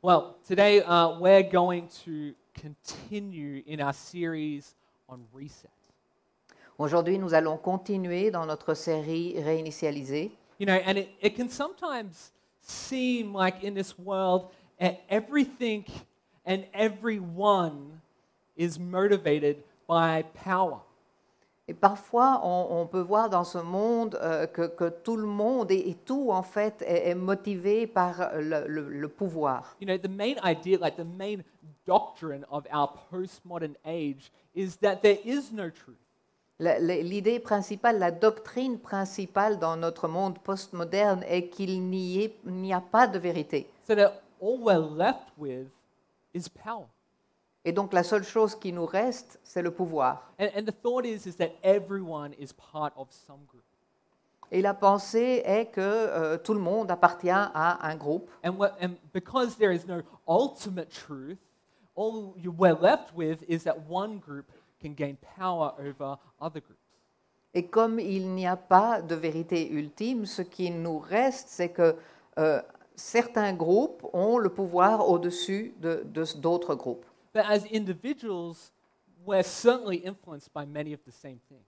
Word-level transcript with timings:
Well, 0.00 0.36
today 0.46 0.80
uh, 0.80 1.18
we're 1.18 1.42
going 1.42 1.88
to 2.04 2.32
continue 2.54 3.64
in 3.66 3.80
our 3.80 3.92
series 3.92 4.76
on 5.08 5.24
reset. 5.32 5.72
Aujourd'hui, 6.78 7.18
nous 7.18 7.34
allons 7.34 7.56
continuer 7.56 8.30
dans 8.30 8.46
notre 8.46 8.74
série 8.74 9.34
réinitialisée. 9.42 10.30
You 10.58 10.66
know, 10.66 10.74
and 10.74 10.98
it, 10.98 11.08
it 11.20 11.34
can 11.34 11.48
sometimes 11.48 12.30
seem 12.62 13.34
like 13.34 13.64
in 13.64 13.74
this 13.74 13.98
world, 13.98 14.52
e- 14.80 14.98
everything 15.10 15.84
and 16.46 16.64
everyone 16.72 18.00
is 18.56 18.78
motivated 18.78 19.64
by 19.88 20.22
power. 20.32 20.78
Et 21.70 21.74
parfois, 21.74 22.40
on, 22.44 22.80
on 22.80 22.86
peut 22.86 23.00
voir 23.02 23.28
dans 23.28 23.44
ce 23.44 23.58
monde 23.58 24.18
euh, 24.22 24.46
que, 24.46 24.62
que 24.66 24.88
tout 24.88 25.16
le 25.18 25.26
monde 25.26 25.70
et, 25.70 25.90
et 25.90 25.94
tout, 25.94 26.30
en 26.30 26.42
fait, 26.42 26.80
est, 26.80 27.10
est 27.10 27.14
motivé 27.14 27.86
par 27.86 28.30
le, 28.34 28.66
le- 28.66 28.88
le 28.88 29.08
pouvoir. 29.08 29.76
You 29.80 29.86
know, 29.86 29.98
the 29.98 30.08
main 30.08 30.36
idea, 30.42 30.78
like 30.78 30.96
the 30.96 31.04
main 31.04 31.42
doctrine 31.86 32.46
of 32.50 32.64
our 32.72 32.88
postmodern 33.10 33.74
age, 33.84 34.32
is 34.54 34.76
that 34.80 34.96
there 35.02 35.18
is 35.26 35.52
no 35.52 35.68
truth. 35.68 35.98
La- 36.58 36.78
la- 36.78 37.02
L'idée 37.02 37.38
principale, 37.38 37.98
la 37.98 38.10
doctrine 38.12 38.78
principale 38.78 39.58
dans 39.58 39.76
notre 39.76 40.08
monde 40.08 40.38
postmoderne 40.38 41.22
est 41.28 41.48
qu'il 41.50 41.82
n'y 41.82 42.72
a 42.72 42.80
pas 42.80 43.06
de 43.06 43.18
vérité. 43.18 43.68
So 43.86 43.94
that 43.94 44.22
all 44.40 44.58
we're 44.58 44.78
left 44.96 45.28
with 45.36 45.68
is 46.32 46.48
power. 46.48 46.86
Et 47.64 47.72
donc, 47.72 47.92
la 47.92 48.02
seule 48.02 48.24
chose 48.24 48.54
qui 48.54 48.72
nous 48.72 48.86
reste, 48.86 49.38
c'est 49.42 49.62
le 49.62 49.70
pouvoir. 49.70 50.32
And, 50.38 50.48
and 50.56 50.62
the 50.64 50.72
thought 50.82 51.04
is, 51.04 51.26
is 51.26 51.36
that 51.36 51.50
everyone 51.62 52.32
is 52.38 52.52
part 52.52 52.92
of 52.96 53.08
some 53.10 53.40
group. 53.46 53.64
Et 54.50 54.62
la 54.62 54.72
pensée 54.72 55.42
est 55.44 55.66
que 55.66 55.80
euh, 55.80 56.38
tout 56.38 56.54
le 56.54 56.60
monde 56.60 56.90
appartient 56.90 57.28
à 57.30 57.86
un 57.86 57.96
groupe. 57.96 58.30
And, 58.42 58.52
what, 58.56 58.72
and 58.80 58.94
because 59.12 59.56
there 59.56 59.72
is 59.72 59.86
no 59.86 60.00
ultimate 60.26 60.88
truth, 60.90 61.36
all 61.94 62.32
you, 62.38 62.50
we're 62.56 62.78
left 62.80 63.12
with 63.14 63.44
is 63.48 63.64
that 63.64 63.76
one 63.88 64.18
group 64.18 64.46
can 64.80 64.94
gain 64.94 65.16
power 65.36 65.74
over 65.78 66.16
other 66.40 66.60
groups. 66.60 66.80
Et 67.52 67.66
comme 67.66 67.98
il 67.98 68.28
n'y 68.34 68.46
a 68.46 68.56
pas 68.56 69.02
de 69.02 69.14
vérité 69.14 69.68
ultime, 69.70 70.24
ce 70.24 70.42
qui 70.42 70.70
nous 70.70 70.98
reste, 70.98 71.48
c'est 71.48 71.70
que 71.70 71.96
euh, 72.38 72.62
certains 72.94 73.52
groupes 73.52 74.06
ont 74.14 74.38
le 74.38 74.48
pouvoir 74.48 75.08
au-dessus 75.08 75.74
de- 75.80 76.02
de- 76.06 76.24
d'autres 76.38 76.74
groupes. 76.74 77.04
But 77.32 77.46
as 77.46 77.64
individuals, 77.66 78.72
we're 79.24 79.42
certainly 79.42 79.96
influenced 79.98 80.52
by 80.52 80.64
many 80.64 80.92
of 80.92 81.00
the 81.04 81.12
same 81.12 81.40
things. 81.48 81.64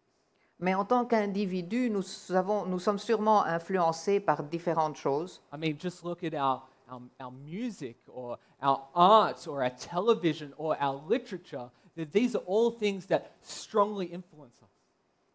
Mais 0.58 0.74
en 0.74 0.84
tant 0.84 1.06
qu'individus, 1.06 1.88
nous, 1.90 2.04
avons- 2.36 2.66
nous 2.66 2.78
sommes 2.78 2.98
sûrement 2.98 3.44
influencés 3.46 4.20
par 4.20 4.42
différentes 4.42 4.96
choses. 4.96 5.40
I 5.52 5.56
mean, 5.56 5.76
just 5.78 6.04
look 6.04 6.22
at 6.22 6.34
our, 6.34 6.62
our, 6.88 7.00
our 7.18 7.30
music 7.30 7.96
or 8.08 8.36
our 8.60 8.80
art 8.94 9.46
or 9.48 9.62
our 9.62 9.70
television 9.70 10.52
or 10.58 10.76
our 10.78 11.00
literature. 11.08 11.70
That 11.96 12.12
these 12.12 12.36
are 12.36 12.42
all 12.46 12.70
things 12.70 13.06
that 13.06 13.32
strongly 13.42 14.06
influence 14.06 14.54
us. 14.62 14.68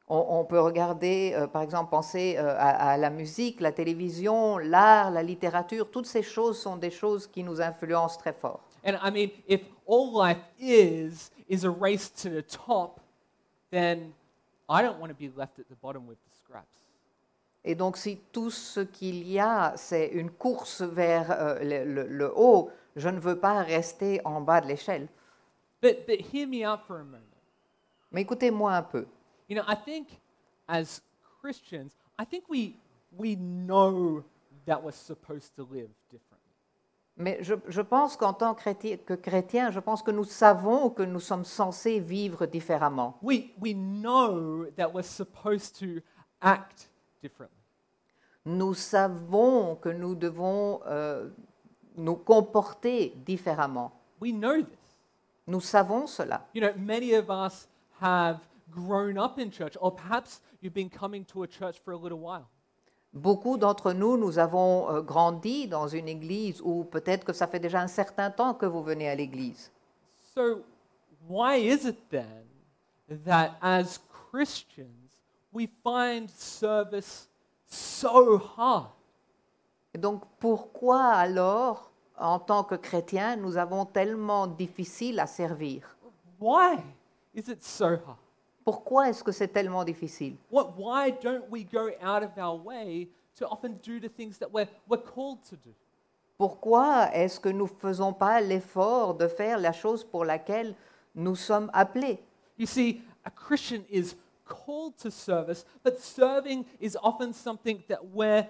On, 0.07 0.39
on 0.41 0.45
peut 0.45 0.59
regarder, 0.61 1.33
euh, 1.33 1.47
par 1.47 1.63
exemple, 1.63 1.89
penser 1.89 2.35
euh, 2.37 2.55
à, 2.59 2.91
à 2.91 2.97
la 2.97 3.09
musique, 3.09 3.59
la 3.59 3.71
télévision, 3.71 4.59
l'art, 4.59 5.09
la 5.09 5.23
littérature. 5.23 5.89
Toutes 5.89 6.05
ces 6.05 6.21
choses 6.21 6.59
sont 6.59 6.77
des 6.77 6.91
choses 6.91 7.25
qui 7.25 7.43
nous 7.43 7.59
influencent 7.59 8.17
très 8.19 8.33
fort. 8.33 8.61
And 8.85 8.97
I 9.01 9.09
mean, 9.09 9.31
if 9.47 9.61
all 9.85 10.13
life 10.13 10.37
is 10.59 11.31
is 11.49 11.63
a 11.63 11.69
race 11.69 12.09
to 12.21 12.29
the 12.29 12.41
top, 12.43 12.99
then 13.71 14.13
I 14.69 14.81
don't 14.81 14.99
want 14.99 15.09
to 15.11 15.15
be 15.15 15.29
left 15.35 15.59
at 15.59 15.67
the 15.69 15.75
bottom 15.75 16.07
with 16.07 16.17
the 16.23 16.35
scraps. 16.37 16.79
Et 17.63 17.75
donc, 17.75 17.97
si 17.97 18.17
tout 18.31 18.51
ce 18.51 18.81
qu'il 18.81 19.23
y 19.27 19.39
a, 19.39 19.73
c'est 19.75 20.07
une 20.09 20.29
course 20.29 20.81
vers 20.81 21.31
euh, 21.31 21.59
le, 21.63 21.83
le- 21.83 22.07
le 22.07 22.31
haut, 22.35 22.69
je 22.95 23.09
ne 23.09 23.19
veux 23.19 23.39
pas 23.39 23.63
rester 23.63 24.21
en 24.23 24.39
bas 24.41 24.61
de 24.61 24.67
l'échelle. 24.67 25.07
But 25.81 26.05
but 26.05 26.21
hear 26.31 26.47
me 26.47 26.63
out 26.63 26.81
for 26.85 26.99
a 26.99 27.03
moment. 27.03 27.21
Mais 28.11 28.21
écoutez-moi 28.21 28.71
un 28.75 28.83
peu. 28.83 29.05
You 29.49 29.55
know, 29.55 29.63
I 29.67 29.75
think 29.75 30.19
as 30.67 31.01
Christians, 31.41 31.95
I 32.19 32.25
think 32.25 32.43
we 32.49 32.75
we 33.17 33.35
know 33.35 34.23
that 34.65 34.81
we're 34.83 34.91
supposed 34.91 35.55
to 35.55 35.63
live 35.63 35.89
differently. 36.11 36.34
Mais 37.17 37.37
je, 37.41 37.55
je 37.67 37.81
pense 37.81 38.17
qu'en 38.17 38.33
tant 38.33 38.53
que 38.53 39.13
chrétien, 39.13 39.71
je 39.71 39.79
pense 39.79 40.03
que 40.03 40.11
nous 40.11 40.25
savons 40.25 40.89
que 40.89 41.03
nous 41.03 41.21
sommes 41.21 41.45
censés 41.45 41.99
vivre 41.99 42.45
différemment. 42.45 43.17
We 43.21 43.51
we 43.61 43.73
know 43.73 44.65
that 44.75 44.91
we're 44.93 45.03
supposed 45.03 45.79
to 45.79 46.01
act 46.41 46.89
differently. 47.21 47.55
Nous 48.45 48.73
savons 48.73 49.75
que 49.77 49.89
nous 49.89 50.13
devons 50.13 50.81
euh, 50.87 51.29
nous 51.95 52.17
comporter 52.17 53.13
différemment. 53.25 53.93
We 54.19 54.33
know 54.33 54.61
this. 54.61 54.97
Nous 55.47 55.61
savons 55.61 56.07
cela. 56.07 56.45
You 56.53 56.61
know, 56.61 56.73
many 56.77 57.13
of 57.13 57.29
us 57.29 57.69
have 58.01 58.39
grown 58.69 59.17
up 59.17 59.39
in 59.39 59.51
church, 59.51 59.77
or 59.79 59.91
perhaps 59.91 60.41
you've 60.59 60.73
been 60.73 60.89
coming 60.89 61.23
to 61.25 61.43
a 61.43 61.47
church 61.47 61.79
for 61.79 61.93
a 61.93 61.97
little 61.97 62.19
while. 62.19 62.49
Beaucoup 63.15 63.55
d'entre 63.55 63.93
nous, 63.93 64.17
nous 64.17 64.39
avons 64.39 64.89
euh, 64.89 65.01
grandi 65.01 65.69
dans 65.69 65.87
une 65.87 66.09
église 66.09 66.61
ou 66.61 66.83
peut-être 66.83 67.23
que 67.23 67.31
ça 67.31 67.47
fait 67.47 67.61
déjà 67.61 67.79
un 67.79 67.87
certain 67.87 68.29
temps 68.29 68.53
que 68.53 68.65
vous 68.65 68.83
venez 68.83 69.07
à 69.07 69.15
l'église. 69.15 69.71
So, 70.33 70.63
why 71.29 71.55
is 71.55 71.87
it 71.87 71.97
then 72.09 72.45
that 73.25 73.55
as 73.61 73.99
Christians 74.09 75.23
we 75.53 75.69
find 75.81 76.29
service 76.29 77.29
so 77.65 78.37
hard? 78.57 78.91
Et 79.93 79.97
donc 79.97 80.23
pourquoi 80.37 81.05
alors, 81.05 81.93
en 82.19 82.39
tant 82.39 82.65
que 82.65 82.75
chrétien, 82.75 83.37
nous 83.37 83.55
avons 83.55 83.85
tellement 83.85 84.45
difficile 84.45 85.21
à 85.21 85.25
servir? 85.25 85.95
Why 86.37 86.79
is 87.33 87.49
it 87.49 87.63
so 87.63 87.85
hard? 87.85 88.24
Pourquoi 88.65 89.09
est-ce 89.09 89.23
que 89.23 89.31
c'est 89.31 89.49
tellement 89.49 89.83
difficile? 89.83 90.35
What, 90.51 90.73
why 90.75 91.11
don't 91.11 91.43
we 91.51 91.63
go 91.63 91.91
out 92.01 92.23
of 92.23 92.31
our 92.35 92.59
way 92.59 93.07
to 93.35 93.45
often 93.47 93.77
do 93.83 93.99
the 93.99 94.09
things 94.09 94.39
that 94.39 94.49
we're, 94.51 94.67
we're 94.89 95.03
called 95.03 95.43
to 95.49 95.55
do? 95.55 95.69
Pourquoi 96.37 97.11
est-ce 97.13 97.39
que 97.39 97.49
nous 97.49 97.65
ne 97.65 97.79
faisons 97.79 98.11
pas 98.11 98.41
l'effort 98.41 99.13
de 99.13 99.27
faire 99.27 99.59
la 99.59 99.71
chose 99.71 100.03
pour 100.03 100.25
laquelle 100.25 100.75
nous 101.13 101.35
sommes 101.35 101.69
appelés? 101.73 102.19
You 102.57 102.65
see, 102.65 103.03
a 103.23 103.29
Christian 103.29 103.83
is 103.89 104.15
called 104.45 104.97
to 104.97 105.11
service, 105.11 105.63
but 105.83 105.99
serving 105.99 106.65
is 106.81 106.97
often 107.03 107.33
something 107.33 107.83
that 107.87 107.99
we're 108.13 108.47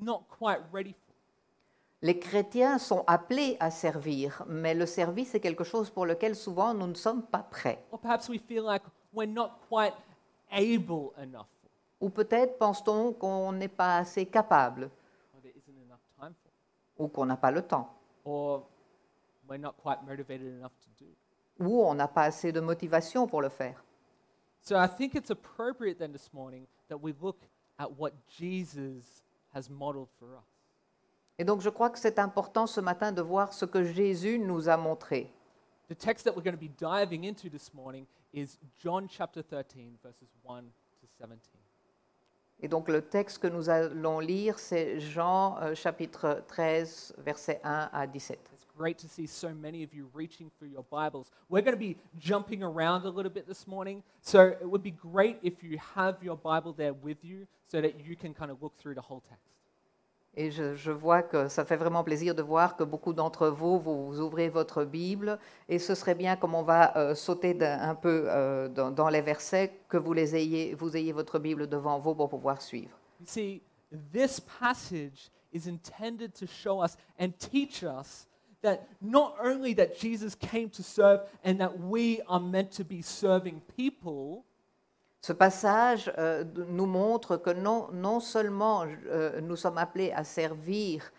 not 0.00 0.22
quite 0.28 0.60
ready 0.72 0.92
for. 0.94 1.14
Les 2.00 2.18
chrétiens 2.18 2.78
sont 2.78 3.04
appelés 3.06 3.56
à 3.60 3.70
servir, 3.70 4.42
mais 4.48 4.74
le 4.74 4.86
service 4.86 5.34
est 5.34 5.40
quelque 5.40 5.62
chose 5.64 5.88
pour 5.88 6.04
lequel 6.04 6.34
souvent 6.34 6.74
nous 6.74 6.88
ne 6.88 6.94
sommes 6.94 7.22
pas 7.22 7.46
prêts. 7.48 7.84
Or 7.92 8.00
perhaps 8.00 8.28
we 8.28 8.40
feel 8.40 8.64
like 8.64 8.82
we're 9.12 9.26
not 9.26 9.60
quite 9.68 9.94
able 10.50 11.12
enough 11.22 11.46
for, 11.60 11.70
Ou 12.00 12.10
peut-être 12.10 12.58
pense-t-on 12.58 13.12
qu'on 13.12 13.52
n'est 13.52 13.68
pas 13.68 13.98
assez 13.98 14.26
capable 14.26 14.90
or 15.34 15.40
there 15.42 15.52
isn't 15.56 15.76
enough 15.84 16.00
time 16.18 16.34
for, 16.42 17.04
ou 17.04 17.08
qu'on 17.08 17.26
n'a 17.26 17.36
pas 17.36 17.50
le 17.50 17.62
temps 17.62 17.88
or 18.24 18.68
we're 19.48 19.60
not 19.60 19.74
quite 19.82 20.02
motivated 20.06 20.46
enough 20.58 20.72
to 20.80 21.04
do. 21.04 21.10
ou 21.60 21.82
on 21.84 21.94
n'a 21.94 22.08
pas 22.08 22.24
assez 22.24 22.52
de 22.52 22.60
motivation 22.60 23.26
pour 23.26 23.42
le 23.42 23.48
faire. 23.48 23.82
So 24.62 24.76
I 24.76 24.86
think 24.86 25.14
it's 25.14 25.30
appropriate 25.30 25.98
then 25.98 26.12
this 26.12 26.32
morning 26.32 26.66
that 26.88 26.96
we 26.96 27.12
look 27.20 27.38
at 27.78 27.88
what 27.98 28.12
Jesus 28.28 29.22
has 29.54 29.68
modeled 29.68 30.08
for 30.18 30.28
us. 30.36 30.44
Et 31.38 31.44
donc 31.44 31.60
je 31.60 31.70
crois 31.70 31.90
que 31.90 31.98
c'est 31.98 32.18
important 32.18 32.66
ce 32.66 32.80
matin 32.80 33.10
de 33.10 33.22
voir 33.22 33.52
ce 33.52 33.64
que 33.64 33.82
Jésus 33.82 34.38
nous 34.38 34.68
a 34.68 34.76
montré. 34.76 35.32
The 35.88 35.96
text 35.96 36.24
that 36.24 36.36
we're 36.36 36.44
going 36.44 36.56
to 36.56 36.60
be 36.60 36.70
diving 36.78 37.24
into 37.24 37.48
this 37.48 37.74
morning 37.74 38.06
is 38.32 38.58
John 38.82 39.08
chapter 39.08 39.42
13, 39.42 39.98
verses 40.02 40.28
1 40.44 40.62
to 41.00 41.06
17. 41.18 41.62
Et 42.64 42.68
donc 42.68 42.88
le 42.88 43.02
texte 43.02 43.38
que 43.38 43.48
nous 43.48 43.68
allons 43.68 44.20
lire, 44.20 44.58
c'est 44.58 45.00
Jean 45.00 45.58
euh, 45.60 45.74
chapitre 45.74 46.44
13, 46.46 47.14
versets 47.18 47.60
1 47.64 47.90
à 47.92 48.06
17. 48.06 48.38
It's 48.54 48.64
great 48.76 48.96
to 48.98 49.08
see 49.08 49.26
so 49.26 49.50
many 49.52 49.82
of 49.82 49.92
you 49.92 50.08
reaching 50.14 50.48
for 50.58 50.66
your 50.66 50.84
Bibles. 50.88 51.32
We're 51.50 51.62
going 51.62 51.76
to 51.76 51.76
be 51.76 51.96
jumping 52.18 52.62
around 52.62 53.04
a 53.04 53.10
little 53.10 53.32
bit 53.32 53.48
this 53.48 53.66
morning, 53.66 54.02
so 54.20 54.54
it 54.60 54.64
would 54.64 54.82
be 54.82 54.92
great 54.92 55.38
if 55.42 55.64
you 55.64 55.76
have 55.96 56.22
your 56.22 56.36
Bible 56.36 56.72
there 56.72 56.94
with 56.94 57.24
you 57.24 57.48
so 57.66 57.80
that 57.80 57.98
you 58.06 58.14
can 58.14 58.32
kind 58.32 58.52
of 58.52 58.62
look 58.62 58.76
through 58.78 58.94
the 58.94 59.02
whole 59.02 59.22
text. 59.28 59.51
Et 60.34 60.50
je, 60.50 60.74
je 60.74 60.90
vois 60.90 61.22
que 61.22 61.48
ça 61.48 61.64
fait 61.64 61.76
vraiment 61.76 62.02
plaisir 62.02 62.34
de 62.34 62.40
voir 62.40 62.74
que 62.76 62.84
beaucoup 62.84 63.12
d'entre 63.12 63.48
vous, 63.48 63.78
vous, 63.78 64.18
ouvrez 64.18 64.48
votre 64.48 64.84
Bible. 64.84 65.38
Et 65.68 65.78
ce 65.78 65.94
serait 65.94 66.14
bien, 66.14 66.36
comme 66.36 66.54
on 66.54 66.62
va 66.62 66.96
euh, 66.96 67.14
sauter 67.14 67.52
d'un- 67.52 67.78
un 67.80 67.94
peu 67.94 68.24
euh, 68.28 68.68
dans, 68.68 68.90
dans 68.90 69.10
les 69.10 69.20
versets, 69.20 69.72
que 69.88 69.98
vous, 69.98 70.14
les 70.14 70.34
ayez, 70.34 70.74
vous 70.74 70.96
ayez 70.96 71.12
votre 71.12 71.38
Bible 71.38 71.66
devant 71.68 71.98
vous 71.98 72.14
pour 72.14 72.30
pouvoir 72.30 72.62
suivre. 72.62 72.96
You 73.20 73.26
see, 73.26 73.62
this 74.10 74.40
passage 74.40 75.30
is 75.52 75.68
intended 75.68 76.32
to 76.34 76.46
show 76.46 76.82
us 76.82 76.96
and 77.20 77.32
teach 77.38 77.84
us 77.84 78.26
that 78.62 78.86
not 79.02 79.34
only 79.44 79.74
that 79.74 79.98
Jesus 80.00 80.34
came 80.34 80.70
to 80.70 80.82
serve 80.82 81.20
and 81.44 81.58
that 81.58 81.78
we 81.78 82.22
are 82.26 82.40
meant 82.40 82.70
to 82.78 82.84
be 82.84 83.02
serving 83.02 83.60
people, 83.76 84.44
Ce 85.24 85.32
passage 85.32 86.12
euh, 86.18 86.44
nous 86.68 86.86
montre 86.86 87.36
que 87.36 87.50
non, 87.50 87.88
non 87.92 88.18
seulement 88.18 88.84
euh, 89.06 89.40
nous 89.40 89.54
sommes 89.56 89.78
appelés 89.78 90.10
à 90.12 90.24
servir 90.24 91.12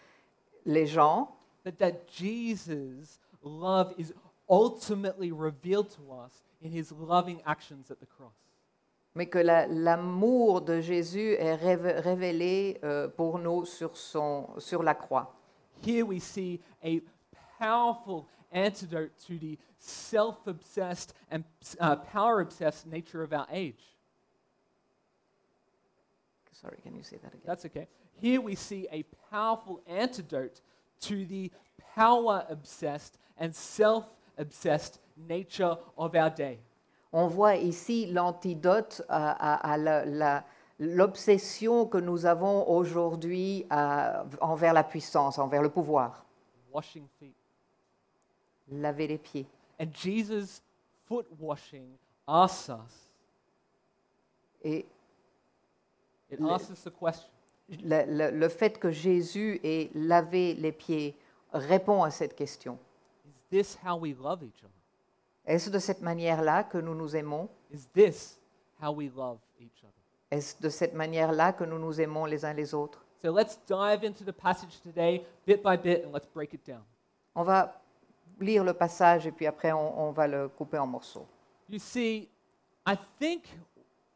les 0.65 0.85
gens, 0.85 1.33
that, 1.63 1.71
that 1.79 1.93
Jesus' 2.11 3.17
love 3.43 3.93
is 3.97 4.11
ultimately 4.49 5.31
revealed 5.31 5.89
to 5.89 6.01
us 6.11 6.43
in 6.61 6.69
his 6.71 6.91
loving 6.91 7.41
actions 7.45 7.89
at 7.89 7.99
the 8.01 8.05
cross. 8.05 8.33
mais 9.15 9.27
que 9.27 9.37
la- 9.39 9.67
l'amour 9.67 10.61
de 10.61 10.81
Jésus 10.81 11.35
est 11.37 11.55
révé- 11.55 11.99
révélé 12.01 12.79
euh, 12.83 13.07
pour 13.07 13.37
nous 13.39 13.63
sur, 13.63 13.95
son, 13.95 14.49
sur 14.57 14.81
la 14.83 14.95
croix. 14.95 15.33
Here 15.85 16.03
we 16.05 16.19
see 16.19 16.59
a 16.83 16.99
powerful 17.59 18.25
antidote 18.51 19.11
to 19.27 19.37
the 19.37 19.57
self 19.77 20.37
obsessed 20.47 21.13
and 21.31 21.43
uh, 21.79 21.95
power 22.11 22.41
obsessed 22.41 22.85
nature 22.87 23.21
of 23.23 23.31
our 23.33 23.45
age. 23.51 23.92
Sorry, 26.63 26.77
can 26.81 26.95
you 26.95 27.03
say 27.03 27.17
that 27.17 27.33
again? 27.33 27.41
That's 27.45 27.65
okay. 27.65 27.87
Here 28.21 28.39
we 28.41 28.55
see 28.55 28.87
a 28.91 29.03
powerful 29.29 29.81
antidote 29.87 30.61
to 31.01 31.25
the 31.25 31.51
power 31.95 32.45
obsessed 32.49 33.17
and 33.37 33.53
self 33.53 34.05
obsessed 34.37 34.99
nature 35.27 35.77
of 35.97 36.15
our 36.15 36.29
day. 36.29 36.59
On 37.11 37.27
voit 37.27 37.57
ici 37.57 38.07
l'antidote 38.07 39.01
à, 39.09 39.31
à- 39.33 39.73
à 39.73 39.77
la- 39.77 40.05
la- 40.05 40.43
l'obsession 40.79 41.85
que 41.85 41.97
nous 41.99 42.25
avons 42.25 42.67
aujourd'hui 42.67 43.65
à- 43.69 44.25
envers 44.41 44.73
la 44.73 44.83
puissance, 44.83 45.37
envers 45.37 45.61
le 45.61 45.69
pouvoir. 45.69 46.25
Washing 46.71 47.07
feet. 47.19 47.35
Laver 48.71 49.07
les 49.07 49.17
pieds. 49.19 49.45
And 49.79 49.87
Jesus' 49.93 50.61
foot 51.05 51.27
washing 51.39 51.97
asks 52.27 52.69
us, 52.69 53.09
Et 54.65 54.85
it 56.33 56.39
Le- 56.39 56.51
asks 56.51 56.69
us 56.71 56.83
the 56.83 56.91
question 56.91 57.29
le, 57.83 58.03
le- 58.07 58.31
le 58.37 58.49
fait 58.49 58.77
que 58.79 58.91
Jésus 58.91 59.59
ait 59.63 59.89
lavé 59.93 60.53
les 60.55 60.71
pieds 60.71 61.17
répond 61.53 62.03
à 62.03 62.11
cette 62.11 62.35
question. 62.35 62.77
Is 63.25 63.31
this 63.49 63.77
how 63.85 63.97
we 63.97 64.13
love 64.17 64.43
each 64.43 64.63
other? 64.63 64.73
Est-ce 65.45 65.69
de 65.69 65.79
cette 65.79 66.01
manière-là 66.01 66.63
que 66.63 66.77
nous 66.77 66.95
nous 66.95 67.15
aimons? 67.15 67.49
Is 67.71 67.87
this 67.93 68.39
how 68.81 68.91
we 68.91 69.09
love 69.15 69.37
each 69.59 69.83
other? 69.83 69.93
Est-ce 70.31 70.61
de 70.61 70.69
cette 70.69 70.93
manière-là 70.93 71.53
que 71.53 71.63
nous 71.63 71.79
nous 71.79 71.99
aimons 72.01 72.25
les 72.25 72.43
uns 72.43 72.53
les 72.53 72.73
autres? 72.73 73.05
So 73.21 73.31
let's 73.31 73.57
dive 73.67 74.03
into 74.03 74.25
the 74.25 74.33
passage 74.33 74.81
today, 74.81 75.25
bit 75.45 75.63
by 75.63 75.77
bit, 75.77 76.03
and 76.05 76.11
let's 76.11 76.27
break 76.27 76.53
it 76.53 76.65
down. 76.65 76.81
On 77.35 77.43
va 77.43 77.79
lire 78.39 78.63
le 78.63 78.73
passage 78.73 79.25
et 79.27 79.31
puis 79.31 79.45
après 79.47 79.71
on, 79.71 80.07
on 80.07 80.11
va 80.11 80.27
le 80.27 80.49
couper 80.49 80.77
en 80.77 80.87
morceaux. 80.87 81.25
You 81.69 81.79
see, 81.79 82.27
I 82.85 82.95
think 83.19 83.43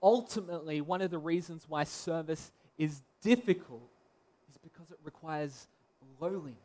ultimately 0.02 0.82
one 0.82 1.02
of 1.02 1.12
the 1.12 1.18
reasons 1.18 1.66
why 1.68 1.84
service 1.84 2.52
is 2.78 3.02
difficult 3.22 3.90
is 4.50 4.58
because 4.58 4.92
it 4.92 5.00
requires 5.04 5.68
lowliness. 6.20 6.58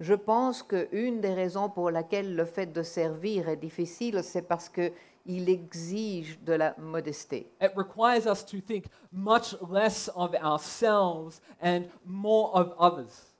Je 0.00 0.14
pense 0.14 0.62
qu'une 0.62 1.20
des 1.20 1.32
raisons 1.32 1.70
pour 1.70 1.90
laquelle 1.90 2.34
le 2.34 2.44
fait 2.44 2.66
de 2.66 2.82
servir 2.82 3.48
est 3.48 3.56
difficile, 3.56 4.22
c'est 4.24 4.42
parce 4.42 4.68
qu'il 4.68 5.48
exige 5.48 6.38
de 6.44 6.52
la 6.54 6.74
modestie. 6.78 7.46
It 7.60 7.72
requires 7.76 8.26
us 8.26 8.44
to 8.44 8.60
think 8.60 8.86
much 9.12 9.54
less 9.70 10.10
of 10.16 10.34
ourselves 10.34 11.40
and 11.62 11.84
more 12.04 12.50
of 12.54 12.74
others. 12.78 13.34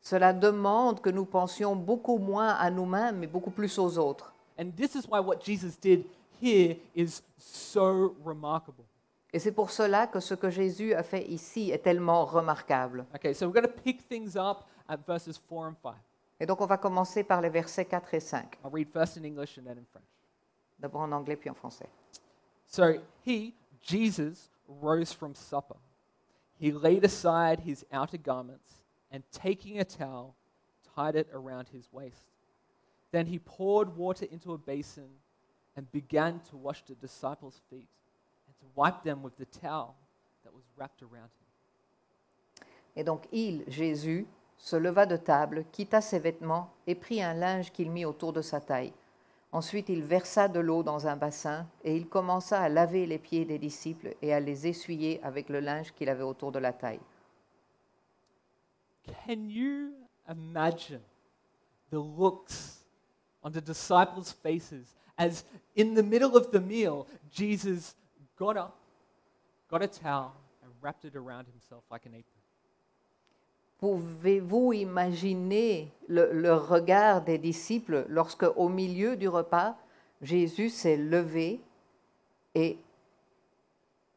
Cela 0.00 0.32
demande 0.32 1.00
que 1.00 1.10
nous 1.10 1.26
pensions 1.26 1.76
beaucoup 1.76 2.18
moins 2.18 2.54
à 2.54 2.70
nous-mêmes, 2.70 3.18
mais 3.18 3.26
beaucoup 3.26 3.50
plus 3.50 3.78
aux 3.78 3.98
autres. 3.98 4.34
And 4.58 4.70
this 4.76 4.94
is 4.94 5.06
why 5.08 5.20
what 5.20 5.40
Jesus 5.42 5.76
did 5.76 6.04
here 6.40 6.76
is 6.94 7.22
so 7.36 8.16
remarkable. 8.24 8.84
Et 9.32 9.38
c'est 9.40 9.52
pour 9.52 9.70
cela 9.70 10.06
que 10.06 10.20
ce 10.20 10.34
que 10.34 10.48
Jésus 10.48 10.94
a 10.94 11.02
fait 11.02 11.26
ici 11.28 11.70
est 11.70 11.82
tellement 11.82 12.24
remarquable. 12.24 13.04
Okay, 13.14 13.34
so 13.34 13.46
we're 13.46 13.52
going 13.52 13.66
to 13.66 13.82
pick 13.82 14.00
things 14.00 14.36
up 14.36 14.64
at 14.88 14.98
verses 15.06 15.38
4 15.38 15.68
and 15.68 15.76
5. 15.82 15.94
Et 16.40 16.46
donc 16.46 16.60
on 16.60 16.66
va 16.66 16.78
commencer 16.78 17.24
par 17.24 17.40
les 17.40 17.48
versets 17.48 17.84
4 17.84 18.14
et 18.14 18.20
5, 18.20 18.58
I'll 18.64 18.70
read 18.70 18.88
first 18.92 19.16
in 19.16 19.24
English 19.24 19.58
and 19.58 19.64
then 19.64 19.78
in 19.78 19.86
French. 19.90 20.04
d'abord 20.78 21.02
en 21.02 21.12
anglais 21.12 21.36
puis 21.36 21.50
en 21.50 21.54
français. 21.54 21.88
So 22.66 23.00
he, 23.24 23.54
Jesus, 23.80 24.50
rose 24.68 25.12
from 25.12 25.34
supper. 25.34 25.76
He 26.58 26.72
laid 26.72 27.04
aside 27.04 27.60
his 27.60 27.84
outer 27.92 28.18
garments 28.18 28.82
and 29.10 29.22
taking 29.32 29.78
a 29.80 29.84
towel, 29.84 30.34
tied 30.94 31.16
it 31.16 31.28
around 31.32 31.68
his 31.68 31.88
waist. 31.92 32.26
Then 33.12 33.26
he 33.26 33.38
poured 33.38 33.96
water 33.96 34.26
into 34.30 34.52
a 34.52 34.58
basin 34.58 35.08
and 35.76 35.82
began 35.92 36.40
to 36.50 36.56
wash 36.56 36.84
the 36.84 36.94
disciples' 36.94 37.60
feet 37.70 37.88
and 38.46 38.54
to 38.60 38.66
wipe 38.76 39.02
them 39.02 39.22
with 39.22 39.36
the 39.36 39.46
towel 39.46 39.94
that 40.44 40.52
was 40.52 40.64
wrapped 40.76 41.02
around 41.02 41.30
him. 41.30 41.44
Et 42.96 43.04
donc 43.04 43.26
il, 43.32 43.64
Jésus, 43.66 44.26
se 44.56 44.76
leva 44.76 45.04
de 45.04 45.16
table, 45.16 45.64
quitta 45.72 46.00
ses 46.00 46.20
vêtements 46.20 46.70
et 46.86 46.94
prit 46.94 47.22
un 47.22 47.34
linge 47.34 47.72
qu'il 47.72 47.90
mit 47.90 48.04
autour 48.04 48.32
de 48.32 48.40
sa 48.40 48.60
taille. 48.60 48.92
Ensuite 49.52 49.88
il 49.88 50.02
versa 50.02 50.48
de 50.48 50.60
l'eau 50.60 50.82
dans 50.82 51.06
un 51.06 51.16
bassin 51.16 51.66
et 51.82 51.96
il 51.96 52.08
commença 52.08 52.60
à 52.60 52.68
laver 52.68 53.06
les 53.06 53.18
pieds 53.18 53.44
des 53.44 53.58
disciples 53.58 54.16
et 54.22 54.32
à 54.32 54.40
les 54.40 54.66
essuyer 54.66 55.22
avec 55.22 55.48
le 55.48 55.60
linge 55.60 55.92
qu'il 55.92 56.08
avait 56.08 56.22
autour 56.22 56.50
de 56.50 56.58
la 56.58 56.72
taille. 56.72 57.00
Can 59.06 59.48
you 59.48 59.92
imagine 60.28 61.02
the 61.90 61.98
looks 61.98 62.82
on 63.42 63.50
the 63.50 63.60
disciples' 63.60 64.32
faces 64.32 64.94
as 65.18 65.44
in 65.76 65.94
the 65.94 66.02
middle 66.02 66.36
of 66.36 66.50
the 66.50 66.60
meal, 66.60 67.06
Jesus 67.30 67.94
got 68.36 68.56
up, 68.56 68.76
got 69.70 69.82
a 69.82 69.86
towel, 69.86 70.34
and 70.62 70.72
wrapped 70.80 71.04
it 71.04 71.16
around 71.16 71.46
himself 71.46 71.82
like 71.90 72.06
an 72.06 72.14
apron? 72.14 72.30
Pouvez-vous 73.78 74.72
imaginer 74.72 75.92
le, 76.08 76.32
le 76.32 76.54
regard 76.54 77.22
des 77.22 77.38
disciples 77.38 78.06
lorsque, 78.08 78.44
au 78.56 78.68
milieu 78.68 79.16
du 79.16 79.28
repas, 79.28 79.76
Jésus 80.22 80.70
s'est 80.70 80.96
levé 80.96 81.60
et 82.54 82.78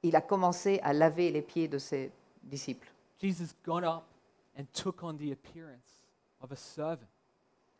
il 0.03 0.15
a 0.15 0.21
commencé 0.21 0.79
à 0.83 0.93
laver 0.93 1.31
les 1.31 1.41
pieds 1.41 1.67
de 1.67 1.79
ses 1.79 2.11
disciples? 2.43 2.87
Jesus 3.19 3.53
got 3.65 3.83
up 3.83 4.03
and 4.57 4.65
took 4.73 5.03
on 5.03 5.17
the 5.17 5.31
appearance 5.31 6.05
of 6.39 6.51
a 6.51 6.55
servant. 6.55 7.09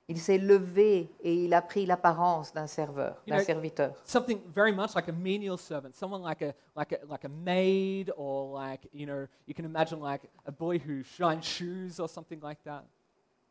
Il 0.09 0.19
s'est 0.19 0.37
levé 0.37 1.09
et 1.21 1.33
il 1.33 1.53
a 1.53 1.61
pris 1.61 1.85
l'apparence 1.85 2.53
d'un 2.53 2.65
serveur, 2.67 3.21
d'un 3.27 3.39
serviteur. 3.39 3.93
Something 4.05 4.39
very 4.55 4.71
much 4.71 4.95
like 4.95 5.09
a 5.09 5.11
menial 5.11 5.57
servant, 5.57 5.93
someone 5.93 6.21
like 6.23 6.41
a, 6.41 6.53
like, 6.77 6.93
a, 6.93 7.05
like 7.09 7.25
a 7.25 7.29
maid, 7.29 8.13
or 8.15 8.57
like, 8.57 8.87
you 8.93 9.05
know, 9.05 9.27
you 9.47 9.53
can 9.53 9.65
imagine 9.65 9.99
like 9.99 10.21
a 10.45 10.51
boy 10.51 10.79
who 10.79 11.03
shines 11.03 11.43
shoes 11.43 11.99
or 11.99 12.07
something 12.07 12.39
like 12.41 12.59
that. 12.63 12.85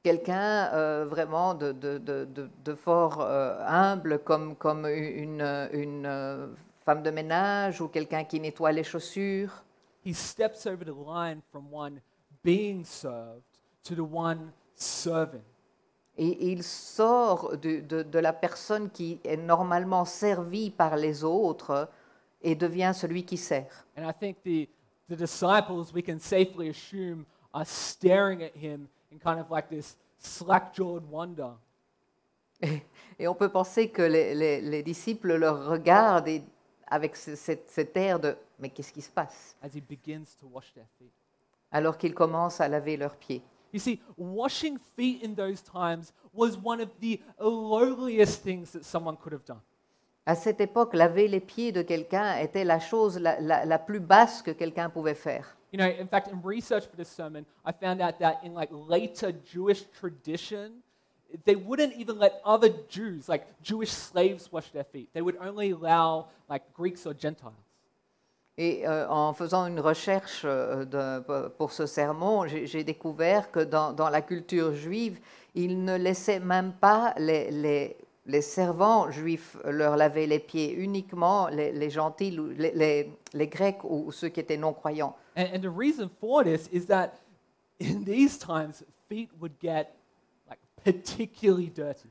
Quelqu'un 0.03 0.71
euh, 0.73 1.05
vraiment 1.05 1.53
de, 1.55 1.73
de- 1.73 1.99
de- 1.99 2.25
de- 2.25 2.51
de 2.65 2.75
fort 2.75 3.21
euh, 3.21 3.59
humble 3.67 4.21
comme, 4.21 4.57
comme 4.57 4.87
une, 4.87 5.43
une, 5.73 6.07
euh, 6.07 6.47
femme 6.87 7.03
de 7.03 7.11
ménage 7.11 7.81
ou 7.83 7.89
quelqu'un 7.89 8.25
qui 8.25 8.41
nettoie 8.41 8.73
les 8.73 8.85
chaussures. 8.85 9.63
he 10.05 10.15
steps 10.15 10.67
over 10.67 10.85
the 10.85 10.95
line 10.95 11.43
from 11.51 11.67
one 11.73 12.01
being 12.45 12.85
served 12.85 13.43
to 13.83 13.95
the 13.97 14.05
one 14.05 14.53
serving. 14.77 15.43
Et 16.19 16.51
il 16.53 16.63
sort 16.63 17.57
de, 17.59 17.81
de- 17.81 18.03
de 18.03 18.19
la 18.19 18.33
personne 18.33 18.91
qui 18.91 19.21
est 19.25 19.37
normalement 19.37 20.05
servie 20.05 20.71
par 20.71 20.97
les 20.97 21.25
autres 21.25 21.89
et 22.43 22.55
devient 22.55 22.93
celui 22.95 23.25
qui 23.25 23.37
sert. 23.37 23.85
And 23.99 24.09
I 24.09 24.13
think 24.19 24.37
the, 24.43 24.69
the 25.11 25.17
disciples, 25.19 25.93
we 25.95 26.03
can 26.03 26.19
safely 26.19 26.71
assume, 26.71 27.25
are 27.53 27.67
staring 27.67 28.43
at 28.43 28.55
him 28.57 28.89
in 29.13 29.19
kind 29.19 29.39
of 29.41 29.51
like 29.51 29.69
this 29.69 29.97
slack 30.19 30.75
jawed 30.75 31.03
wonder. 31.11 31.51
Et, 32.63 32.83
et 33.19 33.29
on 33.29 33.35
peut 33.35 33.51
penser 33.51 33.91
que 33.91 34.01
les, 34.03 34.35
les- 34.35 34.61
les 34.63 34.83
disciples 34.83 35.35
le 35.37 35.51
regardent 35.51 36.29
et- 36.29 36.43
avec 36.87 37.15
ce- 37.17 37.35
cet, 37.37 37.69
cet 37.69 37.95
air 37.97 38.19
de⁇ 38.19 38.29
mais 38.59 38.71
qu'est-ce 38.71 38.93
qui 38.93 39.03
se 39.03 39.11
passe?⁇ 39.11 39.55
as 39.67 39.77
he 39.77 39.83
begins 39.83 40.25
to 40.41 40.47
wash 40.51 40.73
their 40.73 40.87
feet. 40.99 41.11
alors 41.73 41.99
qu'ils 41.99 42.15
commencent 42.15 42.61
à 42.63 42.69
laver 42.69 42.97
leurs 42.97 43.17
pieds. 43.17 43.43
You 43.77 43.81
see, 43.81 44.01
washing 44.17 44.79
feet 44.97 45.23
in 45.23 45.35
those 45.35 45.61
times 45.61 46.15
was 46.33 46.57
one 46.57 46.81
of 46.81 46.89
the 46.99 47.21
lowliest 47.39 48.41
things 48.41 48.73
that 48.73 48.87
someone 48.87 49.19
could 49.19 49.35
have 49.35 49.45
done. 49.45 49.61
À 50.27 50.35
cette 50.35 50.63
époque, 50.63 50.95
laver 50.95 51.29
les 51.29 51.41
pieds 51.41 51.73
de 51.73 51.83
quelqu'un 51.83 52.39
était 52.39 52.65
la 52.65 52.81
chose 52.81 53.19
la, 53.19 53.39
la- 53.39 53.67
la 53.67 53.79
plus 53.79 54.01
basse 54.01 54.41
que 54.41 54.53
quelqu'un 54.53 54.89
pouvait 54.89 55.15
faire. 55.15 55.45
You 55.73 55.79
know, 55.79 55.85
in 55.87 56.09
fact, 56.09 56.29
in 56.29 56.41
research 56.43 56.87
for 56.87 56.97
this 56.97 57.11
sermon, 57.11 57.45
I 57.67 57.73
found 57.73 58.01
out 58.01 58.19
that 58.21 58.41
in 58.43 58.55
like 58.55 58.71
later 58.73 59.31
Jewish 59.53 59.85
tradition, 60.01 60.83
they 61.45 61.55
wouldn't 61.55 61.93
even 61.99 62.19
let 62.19 62.41
other 62.47 62.71
Jews, 62.89 63.29
like 63.29 63.45
Jewish 63.61 63.91
slaves, 63.91 64.51
wash 64.51 64.71
their 64.71 64.85
feet. 64.85 65.11
They 65.13 65.21
would 65.21 65.37
only 65.37 65.73
allow 65.73 66.29
like 66.49 66.63
Greeks 66.73 67.05
or 67.05 67.13
Gentiles. 67.13 67.66
Et 68.59 68.87
euh, 68.87 69.07
en 69.09 69.35
faisant 69.35 69.67
une 69.67 69.81
recherche 69.81 70.43
euh, 70.45 71.51
pour 71.59 71.73
ce 71.73 71.85
sermon, 71.87 72.47
j'ai 72.47 72.85
découvert 72.85 73.51
que 73.51 73.61
dans, 73.61 74.09
la 74.11 74.23
culture 74.23 74.75
juive, 74.75 75.19
ils 75.55 75.85
ne 75.85 75.97
laissaient 75.97 76.41
même 76.41 76.73
pas 76.73 77.15
les, 77.19 77.97
servants 78.41 79.11
juifs 79.11 79.59
leur 79.65 79.97
laver 79.97 80.27
les 80.27 80.39
pieds, 80.39 80.73
uniquement 80.73 81.49
les, 81.49 81.91
gentils, 81.91 82.39
les, 82.57 83.47
Grecs 83.47 83.85
ou 83.85 84.11
ceux 84.11 84.29
qui 84.29 84.41
étaient 84.41 84.57
non-croyants. 84.57 85.15
And, 85.37 85.49
and 85.55 85.61
the 85.61 85.71
reason 85.71 86.09
for 86.09 86.43
this 86.43 86.69
is 86.73 86.87
that 86.87 87.21
in 87.79 88.05
these 88.05 88.39
times, 88.39 88.83
feet 89.09 89.31
would 89.39 89.59
get 89.61 89.97
like 90.49 90.61
particularly 90.83 91.69
dirty. 91.69 92.09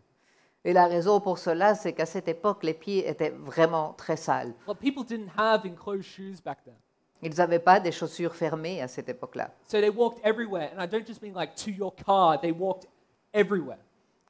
Et 0.65 0.73
la 0.73 0.87
raison 0.87 1.19
pour 1.19 1.37
cela, 1.37 1.75
c'est 1.75 1.93
qu'à 1.93 2.07
cette 2.07 2.27
époque, 2.27 2.63
les 2.63 2.73
pieds 2.73 3.07
étaient 3.07 3.29
vraiment 3.29 3.93
très 3.93 4.17
sales. 4.17 4.51
Well, 4.67 4.75
people 4.75 5.03
didn't 5.03 5.29
have 5.37 5.63
enclosed 5.63 6.05
shoes 6.05 6.41
back 6.43 6.63
then. 6.65 6.73
Ils 7.21 7.35
n'avaient 7.37 7.59
pas 7.59 7.79
des 7.79 7.91
chaussures 7.91 8.35
fermées 8.35 8.81
à 8.81 8.87
cette 8.87 9.07
époque-là. 9.07 9.51
So 9.67 9.79
they 9.79 9.89
walked 9.89 10.19
everywhere. 10.25 10.71
And 10.75 10.83
I 10.83 10.87
don't 10.87 11.05
just 11.05 11.21
mean 11.21 11.35
like 11.35 11.55
to 11.57 11.69
your 11.69 11.93
car, 11.93 12.41
they 12.41 12.51
walked 12.51 12.87
everywhere. 13.31 13.77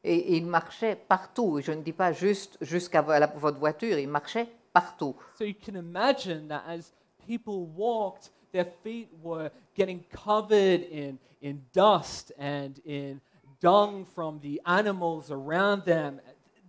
Et 0.04 0.36
ils 0.36 0.46
marchaient 0.46 0.98
partout. 1.08 1.62
Je 1.62 1.72
ne 1.72 1.82
dis 1.82 1.94
pas 1.94 2.12
juste 2.12 2.58
jusqu'à 2.60 3.02
votre 3.02 3.58
voiture, 3.58 3.98
ils 3.98 4.10
marchaient 4.10 4.50
partout. 4.74 5.16
So 5.38 5.46
you 5.46 5.56
can 5.56 5.76
imagine 5.76 6.50
that 6.50 6.64
as 6.68 6.92
people 7.26 7.66
walked, 7.78 8.32
their 8.52 8.66
feet 8.84 9.08
were 9.24 9.50
getting 9.74 10.04
covered 10.12 10.82
in, 10.92 11.18
in 11.42 11.62
dust 11.74 12.34
and 12.38 12.74
in 12.86 13.20
dung 13.62 14.06
from 14.06 14.40
the 14.40 14.62
animals 14.66 15.32
around 15.32 15.84
them. 15.86 16.20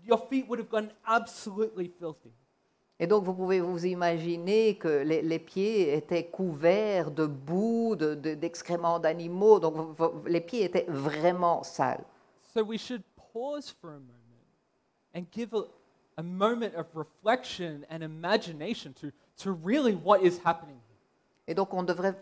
Your 0.05 0.19
feet 0.31 0.47
would 0.49 0.59
have 0.61 0.71
gone 0.71 0.91
absolutely 1.07 1.89
filthy. 1.89 2.33
Et 2.99 3.07
donc, 3.07 3.25
vous 3.25 3.35
pouvez 3.35 3.61
vous 3.61 3.85
imaginer 3.85 4.77
que 4.79 5.03
les, 5.05 5.21
les 5.21 5.39
pieds 5.39 5.93
étaient 5.95 6.25
couverts 6.25 7.11
de 7.11 7.27
boue, 7.27 7.95
de- 7.95 8.15
de- 8.15 8.35
d'excréments 8.35 8.99
d'animaux. 8.99 9.61
Donc, 9.61 9.75
vo- 9.75 9.93
vo- 9.93 10.23
les 10.27 10.41
pieds 10.41 10.65
étaient 10.65 10.87
vraiment 10.89 11.63
sales. 11.63 12.05
So 12.55 12.63
we 12.65 12.79
should 12.79 13.03
pause 13.35 13.71
for 13.71 13.91
a 13.91 13.99
moment 13.99 14.47
and 15.15 15.27
give 15.31 15.53
a, 15.53 15.65
a 16.17 16.23
moment 16.23 16.75
of 16.75 16.87
reflection 16.95 17.85
and 17.91 18.03
imagination 18.03 18.95
to, 18.95 19.11
to 19.43 19.53
really 19.53 19.95
what 19.95 20.23
is 20.23 20.39
happening 20.43 20.77
here. 20.89 20.97
Et 21.49 21.55
donc, 21.55 21.75
on 21.75 21.83
devrait 21.83 22.15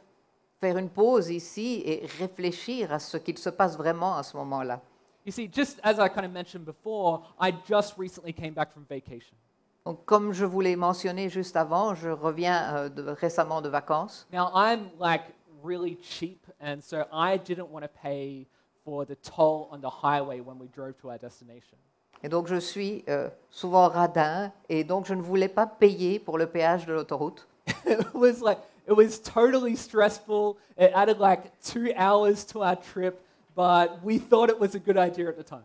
faire 0.64 0.78
une 0.78 0.88
pause 0.88 1.28
ici 1.28 1.82
et 1.84 2.06
réfléchir 2.18 2.90
à 2.90 2.98
ce 2.98 3.18
qu'il 3.18 3.36
se 3.36 3.50
passe 3.50 3.76
vraiment 3.76 4.16
à 4.16 4.22
ce 4.22 4.34
moment-là. 4.38 4.80
You 5.26 5.32
see, 5.32 5.50
just 5.52 5.78
as 5.82 5.98
I 5.98 6.08
kind 6.08 6.24
of 6.24 6.32
mentioned 6.32 6.64
before, 6.64 7.34
I 7.38 7.52
just 7.68 7.94
recently 7.98 8.32
came 8.32 8.54
back 8.54 8.72
from 8.72 8.84
vacation. 8.88 9.36
Donc, 9.84 10.06
comme 10.06 10.32
je 10.32 10.46
vous 10.46 10.62
l'ai 10.62 10.76
mentionné 10.76 11.28
juste 11.28 11.56
avant, 11.56 11.94
je 11.94 12.08
reviens 12.08 12.76
euh, 12.76 12.88
de- 12.88 13.10
récemment 13.10 13.60
de 13.60 13.68
vacances. 13.68 14.26
Now, 14.32 14.48
I'm 14.54 14.88
like 14.98 15.24
really 15.62 15.98
cheap, 16.00 16.46
and 16.62 16.80
so 16.80 17.04
I 17.12 17.38
didn't 17.38 17.70
want 17.70 17.82
to 17.82 17.90
pay 18.02 18.46
for 18.84 19.04
the 19.04 19.16
toll 19.16 19.68
on 19.70 19.80
the 19.80 19.90
highway 20.02 20.40
when 20.40 20.58
we 20.58 20.68
drove 20.74 20.96
to 21.02 21.10
our 21.10 21.18
destination. 21.18 21.76
Et 22.22 22.30
donc, 22.30 22.46
je 22.46 22.56
suis 22.56 23.04
euh, 23.10 23.28
souvent 23.50 23.88
radin 23.88 24.50
et 24.70 24.82
donc 24.84 25.04
je 25.04 25.12
ne 25.12 25.20
voulais 25.20 25.48
pas 25.48 25.66
payer 25.66 26.18
pour 26.18 26.38
le 26.38 26.46
péage 26.46 26.86
de 26.86 26.94
l'autoroute. 26.94 27.46
it 27.86 28.14
was 28.14 28.40
like, 28.40 28.58
it 28.86 28.92
was 28.92 29.18
totally 29.18 29.76
stressful. 29.76 30.58
It 30.76 30.92
added 30.94 31.18
like 31.18 31.60
two 31.62 31.92
hours 31.96 32.44
to 32.46 32.62
our 32.62 32.76
trip, 32.76 33.20
but 33.54 34.02
we 34.02 34.18
thought 34.18 34.50
it 34.50 34.58
was 34.58 34.74
a 34.74 34.78
good 34.78 34.96
idea 34.96 35.28
at 35.28 35.36
the 35.36 35.44
time. 35.44 35.64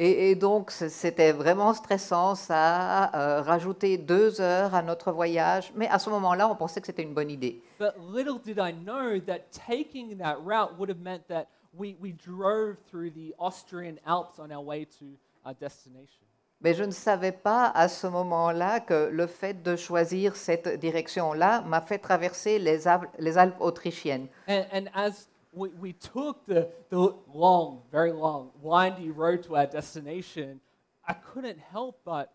Et, 0.00 0.30
et 0.30 0.34
donc, 0.36 0.70
c'était 0.70 1.32
vraiment 1.32 1.74
stressant. 1.74 2.36
Ça 2.36 3.06
a 3.06 3.18
euh, 3.18 3.42
rajouté 3.42 3.98
deux 3.98 4.40
heures 4.40 4.72
à 4.72 4.80
notre 4.80 5.10
voyage. 5.10 5.72
Mais 5.74 5.88
à 5.88 5.98
ce 5.98 6.08
moment-là, 6.10 6.48
on 6.48 6.54
pensait 6.54 6.80
que 6.80 6.86
c'était 6.86 7.02
une 7.02 7.14
bonne 7.14 7.30
idée. 7.30 7.60
But 7.80 7.94
little 7.98 8.38
did 8.38 8.58
I 8.58 8.72
know 8.72 9.18
that 9.26 9.50
taking 9.50 10.16
that 10.18 10.36
route 10.40 10.78
would 10.78 10.88
have 10.88 11.00
meant 11.00 11.26
that 11.28 11.48
we, 11.76 11.96
we 12.00 12.12
drove 12.12 12.76
through 12.88 13.10
the 13.10 13.34
Austrian 13.40 13.98
Alps 14.06 14.38
on 14.38 14.52
our 14.52 14.62
way 14.62 14.84
to 15.00 15.06
our 15.44 15.54
destination. 15.54 16.27
Mais 16.60 16.74
je 16.74 16.82
ne 16.82 16.90
savais 16.90 17.30
pas 17.32 17.66
à 17.66 17.88
ce 17.88 18.08
moment-là 18.08 18.80
que 18.80 19.08
le 19.12 19.26
fait 19.28 19.62
de 19.62 19.76
choisir 19.76 20.34
cette 20.34 20.68
direction-là 20.80 21.60
m'a 21.62 21.80
fait 21.80 21.98
traverser 21.98 22.58
les, 22.58 22.88
Alpes- 22.88 23.08
les 23.18 23.38
Alpes 23.38 23.60
autrichiennes. 23.60 24.26
And, 24.48 24.64
and 24.72 24.88
as 24.92 25.28
we, 25.52 25.70
we 25.80 25.94
took 25.94 26.44
the, 26.46 26.66
the 26.90 27.14
long, 27.32 27.82
very 27.92 28.12
long, 28.12 28.50
windy 28.60 29.10
road 29.10 29.44
to 29.44 29.54
our 29.54 29.66
destination, 29.68 30.58
I 31.06 31.14
couldn't 31.14 31.58
help 31.72 31.96
but 32.04 32.30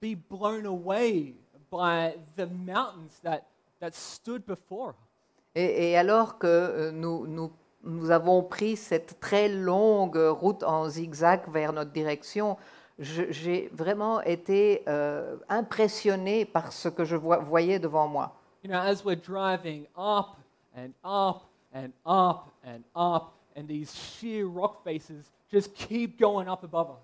be 0.00 0.16
blown 0.16 0.66
away 0.66 1.34
by 1.70 2.16
the 2.36 2.46
mountains 2.46 3.20
that, 3.22 3.46
that 3.80 3.94
stood 3.94 4.44
before 4.44 4.90
us. 4.90 4.96
Et, 5.54 5.92
et 5.92 5.96
alors 5.96 6.38
que 6.38 6.48
euh, 6.48 6.90
nous, 6.90 7.28
nous, 7.28 7.52
nous 7.84 8.10
avons 8.10 8.42
pris 8.42 8.76
cette 8.76 9.20
très 9.20 9.48
longue 9.48 10.16
route 10.16 10.64
en 10.64 10.88
zigzag 10.88 11.42
vers 11.48 11.72
notre 11.72 11.92
direction, 11.92 12.56
j'ai 12.98 13.68
vraiment 13.72 14.20
été 14.22 14.82
euh, 14.86 15.36
impressionné 15.48 16.44
par 16.44 16.72
ce 16.72 16.88
que 16.88 17.04
je 17.04 17.16
voyais 17.16 17.78
devant 17.78 18.06
moi. 18.06 18.36
You 18.62 18.70
know, 18.70 18.78
as 18.78 19.04
we're 19.04 19.16
driving 19.16 19.86
up 19.96 20.36
and 20.76 20.92
up 21.04 21.42
and 21.72 21.92
up 22.06 22.52
and 22.64 22.82
up, 22.94 23.34
and 23.56 23.66
these 23.66 23.94
sheer 23.94 24.46
rock 24.46 24.82
faces 24.84 25.30
just 25.50 25.74
keep 25.74 26.18
going 26.18 26.48
up 26.48 26.62
above 26.62 26.90
us. 26.90 27.02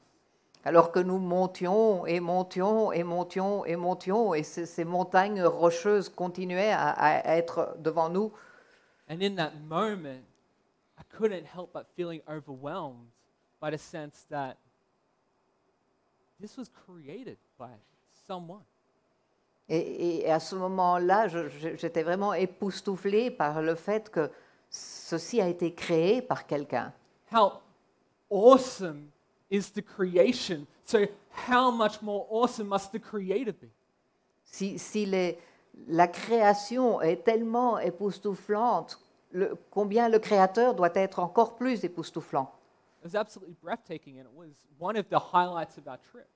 Alors 0.65 0.93
que 0.93 1.01
nous 1.01 1.19
montions 1.19 2.07
et 2.07 2.21
montions 2.21 2.93
et 2.93 3.03
montions 3.03 3.65
et 3.65 3.77
montions, 3.77 4.35
et 4.35 4.43
ces, 4.43 4.67
ces 4.67 4.85
montagnes 4.85 5.43
rocheuses 5.43 6.09
continuaient 6.09 6.73
à, 6.73 6.91
à 6.91 7.37
être 7.37 7.77
devant 7.79 8.09
nous. 8.09 8.33
And 9.09 9.23
in 9.23 9.35
that 9.37 9.53
moment, 9.69 10.25
I 10.99 11.03
couldn't 11.09 11.47
help 11.47 11.73
but 11.73 11.87
feeling 11.97 12.21
overwhelmed 12.29 13.09
by 13.61 13.71
the 13.71 13.79
sense 13.79 14.27
that 14.31 14.57
this 16.41 16.57
was 16.57 16.69
created 16.69 17.37
by 17.59 17.69
someone. 18.27 18.63
Et, 19.69 20.25
et 20.25 20.31
à 20.31 20.41
ce 20.41 20.57
moment-là, 20.57 21.29
j'étais 21.29 22.03
vraiment 22.03 22.35
époustouflée 22.35 23.31
par 23.31 23.63
le 23.63 23.77
fait 23.77 24.11
que 24.11 24.29
ceci 24.69 25.41
a 25.41 25.47
été 25.49 25.73
créé 25.75 26.23
par 26.23 26.47
quelqu'un. 26.47 26.93
How 27.33 27.61
awesome 28.31 29.11
is 29.51 29.71
the 29.73 29.83
creation? 29.83 30.67
So, 30.85 30.99
how 31.49 31.71
much 31.71 32.03
more 32.03 32.27
awesome 32.31 32.69
must 32.69 32.91
the 32.93 32.99
creator 33.01 33.53
be? 33.53 33.69
Si, 34.45 34.77
si 34.79 35.07
les- 35.07 35.39
la 35.87 36.09
création 36.09 37.01
est 37.01 37.23
tellement 37.25 37.79
époustouflante, 37.79 38.99
le- 39.31 39.57
combien 39.71 40.09
le 40.09 40.19
créateur 40.19 40.75
doit 40.75 40.91
être 40.95 41.21
encore 41.21 41.55
plus 41.55 41.85
époustouflant? 41.85 42.51
It 43.01 43.05
was 43.05 43.15
absolutely 43.15 43.55
breathtaking, 43.63 44.19
and 44.19 44.27
it 44.27 44.35
was 44.35 44.51
one 44.79 44.97
of 44.97 45.09
the 45.09 45.19
highlights 45.19 45.79
of 45.79 45.89
our 45.89 45.99
trip. 46.13 46.29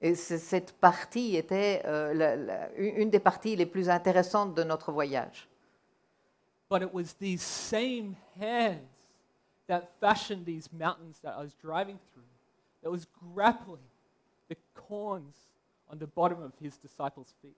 Et 0.00 0.14
cette 0.16 0.72
partie 0.80 1.36
était 1.36 1.82
euh, 1.84 2.12
la- 2.14 2.34
la- 2.34 2.72
une 2.76 2.96
une 3.02 3.10
des 3.10 3.20
parties 3.20 3.54
les 3.56 3.66
plus 3.66 3.88
intéressantes 3.88 4.54
de 4.54 4.64
notre 4.64 4.90
voyage. 4.90 5.48
But 6.70 6.82
it 6.82 6.92
was 6.92 7.12
these 7.20 7.42
same 7.42 8.16
hands 8.40 8.80
that 9.68 9.82
fashioned 10.00 10.44
these 10.46 10.72
mountains 10.72 11.20
that 11.22 11.34
I 11.38 11.42
was 11.42 11.54
driving 11.62 11.98
through, 12.12 12.24
that 12.82 12.90
was 12.90 13.04
grappling 13.34 13.84
the 14.48 14.56
corns 14.74 15.36
on 15.88 15.98
the 15.98 16.06
bottom 16.06 16.42
of 16.42 16.52
his 16.58 16.78
disciples' 16.78 17.34
feet. 17.42 17.54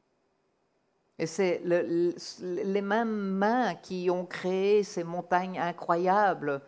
Et 1.18 1.26
c'est 1.26 1.60
le- 1.64 1.82
le- 1.82 2.62
les 2.64 2.82
mêmes 2.82 3.38
mains 3.38 3.76
qui 3.76 4.10
ont 4.10 4.26
créé 4.26 4.82
ces 4.82 5.04
montagnes 5.04 5.58
incroyables, 5.60 6.60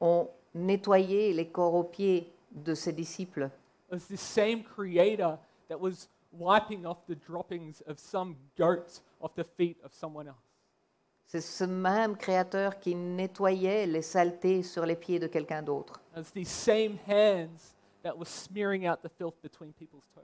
ont 0.00 0.28
nettoyé 0.54 1.32
les 1.32 1.48
corps 1.48 1.74
aux 1.74 1.84
pieds 1.84 2.32
de 2.50 2.74
ses 2.74 2.92
disciples. 2.92 3.50
It 3.88 3.92
was 3.92 4.06
the 4.08 4.16
same 4.16 4.62
creator 4.62 5.38
that 5.68 5.78
was 5.78 6.08
wiping 6.32 6.86
off 6.86 6.98
the 7.06 7.14
droppings 7.14 7.82
of 7.86 7.98
some 7.98 8.36
goat 8.56 9.00
off 9.20 9.34
the 9.34 9.44
feet 9.44 9.78
of 9.84 9.92
someone 9.92 10.28
else. 10.28 10.36
C'est 11.26 11.40
ce 11.40 11.64
même 11.64 12.16
créateur 12.16 12.78
qui 12.78 12.94
nettoyait 12.94 13.86
les 13.86 14.02
saletés 14.02 14.62
sur 14.62 14.84
les 14.84 14.96
pieds 14.96 15.18
de 15.18 15.26
quelqu'un 15.26 15.62
d'autre. 15.62 16.00
It 16.14 16.18
was 16.18 16.30
these 16.32 16.50
same 16.50 16.98
hands 17.08 17.74
that 18.02 18.16
were 18.16 18.26
smearing 18.26 18.86
out 18.86 19.00
the 19.02 19.08
filth 19.08 19.40
between 19.42 19.72
people's 19.72 20.06
toes. 20.14 20.22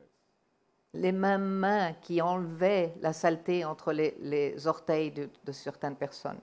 Les 0.93 1.13
mêmes 1.13 1.49
mains 1.49 1.93
qui 1.95 2.21
enlevaient 2.21 2.95
la 3.01 3.13
saleté 3.13 3.65
entre 3.65 3.93
les, 3.93 4.17
les 4.21 4.67
orteils 4.67 5.11
de, 5.11 5.31
de 5.45 5.53
certaines 5.53 5.97
personnes. 5.97 6.41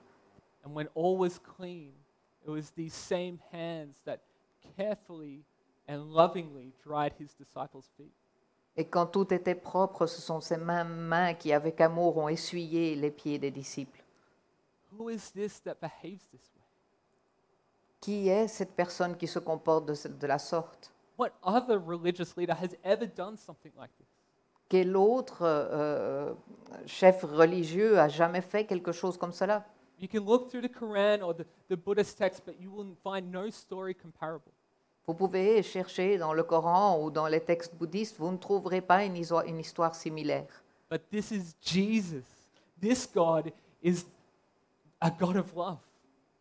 And 0.63 0.73
when 0.73 0.87
all 0.95 1.17
was 1.17 1.37
clean, 1.39 1.91
it 2.45 2.49
was 2.49 2.71
these 2.71 2.93
same 2.93 3.39
hands 3.51 4.01
that 4.05 4.19
carefully 4.77 5.43
and 5.87 6.11
lovingly 6.13 6.73
dried 6.83 7.13
his 7.19 7.33
disciples' 7.33 7.89
feet. 7.97 8.11
Et 8.77 8.85
quand 8.85 9.05
tout 9.07 9.33
était 9.33 9.55
propre, 9.55 10.05
ce 10.05 10.21
sont 10.21 10.41
ces 10.41 10.57
mêmes 10.57 10.95
mains 11.07 11.33
qui, 11.33 11.53
avec 11.53 11.79
amour, 11.79 12.17
ont 12.17 12.27
essuyé 12.27 12.95
les 12.95 13.09
pieds 13.11 13.39
des 13.39 13.51
disciples. 13.51 14.03
Who 14.91 15.09
is 15.09 15.31
this 15.33 15.61
that 15.63 15.75
behaves 15.81 16.27
this 16.31 16.51
way? 16.55 16.61
Qui 18.01 18.29
est 18.29 18.47
cette 18.47 18.75
personne 18.75 19.15
qui 19.15 19.27
se 19.27 19.39
comporte 19.39 19.85
de, 19.85 19.93
ce- 19.93 20.07
de 20.09 20.27
la 20.27 20.39
sorte? 20.39 20.91
What 21.17 21.31
other 21.43 21.77
religious 21.79 22.35
leader 22.35 22.53
has 22.55 22.75
ever 22.83 23.07
done 23.07 23.37
something 23.37 23.71
like 23.77 23.91
this? 23.97 24.07
Quel 24.67 24.97
autre 24.97 25.43
euh, 25.43 26.33
chef 26.85 27.23
religieux 27.23 27.99
a 27.99 28.09
jamais 28.09 28.41
fait 28.41 28.65
quelque 28.65 28.91
chose 28.91 29.17
comme 29.17 29.31
cela? 29.31 29.65
You 29.99 30.07
can 30.07 30.25
look 30.25 30.51
through 30.51 30.61
the 30.61 30.69
Quran 30.69 31.23
or 31.23 31.33
the, 31.33 31.45
the 31.69 31.77
Buddhist 31.77 32.17
text, 32.17 32.43
but 32.45 32.59
you 32.59 32.69
will 32.69 32.95
find 33.03 33.31
no 33.31 33.49
story 33.49 33.93
comparable. 33.93 34.51
Vous 35.07 35.13
pouvez 35.13 35.61
chercher 35.61 36.17
dans 36.17 36.33
le 36.33 36.43
Coran 36.43 36.99
ou 37.01 37.11
dans 37.11 37.27
les 37.27 37.39
textes 37.39 37.75
bouddhistes, 37.75 38.17
vous 38.17 38.31
ne 38.31 38.37
trouverez 38.37 38.81
pas 38.81 39.05
une 39.05 39.15
histoire, 39.15 39.45
une 39.45 39.59
histoire 39.59 39.93
similaire. 39.93 40.47
But 40.89 41.09
this 41.11 41.31
is 41.31 41.55
Jesus. 41.61 42.25
This 42.79 43.07
God 43.07 43.51
is 43.83 44.05
a 44.99 45.11
God 45.11 45.37
of 45.37 45.55
love. 45.55 45.77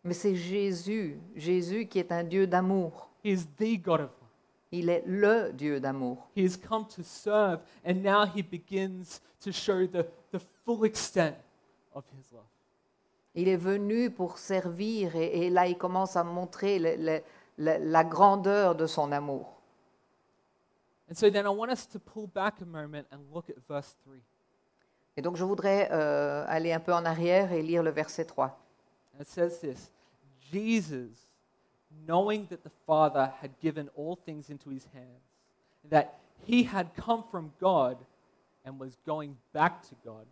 Mais 0.03 0.15
c'est 0.15 0.35
Jésus, 0.35 1.19
Jésus 1.37 1.87
qui 1.87 1.99
est 1.99 2.13
un 2.13 2.25
Dieu 2.25 2.47
d'amour. 2.47 3.11
He 3.23 3.33
is 3.33 3.47
the 3.59 3.81
God 3.81 4.01
of 4.01 4.11
love. 4.11 4.31
Il 4.73 4.89
est 4.89 5.05
le 5.07 5.53
Dieu 5.53 5.79
d'amour. 5.79 6.29
He 6.35 6.45
has 6.45 6.57
come 6.57 6.87
to 6.97 7.03
serve, 7.03 7.61
and 7.85 8.03
now 8.03 8.25
he 8.27 8.43
begins 8.43 9.21
to 9.41 9.53
show 9.53 9.87
the, 9.87 10.07
the 10.33 10.41
full 10.65 10.85
extent 10.85 11.37
of 11.95 12.05
his 12.19 12.33
love. 12.33 12.45
Il 13.35 13.49
est 13.49 13.57
venu 13.57 14.11
pour 14.11 14.39
servir 14.39 15.17
et, 15.17 15.47
et 15.47 15.51
là 15.51 15.67
il 15.67 15.77
commence 15.77 16.17
à 16.17 16.23
montrer 16.25 16.79
le- 16.79 17.21
le- 17.59 17.79
la 17.91 18.05
grandeur 18.05 18.75
de 18.75 18.87
son 18.87 19.11
amour. 19.13 19.61
And 21.11 21.15
so 21.15 21.29
then 21.31 21.45
I 21.45 21.51
want 21.51 21.71
us 21.71 21.87
to 21.89 21.99
pull 21.99 22.27
back 22.27 22.61
a 22.63 22.65
moment 22.65 23.07
and 23.13 23.19
look 23.33 23.51
at 23.51 23.57
verse 23.69 23.97
3. 24.05 24.17
Et 25.17 25.23
donc 25.23 25.37
je 25.37 25.45
voudrais 25.45 25.89
euh, 25.93 26.45
aller 26.49 26.73
un 26.73 26.81
peu 26.81 26.93
en 26.95 27.05
arrière 27.05 27.53
et 27.53 27.63
lire 27.63 27.83
le 27.83 27.91
verset 27.91 28.25
3. 28.25 28.47
And 29.15 29.21
it 29.21 29.29
says 29.29 29.61
this 29.61 29.91
Jesus, 30.53 31.27
knowing 32.07 32.47
that 32.49 32.63
the 32.65 32.73
Father 32.87 33.31
had 33.43 33.51
given 33.61 33.89
all 33.97 34.17
things 34.17 34.49
into 34.51 34.71
his 34.71 34.87
hands, 34.95 35.23
and 35.85 35.91
that 35.91 36.15
he 36.47 36.65
had 36.65 36.87
come 36.97 37.23
from 37.31 37.51
God 37.61 37.97
and 38.65 38.79
was 38.81 38.97
going 39.07 39.37
back 39.53 39.83
to 39.89 39.95
God, 40.05 40.27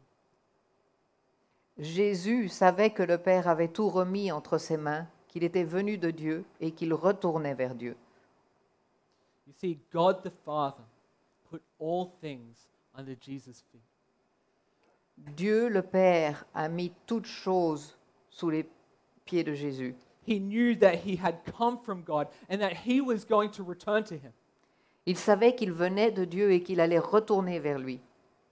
Jésus 1.79 2.49
savait 2.49 2.91
que 2.91 3.03
le 3.03 3.19
Père 3.19 3.49
avait 3.49 3.69
tout 3.69 3.89
remis 3.89 4.31
entre 4.31 4.59
ses 4.59 4.77
mains, 4.77 5.07
qu'il 5.29 5.45
était 5.45 5.65
venu 5.65 5.99
de 5.99 6.11
Dieu 6.11 6.45
et 6.61 6.73
qu'il 6.73 6.93
retournait 6.93 7.55
vers 7.55 7.75
Dieu. 7.75 7.97
you 9.47 9.53
see, 9.59 9.79
God 9.93 10.23
the 10.23 10.33
Father 10.45 10.85
put 11.51 11.63
all 11.79 12.13
things 12.21 12.69
under 12.95 13.15
Jesus' 13.15 13.63
feet. 13.71 13.83
Dieu 15.37 15.69
le 15.69 15.83
Père 15.83 16.45
a 16.55 16.69
mis 16.69 16.93
toutes 17.07 17.27
choses 17.27 17.97
sous 18.31 18.51
les 18.51 18.67
pieds 19.25 19.45
de 19.45 19.55
Jésus. 19.55 19.95
He 20.27 20.39
knew 20.39 20.75
that 20.77 20.97
he 21.05 21.17
had 21.17 21.43
come 21.59 21.79
from 21.79 22.03
God 22.03 22.29
and 22.49 22.59
that 22.59 22.73
he 22.87 23.01
was 23.01 23.25
going 23.25 23.51
to 23.51 23.65
return 23.65 24.05
to 24.05 24.15
him. 24.15 24.33
Il 25.05 25.17
savait 25.17 25.55
qu'il 25.55 25.73
venait 25.73 26.13
de 26.13 26.25
Dieu 26.25 26.53
et 26.53 26.63
qu'il 26.63 26.81
allait 26.81 26.99
retourner 26.99 27.59
vers 27.59 27.79
lui. 27.79 28.01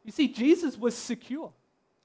You 0.04 0.12
see, 0.12 0.32
Jesus 0.34 0.76
was 0.78 0.92
secure. 0.92 1.52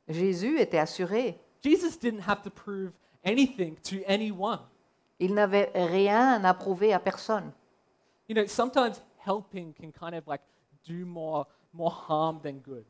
Jésus 0.07 0.59
était 0.59 0.77
assuré. 0.77 1.39
Jesus 1.63 1.97
didn't 1.99 2.27
have 2.27 2.41
to 2.43 2.49
prove 2.49 2.91
anything 3.23 3.75
to 3.83 3.97
anyone. 4.07 4.59
Il 5.19 5.33
n'avait 5.33 5.71
rien 5.73 6.43
à 6.43 6.53
prouver 6.53 6.93
à 6.93 6.99
personne. 6.99 7.51
You 8.27 8.35
know, 8.35 8.45
sometimes 8.47 9.01
helping 9.25 9.73
can 9.73 9.91
kind 9.91 10.15
of 10.15 10.27
like 10.27 10.41
do 10.87 11.05
more, 11.05 11.47
more 11.73 11.91
harm 12.07 12.39
than 12.41 12.59
good 12.63 12.85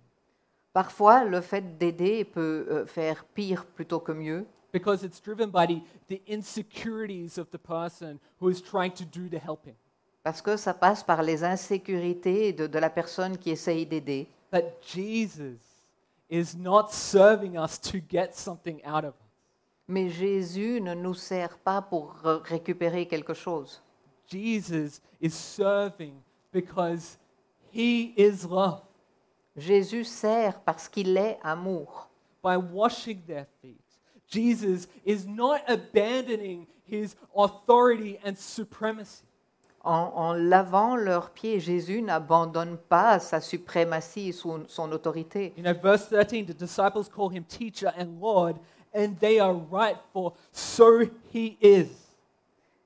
Parfois, 0.74 1.24
le 1.24 1.40
fait 1.40 1.78
d'aider 1.78 2.26
peut 2.26 2.68
euh, 2.70 2.86
faire 2.86 3.24
pire 3.24 3.66
plutôt 3.66 4.02
que 4.02 4.12
mieux, 4.12 4.46
because 4.74 5.04
it's 5.04 5.22
driven 5.22 5.50
by 5.50 5.66
the, 5.66 5.82
the 6.10 6.22
insecurities 6.28 7.38
of 7.38 7.50
the 7.52 7.58
person 7.58 8.20
who 8.42 8.50
is 8.50 8.62
trying 8.62 8.92
to 8.92 9.06
do 9.06 9.30
the 9.30 9.40
helping. 9.42 9.76
parce 10.22 10.42
que 10.42 10.58
ça 10.58 10.74
passe 10.74 11.02
par 11.02 11.22
les 11.22 11.46
insécurités 11.46 12.52
de, 12.52 12.68
de 12.68 12.80
la 12.80 12.90
personne 12.90 13.38
qui 13.38 13.52
essaye 13.52 13.86
d'aider. 13.86 14.28
But 14.52 14.66
Jesus 14.82 15.75
is 16.30 16.56
not 16.56 16.92
serving 16.92 17.58
us 17.58 17.78
to 17.78 18.00
get 18.00 18.36
something 18.36 18.84
out 18.84 19.06
of 19.06 19.14
us. 19.14 19.20
Mais 19.88 20.10
Jésus 20.10 20.82
ne 20.82 20.96
nous 20.96 21.14
sert 21.14 21.58
pas 21.60 21.82
pour 21.82 22.16
re- 22.24 22.42
récupérer 22.44 23.08
quelque 23.08 23.34
chose. 23.34 23.82
Jesus 24.28 25.02
is 25.22 25.34
serving 25.34 26.16
because 26.52 27.18
he 27.72 28.14
is 28.18 28.46
love. 28.46 28.82
Jésus 29.56 30.06
sert 30.06 30.60
parce 30.62 30.88
qu'il 30.88 31.16
est 31.18 31.38
amour. 31.44 32.10
By 32.42 32.58
washing 32.58 33.22
their 33.28 33.48
feet, 33.62 33.82
Jesus 34.28 34.88
is 35.04 35.26
not 35.28 35.62
abandoning 35.68 36.68
his 36.84 37.16
authority 37.36 38.20
and 38.24 38.38
supremacy. 38.38 39.25
En, 39.86 40.12
en 40.16 40.34
lavant 40.34 40.96
leurs 40.96 41.30
pieds, 41.30 41.60
Jésus 41.60 42.02
n'abandonne 42.02 42.78
pas 42.90 43.20
sa 43.20 43.40
suprématie 43.40 44.34
son, 44.34 44.64
son 44.68 44.92
autorité. 44.92 45.54
You 45.56 45.64
know, 45.64 45.74
verse 45.80 46.10
13, 46.10 46.48
the 46.48 46.58
disciples 46.58 47.08
call 47.08 47.30
him 47.32 47.44
teacher 47.44 47.92
and 47.98 48.20
Lord, 48.20 48.56
and 48.96 49.14
they 49.20 49.40
are 49.40 49.54
right, 49.72 49.98
for 50.12 50.34
so 50.52 51.02
he 51.32 51.56
is. 51.62 51.88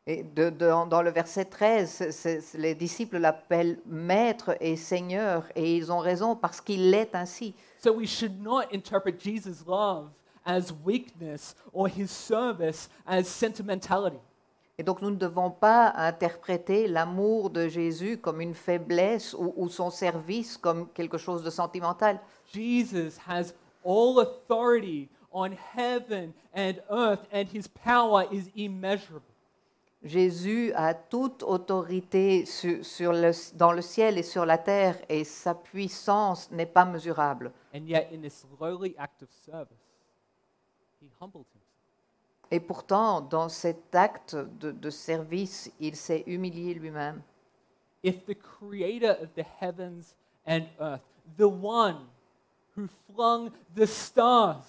Et 0.06 0.24
de- 0.24 0.50
de- 0.50 0.90
dans 0.90 1.02
le 1.02 1.12
verset 1.12 1.46
13, 1.46 1.90
c'est- 1.90 2.12
c'est- 2.42 2.58
les 2.58 2.76
disciples 2.76 3.18
l'appellent 3.18 3.80
maître 3.86 4.58
et 4.60 4.76
seigneur, 4.76 5.46
et 5.56 5.78
ils 5.78 5.92
ont 5.92 6.00
raison 6.00 6.36
parce 6.36 6.60
qu'il 6.60 6.94
est 6.94 7.16
ainsi. 7.16 7.54
So 7.82 7.94
we 7.94 8.08
should 8.10 8.42
not 8.42 8.64
interpret 8.74 9.16
Jesus' 9.18 9.64
love 9.66 10.10
as 10.46 10.74
weakness 10.84 11.56
or 11.72 11.88
his 11.88 12.08
service 12.10 12.90
as 13.06 13.24
sentimentality. 13.24 14.18
Et 14.80 14.84
donc 14.84 15.02
nous 15.02 15.12
ne 15.12 15.18
devons 15.18 15.52
pas 15.52 15.92
interpréter 15.98 16.88
l'amour 16.88 17.50
de 17.50 17.68
Jésus 17.68 18.18
comme 18.18 18.39
une 18.39 18.54
faiblesse 18.54 19.34
ou, 19.34 19.54
ou 19.58 19.68
son 19.68 19.89
service 19.92 20.58
comme 20.58 20.88
quelque 20.94 21.18
chose 21.18 21.44
de 21.44 21.50
sentimental. 21.50 22.18
Jesus 22.54 23.20
has 23.28 23.54
all 23.84 24.20
authority 24.20 25.10
on 25.34 25.50
heaven 25.76 26.32
and 26.56 26.76
earth, 26.89 27.28
and 27.34 27.46
his 27.54 27.68
power 27.68 28.26
is 28.32 28.50
immeasurable. 28.56 29.26
Jésus 30.02 30.72
a 30.76 30.94
toute 30.94 31.44
autorité 31.44 32.46
sur, 32.46 32.84
sur 32.86 33.12
le- 33.12 33.58
dans 33.58 33.74
le 33.74 33.82
ciel 33.82 34.18
et 34.18 34.24
sur 34.24 34.46
la 34.46 34.58
terre, 34.58 34.96
et 35.10 35.26
sa 35.26 35.54
puissance 35.54 36.50
n'est 36.52 36.65
pas 36.65 36.86
mesurable. 36.86 37.52
And 37.76 37.82
yet, 37.86 38.08
in 38.13 38.22
this 38.22 38.46
lowly 38.62 38.96
act 38.98 39.22
of 39.24 39.30
service, 39.46 39.76
he 41.02 41.10
humbled 41.20 41.46
himself. 41.54 41.69
Et 42.52 42.60
pourtant, 42.60 43.22
dans 43.22 43.50
cet 43.50 43.94
acte 43.94 44.36
de, 44.36 44.72
de 44.72 44.90
service, 44.90 45.72
il 45.80 45.96
s'est 45.96 46.24
humilié 46.26 46.74
lui-même. 46.74 47.22
If 48.04 48.26
the 48.26 48.36
creator 48.36 49.12
of 49.22 49.34
the 49.36 49.46
heavens 49.62 50.16
and 50.48 50.64
earth, 50.80 51.02
the 51.38 51.48
one 51.48 52.08
who 52.76 52.88
flung 52.88 53.52
the 53.76 53.86
stars 53.86 54.66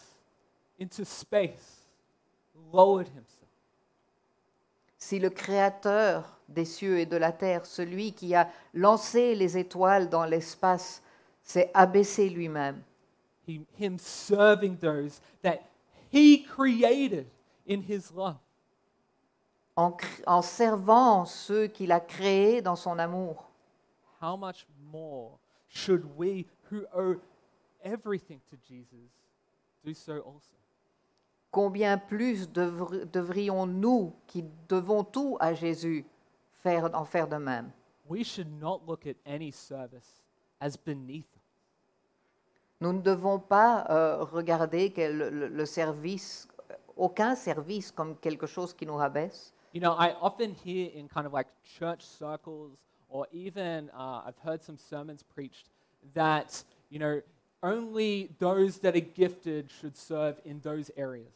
into 0.79 1.05
space, 1.05 1.87
lowered 2.73 3.09
himself, 3.09 3.40
Si 4.99 5.19
le 5.19 5.31
Créateur 5.31 6.38
des 6.49 6.66
cieux 6.66 6.99
et 6.99 7.07
de 7.07 7.16
la 7.16 7.33
terre, 7.33 7.64
celui 7.64 8.12
qui 8.12 8.35
a 8.35 8.51
lancé 8.75 9.35
les 9.35 9.57
étoiles 9.57 10.11
dans 10.11 10.27
l'espace, 10.27 11.03
s'est 11.43 11.71
abaissé 11.73 12.29
lui-même, 12.29 12.83
him 13.49 13.99
serving 13.99 14.77
those 14.77 15.21
that 15.43 15.61
he 16.12 16.45
created 16.45 17.27
in 17.70 17.80
his 17.83 18.11
love, 18.12 18.37
en, 19.76 19.96
en 20.26 20.42
servant 20.42 21.24
ceux 21.24 21.68
qu'il 21.68 21.92
a 21.92 22.00
créés 22.00 22.61
dans 22.61 22.76
son 22.76 22.98
amour, 22.98 23.48
how 24.20 24.37
much 24.37 24.66
more 24.92 25.38
should 25.68 26.04
we 26.16 26.44
who 26.70 26.85
owe 26.94 27.20
everything 27.83 28.40
to 28.50 28.56
Jesus 28.68 29.11
do 29.85 29.94
so 29.94 30.18
also? 30.20 30.52
combien 31.52 31.98
plus 31.98 32.48
devr- 32.48 33.04
devrions-nous, 33.11 34.12
qui 34.26 34.44
devons 34.68 35.02
tout 35.04 35.37
à 35.40 35.52
Jésus, 35.54 36.04
faire, 36.62 36.90
en 36.94 37.04
faire 37.04 37.26
de 37.28 37.37
même? 37.38 37.70
We 38.09 38.24
should 38.24 38.50
not 38.61 38.83
look 38.87 39.06
at 39.06 39.16
any 39.24 39.50
service 39.52 40.22
as 40.61 40.76
beneath 40.76 41.26
us. 41.35 41.40
Nous 42.80 42.92
ne 42.92 43.00
devons 43.02 43.38
pas 43.38 43.85
euh, 43.90 44.24
regarder 44.24 44.90
que 44.92 45.00
le, 45.02 45.30
le- 45.30 45.48
le 45.48 45.66
service, 45.66 46.46
aucun 46.96 47.35
service 47.35 47.90
comme 47.90 48.16
quelque 48.16 48.46
chose 48.46 48.72
qui 48.74 48.87
nous 48.87 48.96
rabaisse. 48.96 49.53
You 49.72 49.81
know, 49.81 49.94
I 49.98 50.14
often 50.20 50.53
hear 50.64 50.90
in 50.94 51.07
kind 51.09 51.26
of 51.26 51.33
like 51.33 51.48
church 51.62 52.03
circles, 52.03 52.76
or 53.09 53.26
even 53.33 53.90
uh, 53.96 54.22
I've 54.26 54.38
heard 54.44 54.62
some 54.62 54.76
sermons 54.79 55.22
preached 55.22 55.70
that, 56.14 56.64
you 56.90 56.98
know, 56.98 57.20
only 57.62 58.31
those 58.38 58.79
that 58.81 58.96
are 58.96 59.00
gifted 59.14 59.70
should 59.70 59.96
serve 59.96 60.40
in 60.44 60.61
those 60.62 60.90
areas. 60.96 61.31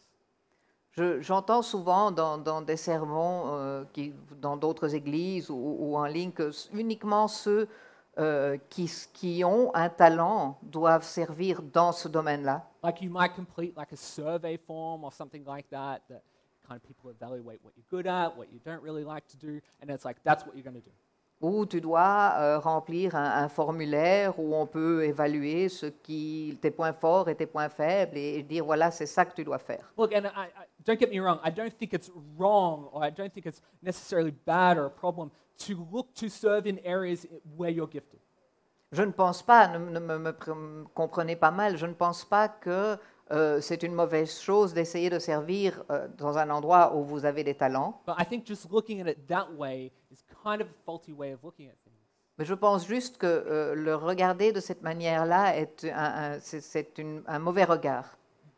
Je- 0.97 1.21
J'entends 1.21 1.63
souvent 1.63 2.11
dans, 2.13 2.39
dans 2.39 2.63
des 2.63 2.77
sermons, 2.77 3.43
euh, 3.57 3.85
qui, 3.93 4.15
dans 4.41 4.57
d'autres 4.57 4.95
églises 4.95 5.51
ou, 5.51 5.77
ou 5.81 5.97
en 5.97 6.05
ligne, 6.07 6.31
que 6.33 6.49
s- 6.51 6.69
uniquement 6.73 7.29
ceux 7.29 7.69
euh, 8.19 8.57
qui, 8.71 8.85
s- 8.85 9.09
qui 9.13 9.43
ont 9.45 9.75
un 9.75 9.89
talent 9.89 10.57
doivent 10.63 11.05
servir 11.05 11.63
dans 11.63 11.91
ce 11.93 12.09
domaine-là. 12.09 12.65
Like 12.85 13.01
you 13.01 13.09
might 13.09 13.35
complete 13.35 13.75
like 13.79 13.93
a 13.93 13.97
survey 13.97 14.59
form 14.59 15.05
or 15.05 15.11
something 15.11 15.43
like 15.47 15.65
that, 15.71 16.03
that 16.11 16.23
kind 16.69 16.79
of 16.79 16.87
people 16.87 17.09
evaluate 17.09 17.61
what 17.63 17.73
you're 17.75 17.91
good 17.91 18.07
at, 18.07 18.37
what 18.37 18.53
you 18.53 18.61
don't 18.63 18.83
really 18.83 19.05
like 19.05 19.27
to 19.29 19.39
do, 19.39 19.59
and 19.81 19.89
it's 19.89 20.05
like 20.05 20.19
that's 20.23 20.45
what 20.45 20.55
you're 20.55 20.65
going 20.71 20.77
to 20.77 20.83
do. 20.83 20.91
Ou 21.41 21.65
tu 21.65 21.81
dois 21.81 22.35
euh, 22.37 22.59
remplir 22.59 23.15
un, 23.15 23.45
un 23.45 23.49
formulaire 23.49 24.39
où 24.39 24.55
on 24.55 24.67
peut 24.67 25.03
évaluer 25.05 25.71
ce 25.71 25.87
qui, 25.87 26.59
tes 26.61 26.71
points 26.71 26.93
forts 26.93 27.29
et 27.31 27.35
tes 27.35 27.47
points 27.47 27.71
faibles 27.71 28.19
et, 28.19 28.39
et 28.39 28.43
dire 28.43 28.65
voilà, 28.67 28.91
c'est 28.91 29.07
ça 29.07 29.25
que 29.25 29.35
tu 29.35 29.45
dois 29.45 29.59
faire. 29.59 29.91
Look, 29.97 30.13
and 30.13 30.27
I, 30.27 30.49
I, 30.49 30.67
don't 30.85 31.01
get 31.01 31.11
me 31.11 31.21
wrong, 31.21 31.39
I 31.43 31.51
don't 31.51 31.73
think 31.73 31.95
it's 31.95 32.11
wrong 32.39 32.91
or 32.93 33.03
I 33.03 33.11
don't 33.11 33.33
think 33.33 33.47
it's 33.47 33.63
necessarily 33.83 34.33
bad 34.47 34.77
or 34.77 34.87
a 34.87 34.91
problem 34.91 35.31
to 35.67 35.87
look 35.91 36.15
to 36.17 36.29
serve 36.29 36.67
in 36.67 36.79
areas 36.85 37.27
where 37.57 37.71
you're 37.71 37.89
gifted. 37.89 38.21
Je 38.95 39.03
ne 39.03 39.11
pense 39.13 39.43
pas, 39.43 39.67
ne, 39.69 39.79
ne 39.79 39.99
me, 40.01 40.19
me 40.19 40.31
pr- 40.33 40.55
me 40.55 40.85
comprenez 40.95 41.37
pas 41.37 41.51
mal, 41.51 41.77
je 41.77 41.87
ne 41.87 41.95
pense 41.95 42.25
pas 42.25 42.49
que 42.49 42.97
euh, 43.33 43.61
c'est 43.61 43.83
une 43.83 43.95
mauvaise 43.95 44.39
chose 44.41 44.73
d'essayer 44.73 45.11
de 45.11 45.19
servir 45.19 45.83
euh, 45.91 46.07
dans 46.17 46.39
un 46.39 46.49
endroit 46.51 46.95
où 46.95 47.03
vous 47.05 47.25
avez 47.25 47.43
des 47.43 47.55
talents. 47.55 48.01
But 48.07 48.17
I 48.21 48.25
think 48.25 48.47
just 48.47 48.71
looking 48.71 49.01
at 49.01 49.09
it 49.11 49.27
that 49.29 49.49
way 49.57 49.91
is 50.13 50.19
kind 50.45 50.61
of 50.61 50.69
a 50.69 50.75
faulty 50.87 51.13
way 51.13 51.33
of 51.33 51.43
looking 51.43 51.69
at 51.69 51.75
things. 51.85 51.99
Mais 52.39 52.45
je 52.45 52.55
pense 52.55 52.87
juste 52.87 53.19
que 53.19 53.27
euh, 53.27 53.75
le 53.75 53.95
regarder 53.97 54.53
de 54.53 54.61
cette 54.61 54.83
manière-là 54.83 55.57
est 55.57 55.85
un, 55.85 56.35
un- 56.35 56.41
c'est- 56.41 56.93
un 57.27 57.39
mauvais 57.39 57.65
regard. 57.65 58.17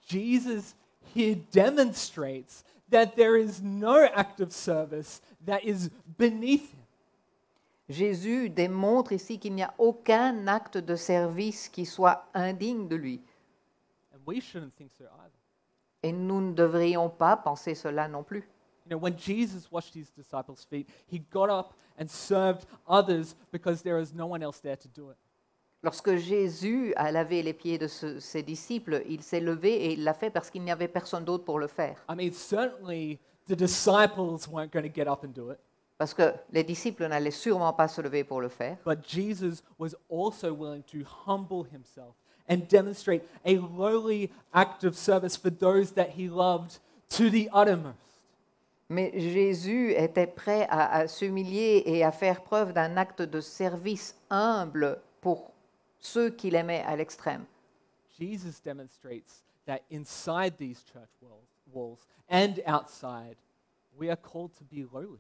Jesus 0.09 0.75
here 1.14 1.37
demonstrates 1.53 2.64
that 2.90 3.14
there 3.16 3.37
is 3.37 3.61
no 3.62 4.05
act 4.14 4.40
of 4.40 4.51
service 4.53 5.20
that 5.46 5.61
is 5.64 5.90
beneath 6.18 6.72
him. 6.72 6.81
Jésus 7.88 8.51
démontre 8.51 9.12
ici 9.12 9.38
qu'il 9.38 9.55
n'y 9.55 9.62
a 9.62 9.72
aucun 9.79 10.46
acte 10.49 10.79
de 10.79 10.96
service 10.96 11.68
qui 11.68 11.87
soit 11.87 12.27
indigne 12.35 12.88
de 12.88 12.96
lui. 12.96 13.20
And 14.12 14.18
we 14.27 14.40
shouldn't 14.40 14.75
think 14.77 14.90
so 14.90 15.05
either. 15.05 15.33
Et 16.03 16.12
nous 16.12 16.40
ne 16.40 16.53
devrions 16.53 17.09
pas 17.09 17.37
penser 17.37 17.75
cela 17.75 18.09
non 18.09 18.22
plus. 18.25 18.49
You 18.85 18.90
know, 18.90 18.99
when 18.99 19.16
Jesus 19.16 19.68
washed 19.70 19.94
his 19.94 20.12
disciples' 20.16 20.64
feet, 20.64 20.88
he 21.11 21.20
got 21.33 21.49
up 21.49 21.75
and 21.99 22.07
served 22.09 22.66
others 22.88 23.35
because 23.53 23.83
there 23.83 23.96
was 23.96 24.12
no 24.14 24.27
one 24.27 24.42
else 24.42 24.61
there 24.61 24.77
to 24.77 24.88
do 24.88 25.11
it. 25.11 25.16
Lorsque 25.83 26.16
Jésus 26.16 26.92
a 26.96 27.12
lavé 27.12 27.42
les 27.42 27.53
pieds 27.53 27.79
de 27.79 27.87
ce- 27.87 28.18
ses 28.18 28.42
disciples, 28.42 29.03
il 29.09 29.22
s'est 29.22 29.40
levé 29.40 29.72
et 29.87 29.92
il 29.92 30.03
l'a 30.05 30.14
fait 30.14 30.31
parce 30.31 30.51
qu'il 30.51 30.62
n'y 30.62 30.70
avait 30.72 30.88
personne 30.88 31.25
d'autre 31.25 31.44
pour 31.44 31.59
le 31.59 31.66
faire. 31.68 32.05
I 32.09 32.14
mean, 32.16 32.33
certainly 32.33 33.18
the 33.49 33.55
disciples 33.55 34.49
weren't 34.49 34.72
going 34.72 34.83
to 34.83 34.92
get 34.92 35.07
up 35.09 35.22
and 35.25 35.29
do 35.29 35.51
it, 35.53 35.59
Parce 35.98 36.12
que 36.12 36.35
les 36.52 36.62
disciples 36.62 37.06
n'allaient 37.09 37.30
sûrement 37.30 37.72
pas 37.72 37.88
se 37.88 38.00
lever 38.02 38.22
pour 38.24 38.40
le 38.40 38.48
faire. 38.48 38.76
but 38.85 38.98
Jesus 39.06 39.62
was 39.78 39.94
also 40.11 40.52
willing 40.52 40.82
to 40.85 40.98
humble 41.26 41.64
himself 41.64 42.14
and 42.48 42.68
demonstrate 42.68 43.22
a 43.44 43.56
lowly 43.56 44.30
act 44.52 44.85
of 44.85 44.94
service 44.94 45.37
for 45.37 45.50
those 45.50 45.92
that 45.92 46.11
he 46.11 46.28
loved 46.28 46.78
to 47.09 47.30
the 47.30 47.48
uttermost. 47.52 47.96
Mais 48.88 49.11
Jésus 49.16 49.92
était 49.94 50.28
prêt 50.28 50.66
à, 50.70 50.87
à 50.92 51.09
s'humilier 51.09 51.82
et 51.87 52.04
à 52.04 52.12
faire 52.12 52.42
preuve 52.42 52.72
d'un 52.72 52.96
acte 52.96 53.22
de 53.22 53.40
service 53.40 54.14
humble 54.30 55.00
pour 55.20 55.50
ceux 55.98 56.30
qu'il 56.30 56.54
aimait 56.54 56.85
à 56.87 56.94
l'extrême. 56.94 57.44
Jesus 58.18 58.61
demonstrates 58.64 59.42
that 59.66 59.80
inside 59.90 60.56
these 60.56 60.85
church 60.92 61.11
walls, 61.20 61.48
walls 61.72 62.06
and 62.30 62.61
outside, 62.66 63.37
we 63.98 64.09
are 64.09 64.16
called 64.16 64.52
to 64.54 64.64
be 64.64 64.85
lowly. 64.92 65.18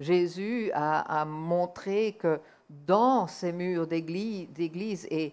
Jésus 0.00 0.70
a, 0.74 1.20
a 1.20 1.24
montré 1.24 2.14
que 2.18 2.40
dans 2.68 3.26
ces 3.26 3.52
murs 3.52 3.86
d'église 3.86 5.06
et 5.10 5.32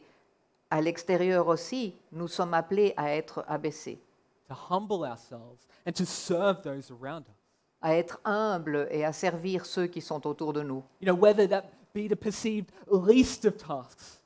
à 0.69 0.81
l'extérieur 0.81 1.47
aussi, 1.47 1.95
nous 2.11 2.27
sommes 2.27 2.53
appelés 2.53 2.93
à 2.95 3.11
être 3.15 3.43
abaissés, 3.47 3.99
to 4.47 4.55
humble 4.69 5.03
ourselves 5.05 5.67
and 5.87 5.91
to 5.93 6.05
serve 6.05 6.61
those 6.61 6.91
around 6.91 7.23
us. 7.27 7.35
à 7.81 7.95
être 7.95 8.19
humbles 8.23 8.87
et 8.91 9.03
à 9.03 9.11
servir 9.11 9.65
ceux 9.65 9.87
qui 9.87 10.01
sont 10.01 10.25
autour 10.27 10.53
de 10.53 10.61
nous. 10.61 10.83
You 11.01 11.07
know, 11.07 11.15
whether 11.15 11.47
that 11.49 11.63
be 11.93 12.07
the 12.07 12.15
perceived 12.15 12.71
least 12.89 13.45
of 13.45 13.57
tasks, 13.57 14.19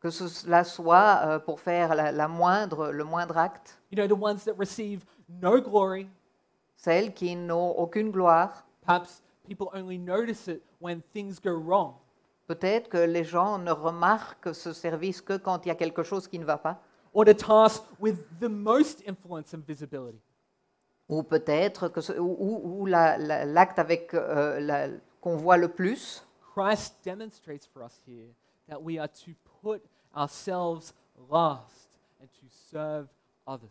Que 0.00 0.10
cela 0.10 0.64
soit 0.64 1.20
euh, 1.24 1.38
pour 1.38 1.60
faire 1.60 1.94
la, 1.94 2.12
la 2.12 2.28
moindre, 2.28 2.90
le 2.90 3.04
moindre 3.04 3.38
acte, 3.38 3.78
you 3.90 3.96
know, 3.96 4.06
the 4.06 4.18
ones 4.20 4.44
that 4.44 4.54
receive 4.58 5.02
no 5.40 5.60
glory, 5.60 6.08
celles 6.76 7.12
qui 7.14 7.34
n'ont 7.36 7.70
aucune 7.78 8.10
gloire. 8.10 8.64
perhaps 8.84 9.22
people 9.46 9.68
only 9.74 9.98
notice 9.98 10.48
it 10.48 10.62
when 10.80 11.02
things 11.12 11.38
go 11.40 11.52
wrong. 11.52 11.94
Peut-être 12.46 12.88
que 12.90 12.98
les 12.98 13.24
gens 13.24 13.58
ne 13.58 13.70
remarquent 13.72 14.54
ce 14.54 14.72
service 14.72 15.20
que 15.22 15.36
quand 15.38 15.64
il 15.64 15.68
y 15.68 15.70
a 15.70 15.74
quelque 15.74 16.02
chose 16.02 16.28
qui 16.28 16.38
ne 16.38 16.44
va 16.44 16.58
pas. 16.58 16.78
Or 17.14 17.24
the 17.24 17.34
task 17.36 17.82
with 18.00 18.18
the 18.40 18.48
most 18.48 19.02
influence 19.08 19.54
and 19.54 19.62
visibility. 19.66 20.20
Ou 21.08 21.22
peut-être 21.22 21.88
que 21.88 22.00
ce- 22.00 22.18
ou, 22.18 22.36
ou- 22.38 22.80
ou 22.82 22.86
la- 22.86 23.16
la- 23.18 23.44
l'acte 23.44 23.78
avec 23.78 24.12
euh, 24.14 24.58
la- 24.60 24.88
qu'on 25.20 25.36
voit 25.36 25.56
le 25.56 25.68
plus. 25.68 26.22
Christ 26.54 26.96
demonstrates 27.04 27.66
for 27.66 27.82
us 27.84 28.00
here 28.06 28.30
that 28.68 28.80
we 28.80 28.98
are 28.98 29.08
to 29.08 29.32
put 29.62 29.82
ourselves 30.16 30.92
last 31.30 31.98
and 32.20 32.26
to 32.40 32.46
serve 32.48 33.06
others. 33.46 33.70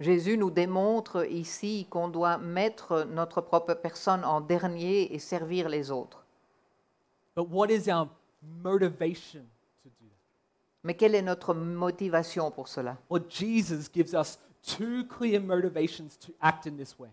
Jésus 0.00 0.38
nous 0.38 0.50
démontre 0.50 1.30
ici 1.30 1.86
qu'on 1.90 2.08
doit 2.08 2.38
mettre 2.38 3.04
notre 3.04 3.42
propre 3.42 3.74
personne 3.74 4.24
en 4.24 4.40
dernier 4.40 5.14
et 5.14 5.18
servir 5.18 5.68
les 5.68 5.90
autres. 5.90 6.24
But 7.36 7.48
what 7.50 7.70
is 7.70 7.90
our 7.90 8.08
motivation 8.62 9.44
to 9.82 9.90
do 10.00 10.06
that? 10.06 10.16
Mais 10.82 10.94
quelle 10.94 11.14
est 11.14 11.22
notre 11.22 11.52
motivation 11.52 12.50
pour 12.50 12.68
cela? 12.68 12.96
Well, 13.10 13.22
Jesus 13.28 13.90
gives 13.92 14.14
us 14.14 14.38
two 14.62 15.04
clear 15.06 15.38
motivations 15.38 16.18
to 16.18 16.32
act 16.40 16.66
in 16.66 16.76
this 16.76 16.98
way. 16.98 17.10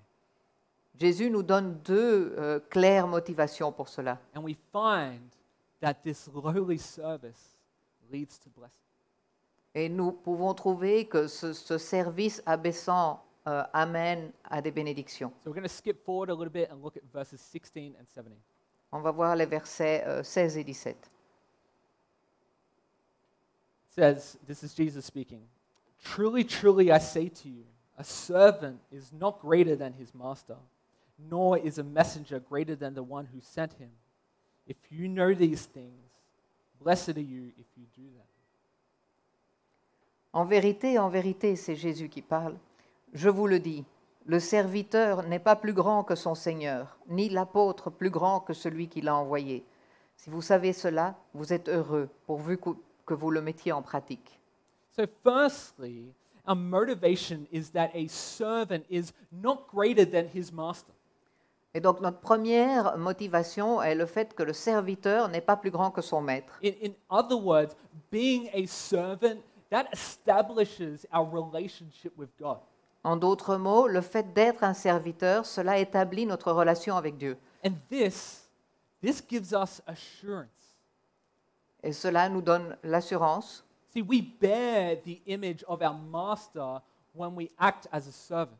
Jésus 0.98 1.30
nous 1.30 1.44
donne 1.44 1.80
deux 1.84 2.34
euh, 2.38 2.60
claires 2.70 3.08
motivations 3.08 3.72
pour 3.74 3.90
cela. 3.90 4.18
And 4.34 4.42
we 4.42 4.56
find 4.72 5.30
that 5.82 5.96
this 6.04 6.30
lowly 6.34 6.80
service 6.80 7.58
leads 8.10 8.40
to 8.40 8.50
blessing. 8.50 8.87
Et 9.78 9.90
nous 9.90 10.12
pouvons 10.12 10.56
trouver 10.56 11.06
que 11.06 11.28
ce, 11.28 11.54
ce 11.54 11.78
service 11.78 12.42
abaissant 12.48 13.24
euh, 13.46 13.62
amène 13.74 14.32
à 14.44 14.60
des 14.60 14.72
bénédictions. 14.72 15.32
So 15.44 15.52
we're 15.52 15.54
going 15.54 15.70
to 15.70 15.70
skip 15.70 16.04
forward 16.04 16.32
a 16.32 16.34
little 16.34 16.50
bit 16.50 16.72
and 16.72 16.82
look 16.82 16.98
at 16.98 17.04
verses 17.14 17.40
16 17.40 17.94
and 18.00 18.06
17. 18.08 18.36
On 18.92 19.02
va 19.02 19.12
voir 19.12 19.36
les 19.36 19.46
versets 19.46 20.04
euh, 20.08 20.24
16 20.24 20.58
et 20.58 20.64
17. 20.64 20.96
It 23.86 23.94
says, 23.94 24.40
This 24.48 24.64
is 24.64 24.74
Jesus 24.74 25.06
speaking. 25.06 25.44
Truly, 26.04 26.44
truly, 26.44 26.92
I 26.92 26.98
say 26.98 27.30
to 27.30 27.48
you, 27.48 27.64
a 28.00 28.04
servant 28.04 28.80
is 28.92 29.14
not 29.14 29.40
greater 29.42 29.76
than 29.76 29.94
his 29.94 30.12
master, 30.16 30.58
nor 31.30 31.60
is 31.60 31.78
a 31.78 31.84
messenger 31.84 32.40
greater 32.40 32.76
than 32.76 32.96
the 32.96 33.04
one 33.04 33.28
who 33.32 33.42
sent 33.42 33.74
him. 33.74 33.92
If 34.66 34.78
you 34.90 35.08
know 35.08 35.36
these 35.36 35.68
things, 35.68 36.10
blessed 36.82 37.18
are 37.18 37.22
you 37.22 37.52
if 37.60 37.68
you 37.78 37.86
do 37.96 38.02
them. 38.16 38.26
En 40.38 40.46
vérité, 40.46 41.00
en 41.00 41.10
vérité, 41.10 41.56
c'est 41.56 41.76
Jésus 41.76 42.10
qui 42.10 42.22
parle. 42.22 42.58
Je 43.12 43.28
vous 43.28 43.48
le 43.48 43.58
dis, 43.58 43.84
le 44.28 44.40
serviteur 44.40 45.24
n'est 45.24 45.40
pas 45.40 45.56
plus 45.56 45.74
grand 45.74 46.04
que 46.04 46.14
son 46.14 46.36
Seigneur, 46.36 47.00
ni 47.10 47.28
l'apôtre 47.28 47.90
plus 47.90 48.12
grand 48.12 48.42
que 48.42 48.54
celui 48.54 48.88
qui 48.88 49.02
l'a 49.02 49.16
envoyé. 49.16 49.66
Si 50.16 50.30
vous 50.30 50.44
savez 50.44 50.74
cela, 50.74 51.16
vous 51.34 51.54
êtes 51.54 51.68
heureux, 51.68 52.08
pourvu 52.28 52.60
que 52.60 53.14
vous 53.16 53.32
le 53.32 53.42
mettiez 53.42 53.72
en 53.72 53.82
pratique. 53.82 54.40
So, 54.96 55.06
firstly, 55.24 56.14
our 56.48 56.56
motivation 56.56 57.48
is 57.52 57.72
that 57.72 57.90
a 57.96 58.08
servant 58.08 58.84
is 58.92 59.14
not 59.32 59.66
greater 59.74 60.06
than 60.06 60.28
his 60.32 60.52
master. 60.54 60.94
Et 61.74 61.80
donc 61.80 62.00
notre 62.00 62.20
première 62.20 62.96
motivation 63.00 63.82
est 63.82 63.96
le 63.96 64.06
fait 64.06 64.36
que 64.36 64.44
le 64.44 64.54
serviteur 64.54 65.30
n'est 65.30 65.42
pas 65.42 65.58
plus 65.58 65.72
grand 65.72 65.90
que 65.90 66.04
son 66.04 66.22
maître. 66.22 66.60
In, 66.64 66.74
in 66.84 66.92
other 67.10 67.38
words, 67.44 67.76
being 68.12 68.50
a 68.54 68.68
servant, 68.68 69.42
that 69.70 69.88
establishes 69.92 71.06
our 71.12 71.26
relationship 71.26 72.14
with 72.18 72.30
God. 72.40 72.60
En 73.04 73.16
d'autres 73.16 73.58
mots, 73.58 73.88
le 73.88 74.02
fait 74.02 74.34
d'être 74.34 74.64
un 74.64 74.74
serviteur, 74.74 75.46
cela 75.46 75.78
établit 75.78 76.26
notre 76.26 76.52
relation 76.52 76.96
avec 76.96 77.18
Dieu. 77.18 77.38
And 77.66 77.74
this, 77.90 78.50
this 79.02 79.22
gives 79.26 79.54
us 79.54 79.82
assurance. 79.88 80.48
Et 81.84 81.94
cela 81.94 82.28
nous 82.28 82.42
donne 82.42 82.76
l'assurance. 82.84 83.64
See, 83.94 84.02
we 84.02 84.22
bear 84.22 84.98
the 85.04 85.22
image 85.26 85.64
of 85.68 85.82
our 85.82 85.94
master 85.94 86.82
when 87.14 87.36
we 87.36 87.50
act 87.58 87.88
as 87.92 88.08
a 88.08 88.12
servant. 88.12 88.58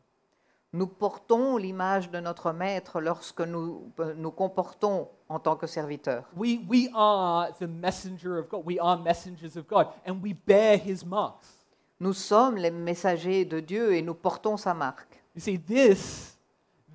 Nous 0.74 0.86
portons 0.86 1.56
l'image 1.56 2.10
de 2.10 2.20
notre 2.20 2.52
maître 2.52 3.00
lorsque 3.00 3.40
nous 3.40 3.90
euh, 4.00 4.12
nous 4.14 4.30
comportons 4.30 5.08
en 5.28 5.38
tant 5.38 5.56
que 5.56 5.66
serviteurs. 5.66 6.24
We, 6.36 6.58
we 6.68 6.90
are 6.94 7.48
the 7.58 7.66
messenger 7.66 8.38
of 8.38 8.48
God. 8.50 8.64
We 8.66 8.78
are 8.78 8.98
messengers 8.98 9.56
of 9.56 9.66
God, 9.66 9.88
and 10.06 10.22
we 10.22 10.34
bear 10.34 10.76
his 10.76 11.06
marks. 11.06 11.56
Nous 12.00 12.12
sommes 12.12 12.56
les 12.56 12.70
messagers 12.70 13.46
de 13.46 13.60
Dieu 13.60 13.94
et 13.94 14.02
nous 14.02 14.14
portons 14.14 14.58
sa 14.58 14.74
marque. 14.74 15.18
You 15.34 15.40
see, 15.40 15.56
this, 15.56 16.36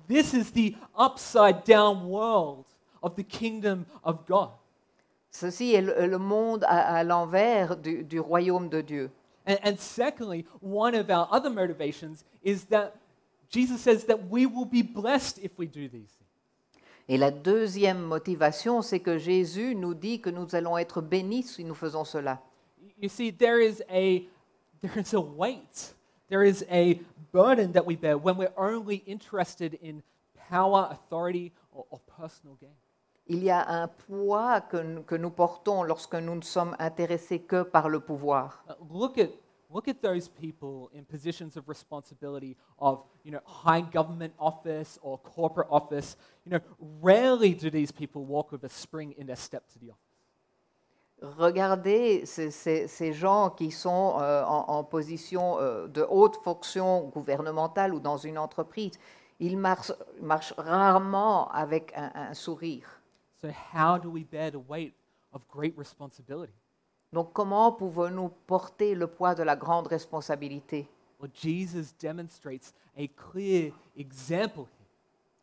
this 0.06 0.34
is 0.34 0.52
the 0.52 0.76
upside 0.96 1.64
down 1.64 2.08
world 2.08 2.64
of 3.02 3.16
the 3.16 3.24
kingdom 3.24 3.86
of 4.04 4.24
God. 4.24 4.50
Ceci 5.30 5.74
est 5.74 5.82
le, 5.82 6.06
le 6.06 6.18
monde 6.18 6.64
à, 6.64 6.98
à 6.98 7.02
l'envers 7.02 7.76
du, 7.76 8.04
du 8.04 8.20
royaume 8.20 8.68
de 8.68 8.80
Dieu. 8.80 9.10
And, 9.46 9.58
and 9.64 9.76
secondly, 9.78 10.46
one 10.60 10.94
of 10.94 11.10
our 11.10 11.26
other 11.30 11.50
motivations 11.50 12.24
is 12.44 12.66
that 12.66 12.94
Jesus 13.50 13.80
says 13.80 14.04
that 14.06 14.18
we 14.30 14.46
will 14.46 14.64
be 14.66 14.82
blessed 14.82 15.38
if 15.42 15.58
we 15.58 15.66
do 15.66 15.88
these 15.88 16.10
things. 16.10 16.20
Et 17.08 17.18
la 17.18 17.30
deuxième 17.30 18.00
motivation, 18.02 18.80
c'est 18.82 19.00
que 19.00 19.18
Jésus 19.18 19.74
nous 19.74 19.94
dit 19.94 20.20
que 20.20 20.30
nous 20.30 20.54
allons 20.54 20.78
être 20.78 21.02
bénis 21.02 21.42
si 21.42 21.64
nous 21.64 21.74
faisons 21.74 22.04
cela. 22.04 22.40
You 22.98 23.08
see, 23.08 23.30
there 23.30 23.60
is 23.60 23.82
a 23.90 24.26
there 24.80 24.98
is 24.98 25.12
a 25.14 25.20
weight, 25.20 25.94
there 26.28 26.42
is 26.44 26.64
a 26.70 26.98
burden 27.32 27.72
that 27.72 27.84
we 27.86 27.96
bear 27.96 28.16
when 28.16 28.36
we're 28.36 28.52
only 28.56 29.02
interested 29.06 29.78
in 29.82 30.02
power, 30.48 30.88
authority, 30.90 31.52
or, 31.72 31.84
or 31.90 32.00
personal 32.18 32.56
gain. 32.60 32.74
Il 33.26 33.42
y 33.42 33.50
a 33.50 33.66
un 33.66 33.88
poids 33.88 34.60
que, 34.60 34.76
nous- 34.82 35.02
que 35.02 35.14
nous 35.16 35.30
portons 35.30 35.82
lorsque 35.82 36.14
nous 36.14 36.34
ne 36.36 36.42
sommes 36.42 36.76
intéressés 36.78 37.40
que 37.40 37.62
par 37.62 37.88
le 37.88 38.00
pouvoir. 38.00 38.62
Uh, 38.68 38.74
look 38.90 39.18
at 39.18 39.28
look 39.74 39.88
at 39.88 40.00
those 40.00 40.28
people 40.28 40.88
in 40.94 41.04
positions 41.04 41.56
of 41.56 41.68
responsibility 41.68 42.56
of, 42.78 43.02
you 43.24 43.32
know, 43.32 43.40
high 43.44 43.80
government 43.80 44.32
office 44.38 44.98
or 45.02 45.18
corporate 45.18 45.68
office. 45.70 46.16
You 46.46 46.52
know, 46.52 46.60
rarely 47.02 47.54
do 47.54 47.70
these 47.70 47.92
people 47.92 48.24
walk 48.24 48.52
with 48.52 48.62
a 48.64 48.68
spring 48.68 49.14
in 49.18 49.26
their 49.26 49.36
step 49.36 49.64
to 49.72 49.78
the 49.80 49.90
office. 49.90 50.00
Regardez 51.38 52.26
ces, 52.26 52.50
ces- 52.50 52.86
ces 52.88 53.12
gens 53.12 53.50
qui 53.50 53.70
sont 53.70 54.18
euh, 54.20 54.44
en, 54.44 54.64
en 54.68 54.84
position 54.84 55.58
euh, 55.58 55.86
de 55.88 56.02
haute 56.02 56.36
fonction 56.42 57.08
gouvernementale 57.08 57.94
ou 57.94 58.00
dans 58.00 58.18
une 58.18 58.36
entreprise. 58.38 58.92
Ils 59.40 59.56
marchent, 59.56 59.92
marchent 60.20 60.54
rarement 60.58 61.48
avec 61.50 61.92
un, 61.96 62.10
un 62.14 62.34
sourire. 62.34 63.00
So 63.40 63.48
how 63.72 63.98
do 63.98 64.10
we 64.10 64.22
bear 64.24 64.50
the 64.50 64.60
weight 64.68 64.94
of 65.32 65.42
great 65.48 65.74
responsibility? 65.76 66.52
Donc 67.14 67.32
comment 67.32 67.70
pouvons-nous 67.70 68.28
porter 68.44 68.96
le 68.96 69.06
poids 69.06 69.36
de 69.36 69.44
la 69.44 69.54
grande 69.54 69.86
responsabilité? 69.86 70.88
Well, 71.20 71.30
Jesus 71.32 71.94
demonstrates 71.96 72.74
a 72.98 73.06
clear 73.06 73.72
example 73.96 74.66
here. 74.66 74.88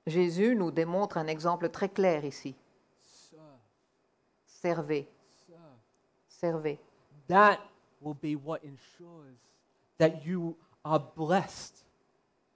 Jésus 0.06 0.54
nous 0.54 0.70
démontre 0.70 1.18
un 1.18 1.28
exemple 1.28 1.70
très 1.70 1.88
clair 1.88 2.26
ici. 2.26 2.56
Serve, 3.02 3.40
Servez, 4.46 5.08
serve. 5.48 5.58
servez. 6.28 6.80
That 7.30 7.60
will 8.02 8.16
be 8.16 8.36
what 8.36 8.60
ensures 8.66 9.38
that 9.98 10.26
you 10.26 10.58
are 10.84 11.00
blessed, 11.00 11.86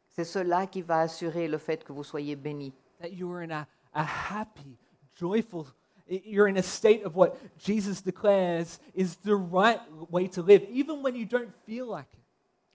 C'est 0.09 0.25
cela 0.25 0.67
qui 0.67 0.81
va 0.81 0.99
assurer 1.01 1.47
le 1.47 1.57
fait 1.57 1.85
que 1.85 1.93
vous 1.93 2.03
soyez 2.03 2.35
bénis, 2.35 2.73
that 2.99 3.09
you 3.13 3.31
are 3.31 3.43
in 3.43 3.51
a, 3.51 3.65
a 3.93 4.03
happy, 4.03 4.77
joyful, 5.15 5.67
you're 6.07 6.47
in 6.47 6.57
a 6.57 6.63
state 6.63 7.03
of 7.05 7.15
what 7.15 7.35
Jesus 7.57 8.01
declares 8.01 8.79
is 8.93 9.15
the 9.23 9.35
right 9.35 9.79
way 10.09 10.27
to 10.29 10.41
live, 10.41 10.63
even 10.69 11.01
when 11.01 11.15
you 11.15 11.25
don't 11.25 11.51
feel 11.65 11.87
like 11.89 12.07
it. 12.13 12.19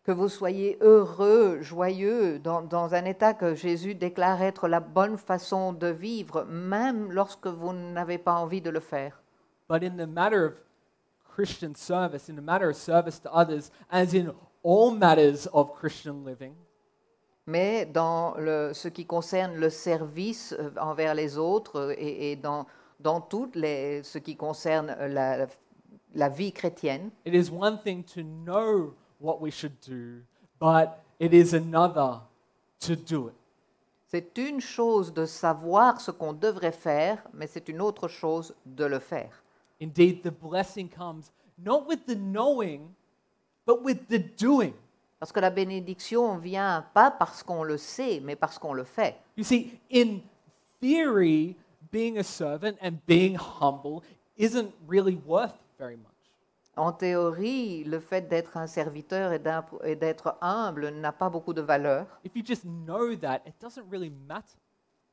que 0.04 0.12
vous 0.12 0.28
soyez 0.30 0.78
heureux, 0.80 1.60
joyeux, 1.62 2.38
dans, 2.38 2.62
dans 2.62 2.94
un 2.94 3.04
état 3.04 3.34
que 3.34 3.54
Jésus 3.54 3.94
déclare 3.94 4.42
être 4.42 4.66
la 4.66 4.80
bonne 4.80 5.18
façon 5.18 5.72
de 5.74 5.88
vivre, 5.88 6.44
même 6.44 7.12
lorsque 7.12 7.46
vous 7.46 7.72
n'avez 7.72 8.16
pas 8.18 8.34
envie 8.34 8.62
de 8.62 8.70
le 8.70 8.80
faire. 8.80 9.20
But 9.68 9.82
in 9.84 9.96
the 9.96 10.08
matter 10.08 10.44
of 10.46 10.54
Christian 11.34 11.74
service, 11.76 12.28
in 12.28 12.34
the 12.34 12.42
matter 12.42 12.70
of 12.70 12.76
service 12.76 13.20
to 13.20 13.30
others, 13.32 13.70
as 13.90 14.14
in 14.14 14.32
all 14.64 14.90
matters 14.90 15.46
of 15.52 15.72
Christian 15.78 16.24
living, 16.24 16.54
Mais 17.46 17.84
dans 17.86 18.34
le- 18.38 18.72
ce 18.74 18.88
qui 18.88 19.06
concerne 19.06 19.54
le 19.56 19.70
service 19.70 20.54
euh, 20.58 20.70
envers 20.80 21.14
les 21.14 21.36
autres 21.36 21.78
euh, 21.80 21.94
et, 21.98 22.32
et 22.32 22.36
dans, 22.36 22.66
dans 23.02 23.20
tout 23.20 23.50
les, 23.54 24.02
ce 24.02 24.18
qui 24.18 24.36
concerne 24.36 24.94
euh, 24.98 25.08
la, 25.08 25.46
la 26.14 26.28
vie 26.28 26.52
chrétienne, 26.52 27.10
it 27.24 27.34
is 27.34 27.50
one 27.50 27.78
thing 27.78 28.04
to 28.04 28.22
know 28.22 28.94
what 29.20 29.40
we 29.40 29.50
should 29.50 29.78
do, 29.86 30.22
but 30.60 30.98
it 31.18 31.32
is 31.32 31.54
another 31.54 32.20
to 32.80 32.94
do 32.94 33.28
it. 33.28 33.34
c'est 34.10 34.36
une 34.38 34.60
chose 34.60 35.14
de 35.14 35.24
savoir 35.24 36.00
ce 36.00 36.10
qu'on 36.10 36.32
devrait 36.32 36.72
faire, 36.72 37.22
mais 37.32 37.46
c'est 37.46 37.68
une 37.68 37.80
autre 37.80 38.08
chose 38.08 38.54
de 38.66 38.84
le 38.84 38.98
faire. 38.98 39.42
Indeed, 39.80 40.22
the 40.22 40.32
blessing 40.32 40.88
comes 40.88 41.30
not 41.56 41.86
with 41.86 42.06
the 42.06 42.16
knowing, 42.16 42.92
but 43.66 43.82
with 43.82 44.08
the 44.08 44.18
doing. 44.36 44.72
Parce 45.20 45.32
que 45.32 45.40
la 45.40 45.50
bénédiction 45.50 46.38
vient 46.38 46.84
pas 46.94 47.10
parce 47.10 47.42
qu'on 47.42 47.62
le 47.62 47.76
sait, 47.76 48.20
mais 48.20 48.36
parce 48.36 48.58
qu'on 48.58 48.72
le 48.72 48.84
fait. 48.84 49.16
You 49.36 49.44
see, 49.44 49.78
in 49.92 50.20
theory, 50.80 51.56
being 51.90 52.18
a 52.18 52.24
servant 52.24 52.78
and 52.80 53.04
being 53.06 53.36
humble 53.36 54.02
isn't 54.36 54.72
really 54.86 55.16
worth 55.26 55.58
very 55.78 55.96
much. 55.96 56.06
En 56.76 56.92
théorie, 56.92 57.84
le 57.84 57.98
fait 57.98 58.28
d'être 58.28 58.56
un 58.56 58.66
serviteur 58.66 59.32
et 59.32 59.96
d'être 59.96 60.36
humble 60.40 60.88
n'a 60.90 61.12
pas 61.12 61.28
beaucoup 61.28 61.52
de 61.52 61.60
valeur. 61.60 62.06
If 62.24 62.36
you 62.36 62.42
just 62.44 62.64
know 62.64 63.14
that, 63.16 63.42
it 63.46 63.54
doesn't 63.60 63.84
really 63.90 64.10
matter. 64.28 64.56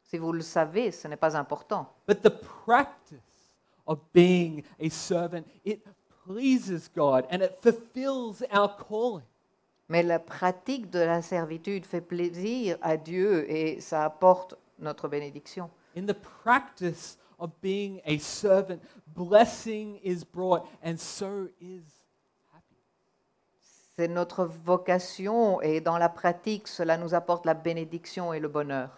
Si 0.04 0.18
vous 0.18 0.32
le 0.32 0.42
savez, 0.42 0.92
ce 0.92 1.08
n'est 1.08 1.18
pas 1.18 1.36
important. 1.36 1.88
But 2.08 2.22
the 2.22 2.30
practice 2.30 3.52
of 3.86 4.00
being 4.14 4.64
a 4.80 4.90
servant, 4.90 5.46
it 5.66 5.84
pleases 6.26 6.90
God 6.96 7.26
and 7.32 7.42
it 7.42 7.58
fulfills 7.62 8.44
our 8.52 8.70
calling. 8.78 9.26
Mais 9.90 10.04
la 10.04 10.20
pratique 10.20 10.90
de 10.90 11.00
la 11.00 11.22
servitude 11.22 11.86
fait 11.86 12.02
plaisir 12.02 12.78
à 12.82 12.98
Dieu 12.98 13.50
et 13.50 13.82
ça 13.82 14.06
apporte 14.06 14.56
notre 14.80 15.08
bénédiction. 15.08 15.70
In 15.98 16.06
the 16.06 16.14
practice 16.14 17.18
of 17.40 17.60
being 17.60 18.02
a 18.06 18.20
servant, 18.20 18.84
blessing 19.16 20.00
is 20.04 20.24
brought, 20.24 20.70
and 20.84 21.00
so 21.00 21.50
is 21.60 21.82
happy. 22.54 22.76
C'est 23.96 24.08
notre 24.08 24.46
vocation 24.46 25.60
et 25.60 25.80
dans 25.80 25.98
la 25.98 26.10
pratique, 26.10 26.68
cela 26.68 26.98
nous 27.00 27.16
apporte 27.16 27.48
la 27.48 27.56
bénédiction 27.56 28.32
et 28.32 28.40
le 28.40 28.48
bonheur. 28.48 28.92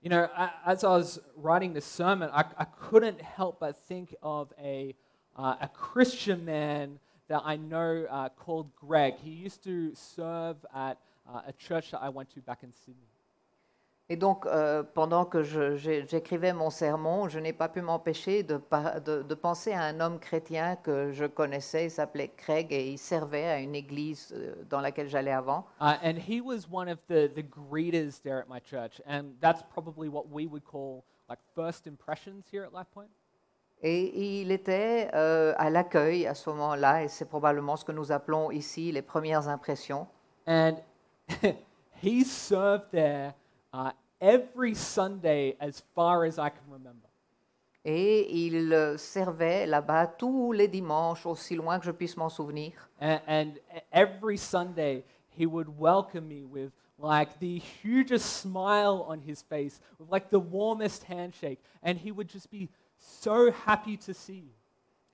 You 0.00 0.10
know, 0.10 0.28
as 0.66 0.82
I 0.82 0.88
was 0.88 1.20
writing 1.36 1.72
this 1.72 1.84
sermon, 1.84 2.30
I, 2.32 2.46
I 2.58 2.64
couldn't 2.64 3.20
help 3.22 3.60
but 3.60 3.76
think 3.86 4.12
of 4.24 4.52
a, 4.60 4.96
uh, 5.36 5.54
a 5.60 5.68
Christian 5.68 6.44
man 6.44 6.98
that 7.28 7.42
I 7.44 7.54
know 7.54 8.06
uh, 8.10 8.28
called 8.30 8.74
Greg. 8.74 9.14
He 9.22 9.30
used 9.30 9.62
to 9.62 9.94
serve 9.94 10.56
at 10.74 10.98
uh, 11.32 11.42
a 11.46 11.52
church 11.52 11.92
that 11.92 12.02
I 12.02 12.08
went 12.08 12.30
to 12.30 12.40
back 12.40 12.64
in 12.64 12.72
Sydney. 12.72 13.11
Et 14.12 14.16
donc, 14.16 14.44
euh, 14.44 14.82
pendant 14.82 15.24
que 15.24 15.42
j'écrivais 15.42 16.52
mon 16.52 16.68
sermon, 16.68 17.30
je 17.30 17.38
n'ai 17.38 17.54
pas 17.54 17.70
pu 17.70 17.80
m'empêcher 17.80 18.42
de, 18.42 18.58
par- 18.58 19.00
de- 19.00 19.22
de 19.22 19.34
penser 19.34 19.72
à 19.72 19.84
un 19.84 20.00
homme 20.00 20.18
chrétien 20.18 20.76
que 20.76 21.12
je 21.12 21.24
connaissais. 21.24 21.86
Il 21.86 21.90
s'appelait 21.90 22.28
Craig 22.28 22.66
et 22.74 22.90
il 22.90 22.98
servait 22.98 23.46
à 23.48 23.58
une 23.58 23.74
église 23.74 24.34
euh, 24.36 24.54
dans 24.68 24.82
laquelle 24.82 25.08
j'allais 25.08 25.32
avant. 25.32 25.64
Uh, 25.80 25.94
and 26.04 26.18
he 26.28 26.42
was 26.42 26.66
one 26.70 26.90
of 26.90 26.98
the, 27.08 27.26
the 27.34 27.42
greeters 27.42 28.20
there 28.22 28.36
at 28.40 28.48
my 28.50 28.60
church. 28.60 29.00
And 29.08 29.32
that's 29.40 29.62
probably 29.72 30.10
what 30.10 30.24
we 30.30 30.46
would 30.46 30.64
call 30.66 31.04
like 31.30 31.38
first 31.54 31.86
impressions 31.86 32.44
here 32.52 32.64
at 32.64 32.72
Life 32.74 32.88
Point. 32.92 33.08
Et 33.82 34.40
il 34.42 34.52
était 34.52 35.08
euh, 35.14 35.54
à 35.56 35.70
l'accueil 35.70 36.26
à 36.26 36.34
ce 36.34 36.50
moment-là, 36.50 37.02
et 37.04 37.08
c'est 37.08 37.24
probablement 37.30 37.76
ce 37.76 37.84
que 37.86 37.92
nous 37.92 38.12
appelons 38.12 38.50
ici 38.50 38.92
les 38.92 39.00
premières 39.00 39.48
impressions. 39.48 40.06
And 40.46 40.74
he 42.02 42.24
served 42.24 42.90
there 42.92 43.32
uh, 43.72 43.92
every 44.22 44.74
Sunday 44.74 45.56
as 45.60 45.82
far 45.94 46.24
as 46.24 46.38
I 46.38 46.48
can 46.48 46.70
remember. 46.70 47.08
Et 47.84 48.46
il 48.46 48.96
servait 48.96 49.66
là-bas 49.66 50.06
tous 50.06 50.52
les 50.52 50.68
dimanches, 50.68 51.26
aussi 51.26 51.56
loin 51.56 51.80
que 51.80 51.84
je 51.84 51.90
puisse 51.90 52.16
m'en 52.16 52.28
souvenir. 52.28 52.72
And, 53.00 53.20
and 53.26 53.58
every 53.92 54.36
Sunday, 54.36 55.02
he 55.30 55.46
would 55.46 55.68
welcome 55.68 56.28
me 56.28 56.44
with 56.44 56.70
like 56.96 57.40
the 57.40 57.58
hugest 57.82 58.36
smile 58.40 59.04
on 59.08 59.20
his 59.20 59.42
face, 59.42 59.80
with 59.98 60.08
like 60.10 60.30
the 60.30 60.38
warmest 60.38 61.02
handshake. 61.02 61.58
And 61.82 61.98
he 61.98 62.12
would 62.12 62.28
just 62.28 62.52
be 62.52 62.68
so 62.98 63.50
happy 63.50 63.96
to 63.96 64.14
see 64.14 64.44
you. 64.44 64.54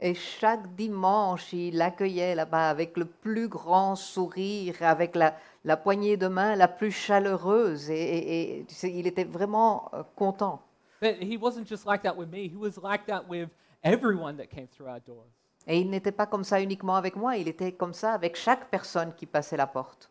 Et 0.01 0.15
chaque 0.15 0.75
dimanche, 0.77 1.53
il 1.53 1.81
accueillait 1.83 2.35
là-bas 2.37 2.71
avec 2.71 2.97
le 2.97 3.05
plus 3.05 3.49
grand 3.49 3.97
sourire, 3.97 4.77
avec 4.81 5.17
la, 5.17 5.37
la 5.65 5.77
poignée 5.77 6.17
de 6.17 6.29
main 6.29 6.55
la 6.55 6.69
plus 6.69 6.93
chaleureuse. 6.93 7.91
Et, 7.91 7.95
et- 7.97 8.61
et, 8.61 8.65
tu 8.65 8.75
sais, 8.75 8.93
il 8.93 9.07
était 9.09 9.25
vraiment 9.25 9.91
euh, 9.95 10.05
content. 10.15 10.63
But 11.01 11.17
he 11.21 11.37
wasn't 11.37 11.67
just 11.67 11.85
like 11.85 12.03
that 12.03 12.17
with 12.17 12.29
me, 12.31 12.47
he 12.49 12.57
was 12.57 12.79
like 12.81 13.07
that 13.07 13.25
with 13.29 13.49
everyone 13.83 14.37
that 14.37 14.47
came 14.47 14.69
through 14.69 14.89
our 14.89 15.01
doors. 15.01 15.27
Et 15.67 15.81
il 15.81 15.91
n'était 15.91 16.13
pas 16.13 16.27
comme 16.27 16.45
ça 16.45 16.61
uniquement 16.61 16.95
avec 16.97 17.15
moi, 17.17 17.37
il 17.37 17.47
était 17.49 17.73
comme 17.73 17.93
ça 17.93 18.13
avec 18.15 18.37
chaque 18.37 18.71
personne 18.71 19.13
qui 19.15 19.27
passait 19.27 19.57
la 19.57 19.67
porte. 19.67 20.09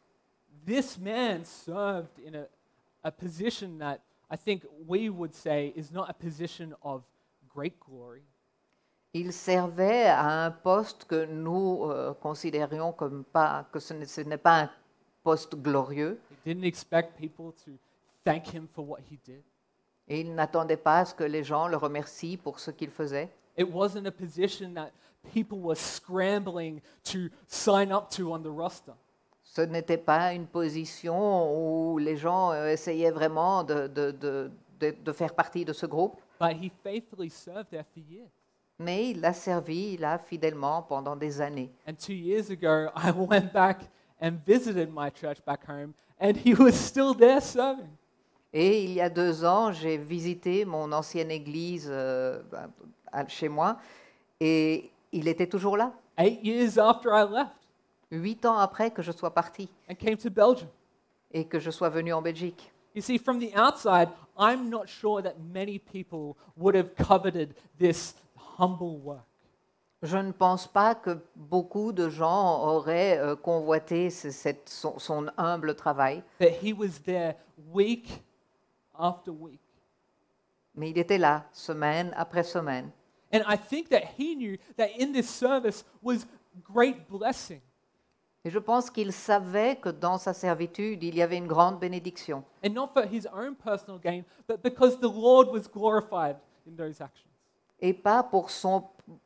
This 0.66 0.98
man 1.00 1.44
served 1.46 2.12
in 2.26 2.36
a, 2.36 2.46
a 3.08 3.12
position 3.12 3.78
that 3.80 4.00
I 4.30 4.36
think 4.38 4.64
we 4.88 5.10
would 5.10 5.34
say 5.34 5.74
is 5.78 5.92
not 5.94 6.06
a 6.10 6.14
position 6.14 6.74
of 6.84 7.04
great 7.54 7.80
glory. 7.80 8.22
Il 9.14 9.34
servait 9.34 10.06
à 10.06 10.46
un 10.46 10.52
poste 10.52 11.06
que 11.06 11.26
nous 11.26 11.86
euh, 11.86 12.14
considérions 12.14 12.92
comme 12.92 13.24
pas, 13.24 13.66
que 13.72 13.80
ce 13.80 13.94
n'est 14.22 14.38
pas 14.38 14.62
un 14.64 14.70
poste 15.24 15.56
glorieux. 15.56 16.20
Et 20.10 20.22
il 20.22 20.36
n'attendait 20.36 20.78
pas 20.78 21.00
à 21.00 21.06
ce 21.06 21.14
que 21.16 21.24
les 21.24 21.44
gens 21.44 21.68
le 21.68 21.78
remercient 21.78 22.38
pour 22.38 22.60
ce 22.60 22.72
qu'il 22.72 22.90
faisait. 22.92 23.30
It 23.58 23.68
wasn't 23.74 24.06
a 24.06 24.12
position 24.12 24.74
that 24.76 24.92
people 25.34 25.58
were 25.60 25.76
scrambling 25.76 26.80
to 27.06 27.30
sign 27.48 27.92
up 27.92 28.10
to 28.12 28.32
on 28.34 28.40
the 28.44 28.48
roster. 28.56 28.94
Ce 29.44 29.62
n'était 29.62 29.98
pas 29.98 30.34
une 30.34 30.46
position 30.46 31.52
où 31.54 31.98
les 31.98 32.18
gens 32.18 32.52
euh, 32.52 32.68
essayaient 32.68 33.12
vraiment 33.12 33.64
de, 33.64 33.88
de- 33.88 34.12
de- 34.12 34.52
de- 34.80 34.96
de 35.04 35.12
faire 35.12 35.34
partie 35.34 35.66
de 35.66 35.74
ce 35.74 35.86
groupe, 35.88 36.22
But 36.40 36.52
he 36.62 36.70
faithfully 36.84 37.30
served 37.32 37.70
there 37.72 37.84
for 37.94 38.04
years. 38.08 38.30
Mais 38.80 39.10
il 39.12 39.24
a 39.26 39.34
servi 39.34 39.98
là 39.98 40.18
fidèlement 40.18 40.82
pendant 40.84 41.16
des 41.16 41.42
années. 41.42 41.72
And 41.88 41.94
two 41.96 42.14
years 42.14 42.50
ago, 42.50 42.90
I 42.96 43.12
went 43.12 43.52
back 43.54 43.90
and 44.22 44.34
visited 44.46 44.90
my 44.94 45.10
church 45.12 45.38
back 45.46 45.62
home, 45.68 45.94
and 46.20 46.34
he 46.46 46.54
was 46.54 46.72
still 46.74 47.14
there 47.16 47.42
serving. 47.42 47.90
Et 48.54 48.84
il 48.84 48.94
y 48.94 49.02
a 49.02 49.10
deux 49.10 49.44
ans, 49.46 49.72
j'ai 49.72 49.98
visité 49.98 50.64
mon 50.66 50.92
ancienne 50.92 51.30
église 51.32 51.88
euh, 51.92 52.42
ben, 52.52 52.70
à- 53.12 53.28
chez 53.28 53.50
moi 53.50 53.78
et 54.40 54.90
il 55.12 55.28
était 55.28 55.48
toujours 55.48 55.76
là. 55.78 55.92
Eight 56.18 56.40
years 56.44 56.78
after 56.80 57.10
I 57.14 57.24
left. 57.30 57.52
huit 58.10 58.46
ans 58.46 58.58
après 58.58 58.90
que 58.90 59.02
je 59.02 59.12
sois 59.12 59.34
parti 59.34 59.70
and 59.90 59.96
came 59.96 60.16
to 60.18 60.30
Belgium. 60.30 60.70
et 61.32 61.46
que 61.46 61.60
je 61.60 61.70
sois 61.70 61.90
venu 61.90 62.14
en 62.14 62.22
Belgique. 62.22 62.72
You 62.96 63.02
see, 63.02 63.20
from 63.20 63.38
the 63.40 63.54
outside, 63.56 64.10
I'm 64.40 64.70
not 64.70 64.88
sure 64.88 65.22
that 65.22 65.36
many 65.54 65.78
people 65.78 66.36
would 66.56 66.74
have 66.76 66.96
coveted 66.96 67.54
this 67.78 68.16
humble 68.58 69.02
work. 69.04 69.24
Je 70.04 70.18
ne 70.18 70.32
pense 70.32 70.68
pas 70.68 70.94
que 70.94 71.18
beaucoup 71.36 71.92
de 71.92 72.08
gens 72.10 72.64
auraient 72.64 73.18
euh, 73.18 73.36
convoité 73.36 74.10
ce- 74.12 74.30
cette- 74.30 74.70
son, 74.70 75.00
son 75.00 75.28
humble 75.38 75.76
travail, 75.76 76.24
That 76.40 76.52
he 76.64 76.72
was 76.74 77.00
there 77.04 77.36
week 77.74 78.22
after 78.98 79.32
week. 79.32 79.60
mais 80.76 80.92
il 80.92 80.98
était 81.00 81.18
là, 81.18 81.46
semaine 81.52 82.14
après 82.16 82.44
semaine. 82.44 82.92
And 83.34 83.40
I 83.48 83.58
think 83.58 83.90
that 83.90 84.04
he 84.18 84.36
knew 84.36 84.58
that 84.78 84.90
in 85.00 85.12
this 85.14 85.28
service 85.30 85.84
was 86.04 86.26
great 86.64 87.10
blessing. 87.10 87.60
Et 88.46 88.50
je 88.52 88.60
pense 88.60 88.90
qu'il 88.92 89.12
savait 89.12 89.76
que 89.76 89.90
dans 89.90 90.18
sa 90.20 90.34
servitude, 90.34 91.04
il 91.04 91.16
y 91.16 91.22
avait 91.24 91.38
une 91.38 91.48
grande 91.48 91.80
bénédiction. 91.80 92.44
And 92.64 92.70
not 92.70 92.90
for 92.94 93.04
his 93.04 93.28
own 93.34 93.56
personal 93.56 94.00
gain, 94.00 94.24
but 94.48 94.62
because 94.64 94.98
the 95.00 95.12
Lord 95.12 95.50
was 95.50 95.68
glorified 95.68 96.38
in 96.68 96.76
those 96.78 97.02
actions. 97.02 97.24
Et 97.80 97.94
pas 97.94 98.24
pour 98.24 98.50
son 98.50 98.84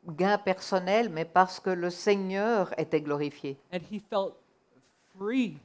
gain 0.08 0.38
personnel, 0.38 1.10
mais 1.10 1.26
parce 1.26 1.60
que 1.60 1.70
le 1.70 1.90
Seigneur 1.90 2.78
était 2.78 3.02
glorifié. 3.02 3.58
And 3.74 3.80
he 3.92 4.00
felt 4.00 4.36
free 5.18 5.58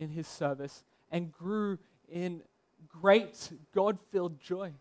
in 0.00 0.08
his 0.08 0.26
service 0.26 0.84
and 1.12 1.30
grew 1.38 1.78
in 2.12 2.40
great 2.88 3.52
God 3.74 3.98
filled 4.10 4.36
joy. 4.40 4.72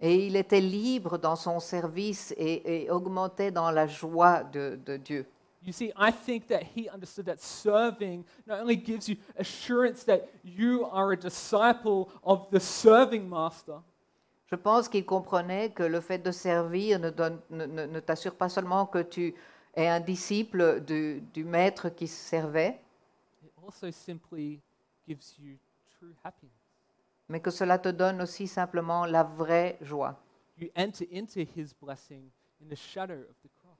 Et 0.00 0.26
il 0.26 0.36
était 0.36 0.60
libre 0.60 1.18
dans 1.18 1.36
son 1.36 1.60
service 1.60 2.32
et, 2.38 2.84
et 2.84 2.90
augmentait 2.90 3.50
dans 3.50 3.70
la 3.70 3.86
joie 3.86 4.42
de, 4.44 4.78
de 4.86 4.96
Dieu. 4.96 5.26
You 5.62 5.74
see, 5.74 5.92
I 5.94 6.10
think 6.10 6.46
that 6.48 6.62
he 6.74 6.88
understood 6.88 7.26
that 7.26 7.38
serving 7.38 8.24
not 8.46 8.60
only 8.60 8.76
gives 8.76 9.10
you 9.10 9.16
assurance 9.36 10.04
that 10.04 10.26
you 10.42 10.86
are 10.86 11.12
a 11.12 11.16
disciple 11.16 12.08
of 12.24 12.48
the 12.50 12.58
serving 12.58 13.28
master, 13.28 13.82
Je 14.50 14.56
pense 14.56 14.88
qu'il 14.88 15.06
comprenait 15.06 15.70
que 15.70 15.82
le 15.84 16.00
fait 16.00 16.18
de 16.18 16.32
servir 16.32 16.98
ne, 16.98 17.10
donne- 17.10 17.40
ne- 17.50 17.66
ne- 17.66 17.86
ne 17.86 18.00
t'assure 18.00 18.34
pas 18.34 18.48
seulement 18.48 18.86
que 18.86 19.02
tu 19.02 19.34
es 19.74 19.86
un 19.86 20.00
disciple 20.00 20.80
du, 20.80 21.20
du 21.32 21.44
maître 21.44 21.88
qui 21.90 22.08
servait, 22.08 22.80
it 23.44 23.52
also 23.64 23.90
simply 23.92 24.60
gives 25.06 25.38
you 25.38 25.56
true 25.98 26.12
happiness. 26.24 26.52
mais 27.28 27.38
que 27.40 27.50
cela 27.52 27.78
te 27.78 27.88
donne 27.90 28.20
aussi 28.22 28.48
simplement 28.48 29.06
la 29.06 29.22
vraie 29.22 29.78
joie. 29.82 30.16
You 30.58 30.68
enter 30.76 31.08
into 31.12 31.40
his 31.40 31.72
blessing 31.80 32.28
in 32.60 32.68
the 32.68 32.76
shadow 32.76 33.14
of 33.14 33.36
the 33.44 33.48
cross. 33.62 33.78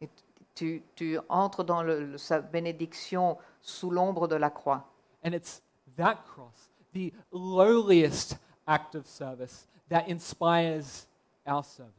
Et 0.00 0.08
tu, 0.54 0.84
tu 0.94 1.18
entres 1.28 1.64
dans 1.64 1.82
le- 1.82 2.16
sa 2.16 2.40
bénédiction 2.40 3.38
sous 3.60 3.90
l'ombre 3.90 4.28
de 4.28 4.36
la 4.36 4.50
croix. 4.50 4.88
And 5.24 5.32
it's 5.32 5.60
that 5.96 6.22
cross, 6.32 6.70
the 6.94 7.12
lowliest 7.32 8.38
act 8.66 8.94
of 8.94 9.06
service, 9.06 9.66
that 9.88 10.08
inspires 10.08 11.06
our 11.46 11.64
service. 11.64 11.92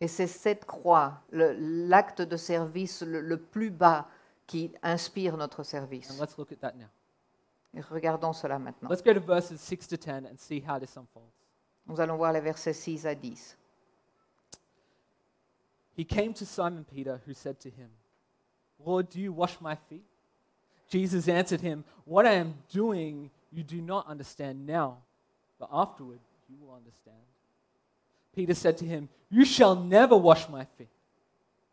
Et 0.00 0.06
c'est 0.06 0.28
cette 0.28 0.64
croix, 0.64 1.20
l'acte 1.32 2.22
de 2.22 2.36
service 2.36 3.02
le, 3.02 3.20
le 3.20 3.36
plus 3.36 3.70
bas, 3.70 4.06
qui 4.46 4.72
inspire 4.82 5.36
notre 5.36 5.60
And 5.60 5.64
service. 5.64 6.18
let's 6.20 6.38
look 6.38 6.52
at 6.52 6.60
that 6.60 6.74
now. 6.76 6.88
Et 7.74 7.80
regardons 7.80 8.32
cela 8.32 8.58
maintenant. 8.58 8.88
Let's 8.88 9.02
go 9.02 9.12
to 9.12 9.20
verses 9.20 9.60
6 9.60 9.88
to 9.88 9.96
10 9.96 10.26
and 10.26 10.36
see 10.38 10.60
how 10.60 10.78
this 10.78 10.96
unfolds. 10.96 11.32
Nous 11.86 12.00
allons 12.00 12.16
voir 12.16 12.32
les 12.32 12.40
versets 12.40 12.72
6 12.72 13.06
à 13.06 13.14
10. 13.14 13.56
He 15.96 16.04
came 16.04 16.32
to 16.34 16.46
Simon 16.46 16.84
Peter, 16.84 17.20
who 17.26 17.34
said 17.34 17.58
to 17.60 17.68
him, 17.68 17.90
Lord, 18.78 19.08
do 19.10 19.18
you 19.20 19.32
wash 19.32 19.60
my 19.60 19.74
feet? 19.74 20.04
Jesus 20.88 21.28
answered 21.28 21.60
him, 21.60 21.84
What 22.06 22.24
I 22.24 22.34
am 22.34 22.54
doing 22.72 23.30
you 23.50 23.64
do 23.64 23.82
not 23.82 24.06
understand 24.06 24.64
now, 24.66 24.98
but 25.58 25.68
afterward 25.72 26.20
you 26.48 26.56
will 26.60 26.74
understand. 26.74 27.16
Peter 28.34 28.54
said 28.54 28.78
to 28.78 28.84
him, 28.84 29.08
You 29.30 29.44
shall 29.44 29.74
never 29.74 30.16
wash 30.16 30.48
my 30.48 30.64
feet. 30.76 30.88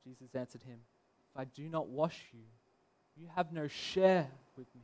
Jesus 0.04 0.36
answered 0.36 0.64
him, 0.64 0.80
If 1.34 1.40
I 1.40 1.46
do 1.46 1.70
not 1.70 1.88
wash 1.88 2.20
you, 2.34 2.40
you 3.22 3.28
have 3.36 3.52
no 3.52 3.68
share 3.68 4.28
with 4.58 4.68
me. 4.76 4.82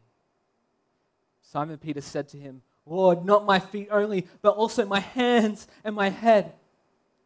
Simon 1.42 1.78
Peter 1.78 2.02
said 2.02 2.30
to 2.30 2.38
him, 2.38 2.62
Lord, 2.86 3.26
not 3.26 3.46
my 3.46 3.60
feet 3.60 3.90
only, 3.92 4.28
but 4.42 4.56
also 4.56 4.86
my 4.86 5.00
hands 5.00 5.68
and 5.84 5.96
my 5.96 6.10
head. 6.10 6.54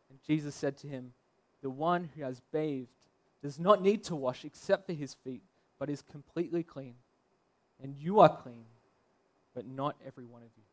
And 0.09 0.19
Jesus 0.25 0.55
said 0.55 0.77
to 0.79 0.87
him, 0.87 1.13
The 1.61 1.69
one 1.69 2.09
who 2.15 2.23
has 2.23 2.41
bathed 2.51 2.89
does 3.41 3.59
not 3.59 3.81
need 3.81 4.03
to 4.05 4.15
wash 4.15 4.43
except 4.43 4.87
for 4.87 4.93
his 4.93 5.13
feet, 5.13 5.43
but 5.79 5.89
is 5.89 6.01
completely 6.01 6.63
clean. 6.63 6.95
And 7.81 7.95
you 7.95 8.19
are 8.19 8.29
clean, 8.29 8.65
but 9.53 9.65
not 9.67 9.95
every 10.05 10.25
one 10.25 10.41
of 10.41 10.49
you. 10.57 10.63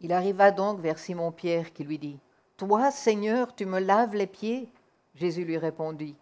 Il 0.00 0.12
arriva 0.12 0.50
donc 0.50 0.80
vers 0.80 0.98
Simon-Pierre 0.98 1.72
qui 1.72 1.84
lui 1.84 1.98
dit, 1.98 2.18
Toi, 2.56 2.90
Seigneur, 2.90 3.54
tu 3.54 3.66
me 3.66 3.80
laves 3.80 4.14
les 4.14 4.26
pieds? 4.26 4.68
Jésus 5.14 5.44
lui 5.44 5.58
répondit, 5.58 6.16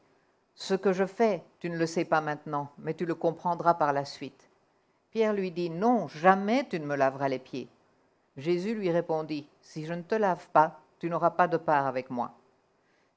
Ce 0.54 0.74
que 0.74 0.92
je 0.92 1.04
fais, 1.04 1.42
tu 1.60 1.68
ne 1.68 1.76
le 1.76 1.86
sais 1.86 2.04
pas 2.04 2.20
maintenant, 2.20 2.70
mais 2.78 2.94
tu 2.94 3.04
le 3.04 3.14
comprendras 3.14 3.74
par 3.74 3.92
la 3.92 4.04
suite. 4.04 4.48
Pierre 5.10 5.34
lui 5.34 5.50
dit, 5.50 5.70
Non, 5.70 6.08
jamais 6.08 6.66
tu 6.68 6.80
ne 6.80 6.86
me 6.86 6.96
laveras 6.96 7.28
les 7.28 7.38
pieds. 7.38 7.68
Jésus 8.36 8.74
lui 8.74 8.90
répondit, 8.90 9.48
Si 9.60 9.84
je 9.84 9.92
ne 9.92 10.02
te 10.02 10.14
lave 10.14 10.48
pas, 10.52 10.80
tu 10.98 11.10
n'auras 11.10 11.30
pas 11.30 11.48
de 11.48 11.56
part 11.56 11.86
avec 11.86 12.10
moi. 12.10 12.32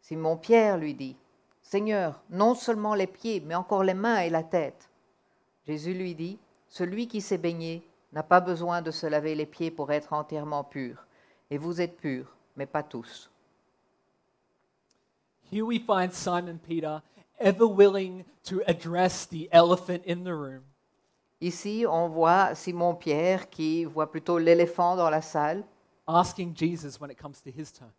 Simon-Pierre 0.02 0.78
lui 0.78 0.94
dit, 0.94 1.16
Seigneur, 1.62 2.22
non 2.30 2.56
seulement 2.56 2.96
les 2.96 3.08
pieds, 3.08 3.42
mais 3.46 3.56
encore 3.56 3.84
les 3.84 3.94
mains 3.94 4.20
et 4.20 4.30
la 4.30 4.44
tête. 4.44 4.90
Jésus 5.68 5.94
lui 5.94 6.16
dit, 6.16 6.40
Celui 6.68 7.08
qui 7.08 7.22
s'est 7.22 7.38
baigné 7.38 7.88
n'a 8.12 8.24
pas 8.24 8.40
besoin 8.40 8.82
de 8.82 8.92
se 8.92 9.08
laver 9.08 9.36
les 9.36 9.46
pieds 9.46 9.72
pour 9.72 9.92
être 9.92 10.14
entièrement 10.14 10.64
pur. 10.64 11.06
Et 11.50 11.58
vous 11.58 11.82
êtes 11.82 11.98
purs, 11.98 12.36
mais 12.56 12.66
pas 12.66 12.84
tous. 12.84 13.30
Here 15.52 15.66
we 15.66 15.80
find 15.80 16.12
Simon 16.12 16.58
Peter 16.58 17.00
ever 17.40 17.66
willing 17.66 18.24
to 18.44 18.62
address 18.68 19.28
the 19.28 19.48
elephant 19.52 20.02
in 20.08 20.24
the 20.24 20.34
room. 20.34 20.64
Ici, 21.42 21.86
on 21.88 22.10
voit 22.10 22.54
Simon-Pierre 22.54 23.50
qui 23.50 23.86
voit 23.86 24.12
plutôt 24.12 24.38
l'éléphant 24.38 24.96
dans 24.96 25.10
la 25.10 25.22
salle 25.22 25.64
asking 26.06 26.56
Jesus 26.56 27.00
when 27.00 27.10
it 27.10 27.18
comes 27.18 27.42
to 27.42 27.50
his 27.50 27.72
turn. 27.72 27.92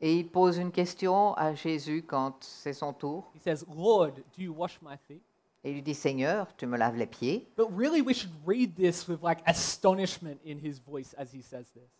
et 0.00 0.16
il 0.16 0.28
pose 0.28 0.58
une 0.58 0.70
question 0.70 1.34
à 1.34 1.54
Jésus 1.54 2.04
quand 2.06 2.36
c'est 2.40 2.72
son 2.72 2.92
tour. 2.92 3.30
He 3.34 3.40
says, 3.40 3.64
Lord, 3.68 4.14
do 4.36 4.42
you 4.42 4.52
wash 4.52 4.80
my 4.80 4.96
feet? 5.08 5.22
Et 5.68 5.70
il 5.70 5.74
lui 5.74 5.82
dit, 5.82 5.94
Seigneur, 5.94 6.46
tu 6.56 6.66
me 6.66 6.78
laves 6.78 6.96
les 6.96 7.06
pieds. 7.06 7.46
But 7.54 7.68
really, 7.76 8.00
we 8.00 8.14
should 8.14 8.32
read 8.46 8.74
this 8.74 9.06
with 9.06 9.22
like 9.22 9.42
astonishment 9.44 10.38
in 10.46 10.58
his 10.58 10.80
voice 10.80 11.14
as 11.18 11.26
he 11.34 11.42
says 11.42 11.66
this. 11.74 11.90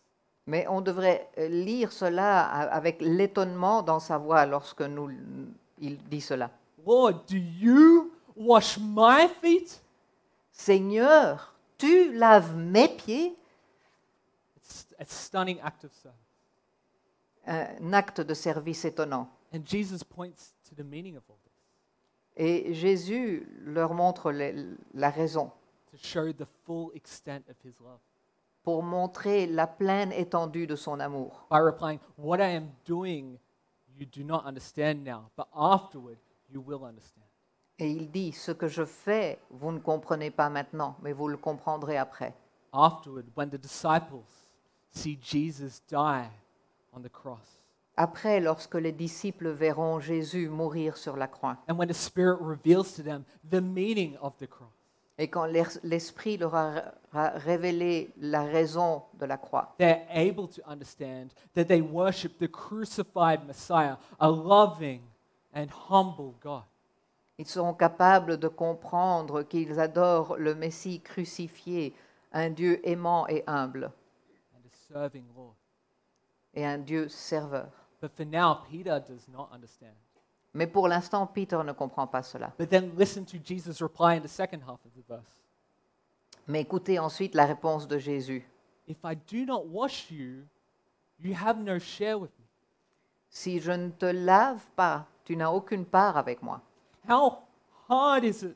Mais 0.47 0.65
on 0.67 0.81
devrait 0.81 1.29
euh, 1.37 1.47
lire 1.47 1.91
cela 1.91 2.45
avec 2.47 2.99
l'étonnement 2.99 3.83
dans 3.83 3.99
sa 3.99 4.17
voix 4.17 4.47
lorsque 4.47 4.81
nous, 4.81 5.11
il 5.77 5.97
dit 6.09 6.21
cela. 6.21 6.49
Lord, 6.83 7.25
do 7.27 7.37
you 7.37 8.11
wash 8.35 8.79
my 8.79 9.27
feet? 9.39 9.79
Seigneur, 10.51 11.53
tu 11.77 12.11
laves 12.13 12.55
mes 12.55 12.87
pieds? 12.87 13.35
It's 14.57 14.87
a 14.97 15.05
stunning 15.05 15.59
act 15.61 15.85
of 15.85 15.91
service. 15.93 16.17
Un 17.45 17.93
acte 17.93 18.21
de 18.21 18.33
service 18.33 18.83
étonnant. 18.83 19.29
And 19.53 19.59
Jesus 19.63 20.03
points 20.03 20.55
to 20.67 20.75
the 20.75 20.83
meaning 20.83 21.15
of 21.15 21.23
all 21.29 21.37
this 21.43 21.48
Et 22.41 22.73
Jésus 22.73 23.45
leur 23.65 23.93
montre 23.93 24.31
les- 24.31 24.55
la 24.93 25.09
raison 25.09 25.51
to 25.91 25.97
show 25.97 26.31
the 26.31 26.45
full 26.65 26.89
extent 26.95 27.43
of 27.49 27.55
his 27.65 27.73
love 27.81 27.99
pour 28.63 28.81
montrer 28.81 29.45
la 29.45 29.67
pleine 29.67 30.13
étendue 30.13 30.65
de 30.65 30.75
son 30.77 30.99
amour. 31.01 31.45
by 31.51 31.59
replying, 31.59 31.99
What 32.17 32.37
I 32.37 32.55
am 32.55 32.69
doing, 32.85 33.37
you 33.97 34.05
do 34.05 34.23
not 34.23 34.43
understand 34.45 35.03
now, 35.03 35.29
but 35.35 35.47
afterward 35.53 36.17
you 36.49 36.61
will 36.65 36.83
understand. 36.85 37.25
Et 37.77 37.91
il 37.91 38.09
dit, 38.09 38.31
ce 38.31 38.51
que 38.53 38.67
je 38.67 38.85
fais, 38.85 39.39
vous 39.49 39.71
ne 39.73 39.79
comprenez 39.79 40.31
pas 40.31 40.49
maintenant, 40.49 40.95
mais 41.01 41.11
vous 41.13 41.27
le 41.27 41.37
comprendrez 41.37 41.97
après. 41.97 42.33
Afterward, 42.71 43.25
when 43.35 43.49
the 43.49 43.57
disciples 43.57 44.23
see 44.91 45.17
Jesus 45.21 45.81
die 45.89 46.29
on 46.93 47.01
the 47.01 47.09
cross, 47.09 47.58
Après, 48.01 48.39
lorsque 48.39 48.75
les 48.75 48.93
disciples 48.93 49.49
verront 49.49 49.99
Jésus 49.99 50.47
mourir 50.47 50.95
sur 50.95 51.17
la 51.17 51.27
croix, 51.27 51.57
and 51.67 51.77
when 51.77 51.89
the 51.89 51.93
Spirit 51.93 52.37
reveals 52.39 52.93
to 52.95 53.03
them 53.03 53.25
the 53.51 53.59
meaning 53.61 54.15
of 54.21 54.37
the 54.37 54.47
cross, 54.47 54.69
et 55.17 55.27
quand 55.27 55.45
l'Es- 55.47 55.81
l'Esprit 55.83 56.37
leur 56.37 56.55
a 56.55 56.93
a 57.11 57.29
révélé 57.31 58.09
la 58.21 58.43
raison 58.43 59.03
de 59.19 59.25
la 59.25 59.35
croix, 59.35 59.75
they're 59.79 60.05
able 60.11 60.47
to 60.47 60.61
understand 60.65 61.27
that 61.55 61.65
they 61.65 61.81
worship 61.81 62.37
the 62.39 62.47
crucified 62.47 63.45
Messiah, 63.45 63.97
a 64.19 64.29
loving 64.31 65.01
and 65.53 65.67
humble 65.89 66.35
God. 66.41 66.63
ils 67.37 67.47
seront 67.47 67.73
capables 67.73 68.37
de 68.37 68.47
comprendre 68.47 69.43
qu'ils 69.43 69.77
adorent 69.77 70.37
le 70.37 70.55
Messie 70.55 71.01
crucifié, 71.01 71.93
un 72.31 72.49
Dieu 72.51 72.79
aimant 72.87 73.27
et 73.27 73.43
humble, 73.45 73.91
and 74.55 74.61
a 74.65 74.93
serving 74.93 75.25
Lord. 75.35 75.55
et 76.53 76.65
un 76.65 76.77
Dieu 76.77 77.09
serveur. 77.09 77.67
But 78.01 78.15
for 78.15 78.25
now, 78.25 78.63
Peter 78.69 78.99
does 78.99 79.27
not 79.27 79.49
understand. 79.51 79.95
Mais 80.53 80.67
pour 80.67 80.87
l'instant, 80.87 81.27
Peter 81.27 81.63
ne 81.63 81.73
comprend 81.73 82.07
pas 82.07 82.23
cela. 82.23 82.53
But 82.57 82.69
then 82.69 82.91
listen 82.97 83.25
to 83.25 83.37
Jesus' 83.37 83.81
reply 83.81 84.15
in 84.15 84.21
the 84.21 84.29
second 84.29 84.61
half 84.61 84.79
of 84.85 84.91
the 84.95 85.03
verse. 85.07 85.39
Mais 86.47 86.61
écoutez 86.61 86.97
ensuite 86.97 87.35
la 87.35 87.45
réponse 87.45 87.87
de 87.87 87.99
Jésus. 87.99 88.43
If 88.87 88.97
I 89.03 89.15
do 89.15 89.45
not 89.45 89.67
wash 89.67 90.09
you, 90.09 90.47
you 91.19 91.35
have 91.35 91.59
no 91.59 91.77
share 91.77 92.17
with 92.17 92.31
me. 92.39 92.45
Si 93.29 93.59
je 93.59 93.71
ne 93.71 93.89
te 93.89 94.05
lave 94.05 94.65
pas, 94.75 95.05
tu 95.23 95.35
n'as 95.35 95.51
aucune 95.51 95.85
part 95.85 96.17
avec 96.17 96.41
moi. 96.41 96.61
How 97.07 97.43
hard 97.87 98.23
is 98.23 98.43
it 98.43 98.55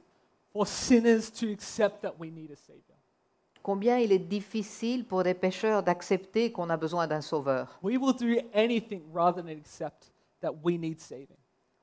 for 0.51 0.65
sinners 0.65 1.29
to 1.31 1.51
accept 1.51 2.01
that 2.01 2.17
we 2.17 2.31
need 2.31 2.49
a 2.49 2.55
Savior? 2.55 2.92
Combien 3.63 3.97
il 3.97 4.11
est 4.11 4.19
difficile 4.19 5.05
pour 5.05 5.23
des 5.23 5.33
pécheurs 5.33 5.81
d'accepter 5.83 6.51
qu'on 6.51 6.69
a 6.69 6.75
besoin 6.77 7.07
d'un 7.07 7.21
sauveur. 7.21 7.79
We 7.81 7.97
will 7.97 8.13
do 8.13 8.35
anything 8.53 9.01
rather 9.13 9.41
than 9.41 9.47
accept 9.49 10.11
that 10.41 10.51
we 10.63 10.77
need 10.77 10.99
saving. 10.99 11.37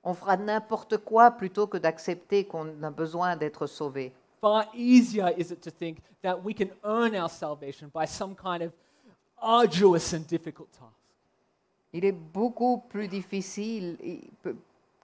On 0.05 0.13
fera 0.15 0.37
n'importe 0.37 0.99
quoi 0.99 1.31
plutôt 1.31 1.67
que 1.67 1.79
d'accepter 1.79 2.45
qu'on 2.45 2.83
a 2.83 2.91
besoin 2.91 3.35
d'être 3.37 3.67
sauvé. 3.67 4.13
Far 4.43 4.67
easier 4.75 5.25
is 5.39 5.51
it 5.53 5.61
to 5.63 5.71
think 5.71 5.99
that 6.23 6.37
we 6.45 6.55
can 6.55 6.69
earn 6.85 7.15
our 7.15 7.31
salvation 7.31 7.91
by 7.95 8.07
some 8.07 8.35
kind 8.35 8.63
of 8.63 8.73
arduous 9.39 10.13
and 10.15 10.27
difficult 10.29 10.71
task. 10.73 10.93
Il 11.93 12.05
est 12.05 12.13
beaucoup 12.13 12.79
plus 12.89 13.09
difficile 13.09 13.97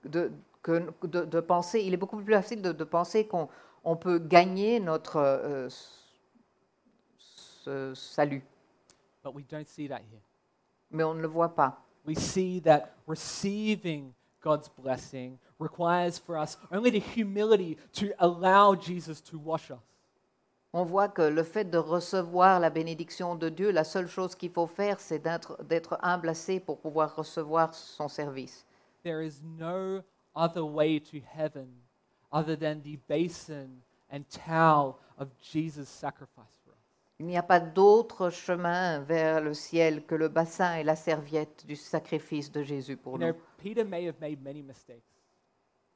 de, 0.05 0.31
que- 0.61 0.91
de- 1.03 1.25
de 1.25 1.39
penser, 1.41 1.81
il 1.81 1.93
est 1.93 1.97
beaucoup 1.97 2.17
plus 2.17 2.33
facile 2.33 2.61
de, 2.61 2.71
de 2.71 2.83
penser 2.83 3.25
qu'on 3.27 3.49
on 3.83 3.95
peut 3.95 4.19
gagner 4.19 4.79
notre 4.79 5.17
euh, 5.17 5.69
ce 7.67 7.93
salut. 7.95 8.43
But 9.23 9.33
we 9.33 9.43
don't 9.43 9.67
see 9.67 9.87
that 9.87 10.01
here. 10.09 10.21
Mais 10.91 11.03
on 11.03 11.15
ne 11.15 11.21
le 11.21 11.27
voit 11.27 11.53
pas. 11.53 11.83
We 12.05 12.15
see 12.15 12.61
that 12.61 12.93
receiving 13.05 14.13
God's 14.41 14.69
blessing 14.69 15.37
requires 15.59 16.17
for 16.17 16.37
us 16.37 16.57
only 16.71 16.91
the 16.91 16.99
humility 16.99 17.77
to 17.93 18.13
allow 18.19 18.75
Jesus 18.75 19.21
to 19.21 19.37
wash 19.37 19.71
us. 19.71 19.79
On 20.73 20.85
voit 20.85 21.09
que 21.09 21.23
le 21.23 21.43
fait 21.43 21.65
de 21.69 21.77
recevoir 21.77 22.59
la 22.59 22.69
bénédiction 22.69 23.35
de 23.35 23.49
Dieu, 23.49 23.71
la 23.71 23.83
seule 23.83 24.07
chose 24.07 24.35
qu'il 24.35 24.51
faut 24.51 24.67
faire, 24.67 24.99
c'est 24.99 25.19
d'être 25.19 25.97
humble 26.01 26.29
assez 26.29 26.59
pour 26.59 26.79
pouvoir 26.79 27.15
recevoir 27.15 27.73
son 27.73 28.07
service. 28.07 28.65
There 29.03 29.21
is 29.21 29.41
no 29.43 30.03
other 30.35 30.63
way 30.63 30.99
to 30.99 31.19
heaven 31.35 31.67
other 32.31 32.55
than 32.55 32.81
the 32.81 32.99
basin 33.09 33.81
and 34.11 34.23
towel 34.29 34.99
of 35.17 35.29
Jesus' 35.41 35.89
sacrifice. 35.89 36.56
Il 37.19 37.25
n'y 37.25 37.37
a 37.37 37.43
pas 37.43 37.59
d'autre 37.59 38.29
chemin 38.29 38.99
vers 38.99 39.41
le 39.41 39.53
ciel 39.53 40.05
que 40.05 40.13
le 40.15 40.27
bassin 40.27 40.75
et 40.75 40.83
la 40.83 40.95
serviette 40.95 41.65
du 41.65 41.75
sacrifice 41.75 42.51
de 42.51 42.61
Jésus 42.61 42.95
pour 42.95 43.17
nous. 43.17 43.33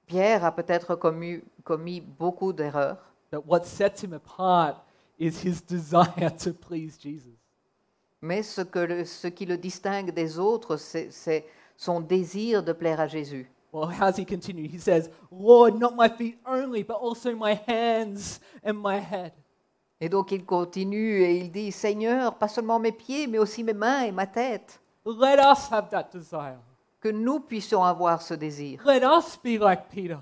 Pierre 0.07 0.43
a 0.45 0.51
peut-être 0.55 0.95
commis, 0.95 1.41
commis 1.63 2.01
beaucoup 2.01 2.51
d'erreurs, 2.53 2.97
but 3.31 3.41
what 3.45 3.63
sets 3.65 4.03
him 4.03 4.13
apart 4.13 4.83
is 5.19 5.43
his 5.45 5.61
desire 5.67 6.35
to 6.37 6.53
please 6.53 6.97
Jesus. 6.99 7.37
mais 8.21 8.43
ce, 8.43 8.61
que 8.61 8.79
le- 8.79 9.05
ce 9.05 9.27
qui 9.27 9.45
le 9.45 9.57
distingue 9.57 10.11
des 10.11 10.37
autres, 10.37 10.77
c'est 10.77 11.11
c'est 11.11 11.45
son 11.77 12.01
désir 12.01 12.61
de 12.63 12.73
plaire 12.73 12.99
à 12.99 13.07
Jésus. 13.07 13.49
Well, 13.73 13.89
how's 13.89 14.17
he 14.17 14.25
continue? 14.25 14.67
He 14.67 14.77
says, 14.79 15.09
Lord, 15.31 15.79
not 15.79 15.95
my 15.95 16.09
feet 16.09 16.37
only, 16.45 16.83
but 16.83 16.97
also 16.99 17.33
my 17.35 17.53
hands 17.67 18.41
and 18.65 18.73
my 18.73 18.99
head. 18.99 19.31
Et 20.03 20.09
donc 20.09 20.31
il 20.31 20.43
continue 20.43 21.21
et 21.21 21.37
il 21.37 21.51
dit, 21.51 21.71
Seigneur, 21.71 22.33
pas 22.35 22.47
seulement 22.47 22.79
mes 22.79 22.91
pieds, 22.91 23.27
mais 23.27 23.37
aussi 23.37 23.63
mes 23.63 23.73
mains 23.73 24.01
et 24.01 24.11
ma 24.11 24.25
tête, 24.27 24.81
Let 25.05 25.37
us 25.39 25.71
have 25.71 25.89
that 25.89 26.09
desire. 26.13 26.59
que 26.99 27.09
nous 27.09 27.39
puissions 27.39 27.83
avoir 27.83 28.21
ce 28.21 28.33
désir, 28.33 28.81
Let 28.85 29.01
us 29.03 29.37
be 29.43 29.59
like 29.59 29.87
Peter. 29.89 30.17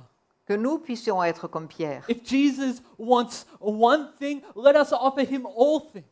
que 0.46 0.54
nous 0.54 0.80
puissions 0.80 1.24
être 1.24 1.48
comme 1.48 1.68
Pierre. 1.68 2.04
If 2.10 2.26
Jesus 2.28 2.82
wants 2.98 3.46
one 3.62 4.12
thing, 4.20 4.42
let 4.56 4.76
us 4.76 4.92
offer 4.92 5.22
him 5.24 5.46
all 5.58 5.82
things. 5.94 6.04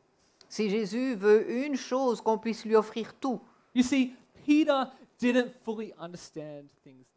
Si 0.50 0.70
Jésus 0.70 1.16
veut 1.16 1.50
une 1.66 1.76
chose, 1.76 2.22
qu'on 2.22 2.38
puisse 2.38 2.64
lui 2.64 2.76
offrir 2.76 3.14
tout. 3.20 3.42
You 3.76 3.84
see, 3.84 4.14
Peter 4.46 4.84
didn't 5.20 5.52
fully 5.66 5.94
understand 6.00 6.68
things 6.86 7.06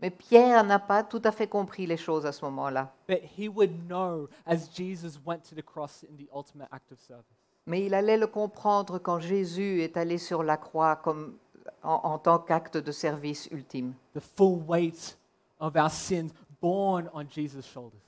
Mais 0.00 0.10
Pierre 0.10 0.64
n'a 0.64 0.78
pas 0.78 1.02
tout 1.02 1.20
à 1.24 1.30
fait 1.32 1.46
compris 1.46 1.86
les 1.86 1.96
choses 1.98 2.24
à 2.24 2.32
ce 2.32 2.44
moment-là. 2.46 2.92
but 3.06 3.20
he 3.38 3.48
would 3.48 3.86
know 3.86 4.28
as 4.46 4.68
Jesus 4.74 5.18
went 5.26 5.40
to 5.48 5.54
the 5.54 5.62
cross 5.62 6.04
in 6.04 6.16
the 6.16 6.28
ultimate 6.34 6.68
act 6.72 6.90
of 6.92 6.98
service. 7.00 7.24
Mais 7.66 7.84
il 7.84 7.94
allait 7.94 8.16
le 8.16 8.26
comprendre 8.26 8.98
quand 8.98 9.20
Jésus 9.20 9.82
est 9.82 9.96
allé 9.96 10.16
sur 10.18 10.42
la 10.42 10.56
croix 10.56 10.96
comme 10.96 11.36
en, 11.82 12.00
en 12.04 12.18
tant 12.18 12.38
qu'acte 12.38 12.78
de 12.78 12.92
service 12.92 13.48
ultime. 13.52 13.92
The 14.14 14.20
full 14.20 14.62
weight 14.66 15.16
of 15.58 15.76
our 15.76 15.90
sins 15.90 16.30
borne 16.60 17.10
on 17.12 17.26
Jesus' 17.28 17.66
shoulders. 17.66 18.00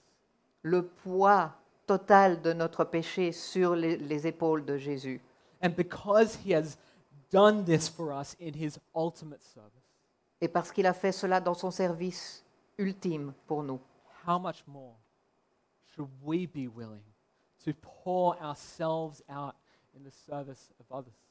Le 0.62 0.82
poids 0.86 1.51
total 1.86 2.40
de 2.40 2.53
notre 2.55 2.84
péché 2.84 3.32
sur 3.32 3.76
les, 3.76 3.97
les 3.99 4.26
épaules 4.26 4.64
de 4.64 4.78
Jésus. 4.78 5.20
And 5.62 5.70
because 5.76 6.38
he 6.45 6.55
has 6.55 6.78
done 7.30 7.64
this 7.64 7.88
for 7.88 8.12
us 8.12 8.34
in 8.40 8.55
his 8.55 8.78
ultimate 8.95 9.43
service, 9.43 9.82
Et 10.43 10.49
parce 10.49 10.70
qu'il 10.70 10.86
a 10.86 10.93
fait 10.93 11.12
cela 11.12 11.40
dans 11.40 11.55
son 11.55 11.70
service 11.70 12.45
ultime 12.76 13.32
pour 13.47 13.62
nous, 13.62 13.80
how 14.26 14.38
much 14.38 14.62
more 14.66 14.97
should 15.95 16.09
we 16.22 16.47
be 16.47 16.68
willing 16.68 17.05
to 17.64 17.72
pour 18.05 18.36
ourselves 18.43 19.22
out 19.30 19.55
in 19.97 20.03
the 20.03 20.12
service 20.12 20.70
of 20.78 20.86
others? 20.90 21.22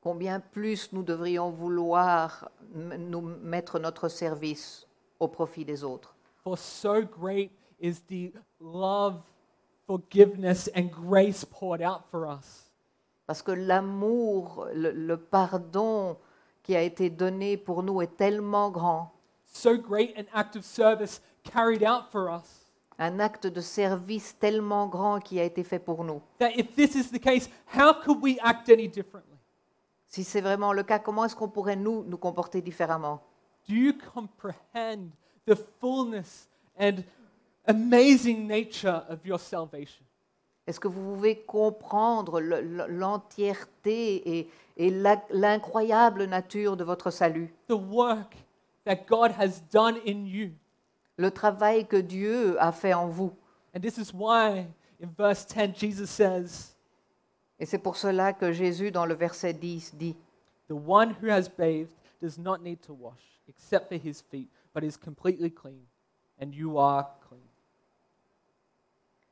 combien 0.00 0.40
plus 0.40 0.92
nous 0.92 1.02
devrions 1.02 1.50
vouloir 1.50 2.50
nous 2.74 3.20
mettre 3.20 3.78
notre 3.78 4.08
service 4.08 4.86
au 5.18 5.28
profit 5.28 5.64
des 5.64 5.84
autres? 5.84 6.14
For 6.42 6.56
so 6.56 7.02
great 7.02 7.50
is 7.80 8.00
the 8.08 8.32
love, 8.60 9.20
forgiveness, 9.86 10.70
and 10.74 10.90
grace 10.90 11.44
poured 11.44 11.82
out 11.82 12.02
for 12.10 12.26
us. 12.26 12.70
Parce 13.26 13.42
que 13.42 13.52
l'amour, 13.52 14.66
le, 14.74 14.90
le 14.90 15.16
pardon 15.16 16.16
qui 16.62 16.76
a 16.76 16.82
été 16.82 17.10
donné 17.10 17.56
pour 17.56 17.82
nous 17.82 18.02
est 18.02 18.16
tellement 18.16 18.70
grand, 18.70 19.12
So 19.52 19.76
great 19.76 20.16
an 20.16 20.26
act 20.32 20.54
of 20.56 20.64
service 20.64 21.20
carried 21.42 21.82
out 21.82 22.10
for 22.10 22.28
us 22.30 22.60
un 23.00 23.18
acte 23.18 23.46
de 23.46 23.60
service 23.62 24.38
tellement 24.38 24.86
grand 24.86 25.20
qui 25.20 25.40
a 25.40 25.44
été 25.44 25.64
fait 25.64 25.78
pour 25.78 26.04
nous. 26.04 26.20
that 26.38 26.50
if 26.54 26.74
this 26.76 26.94
is 26.94 27.10
the 27.10 27.18
case, 27.18 27.48
how 27.74 27.94
could 27.94 28.20
we 28.22 28.38
act 28.42 28.68
any 28.68 28.86
differently? 28.88 29.38
Si 30.06 30.22
c'est 30.22 30.40
vraiment 30.42 30.72
le 30.72 30.82
cas, 30.82 30.98
comment 30.98 31.24
est-ce 31.24 31.34
qu'on 31.34 31.48
pourrait 31.48 31.76
nous 31.76 32.04
nous 32.04 32.18
comporter 32.18 32.60
différemment? 32.60 33.20
Do 33.68 33.74
you 33.74 33.92
comprehend 34.12 35.10
the 35.46 35.54
fullness 35.80 36.48
and 36.78 37.04
amazing 37.66 38.46
nature 38.46 39.04
of 39.08 39.24
your 39.24 39.38
salvation? 39.38 40.04
Est-ce 40.66 40.78
que 40.78 40.88
vous 40.88 41.14
pouvez 41.14 41.36
comprendre 41.40 42.40
le- 42.40 42.60
le- 42.60 42.86
l'entièreté 42.86 44.48
et, 44.76 44.90
l'incroyable 45.30 46.24
nature 46.24 46.76
de 46.76 46.84
votre 46.84 47.10
salut? 47.10 47.52
The 47.68 47.72
work 47.72 48.36
that 48.84 49.06
God 49.08 49.32
has 49.38 49.62
done 49.72 49.96
in 50.06 50.26
you. 50.26 50.52
Le 51.16 51.30
travail 51.30 51.86
que 51.86 51.96
Dieu 51.96 52.56
a 52.60 52.72
fait 52.72 52.94
en 52.94 53.08
vous. 53.08 53.32
And 53.74 53.80
this 53.80 53.98
is 53.98 54.12
why 54.14 54.66
in 55.02 55.08
verse 55.16 55.44
10 55.46 55.74
Jesus 55.76 56.06
says, 56.06 56.74
Et 57.58 57.66
c'est 57.66 57.78
pour 57.78 57.96
cela 57.96 58.32
que 58.32 58.52
Jésus, 58.52 58.90
dans 58.90 59.04
le 59.04 59.14
verset 59.14 59.52
10, 59.52 59.94
dit, 59.96 60.16
The 60.68 60.72
one 60.72 61.14
who 61.20 61.28
has 61.28 61.48
bathed 61.48 61.94
does 62.22 62.38
not 62.38 62.58
need 62.62 62.80
to 62.82 62.94
wash 62.94 63.40
except 63.48 63.88
for 63.88 63.96
his 63.98 64.22
feet, 64.22 64.48
but 64.72 64.82
is 64.84 64.96
completely 64.96 65.50
clean, 65.50 65.84
and 66.40 66.54
you 66.54 66.78
are 66.78 67.06
clean. 67.28 67.49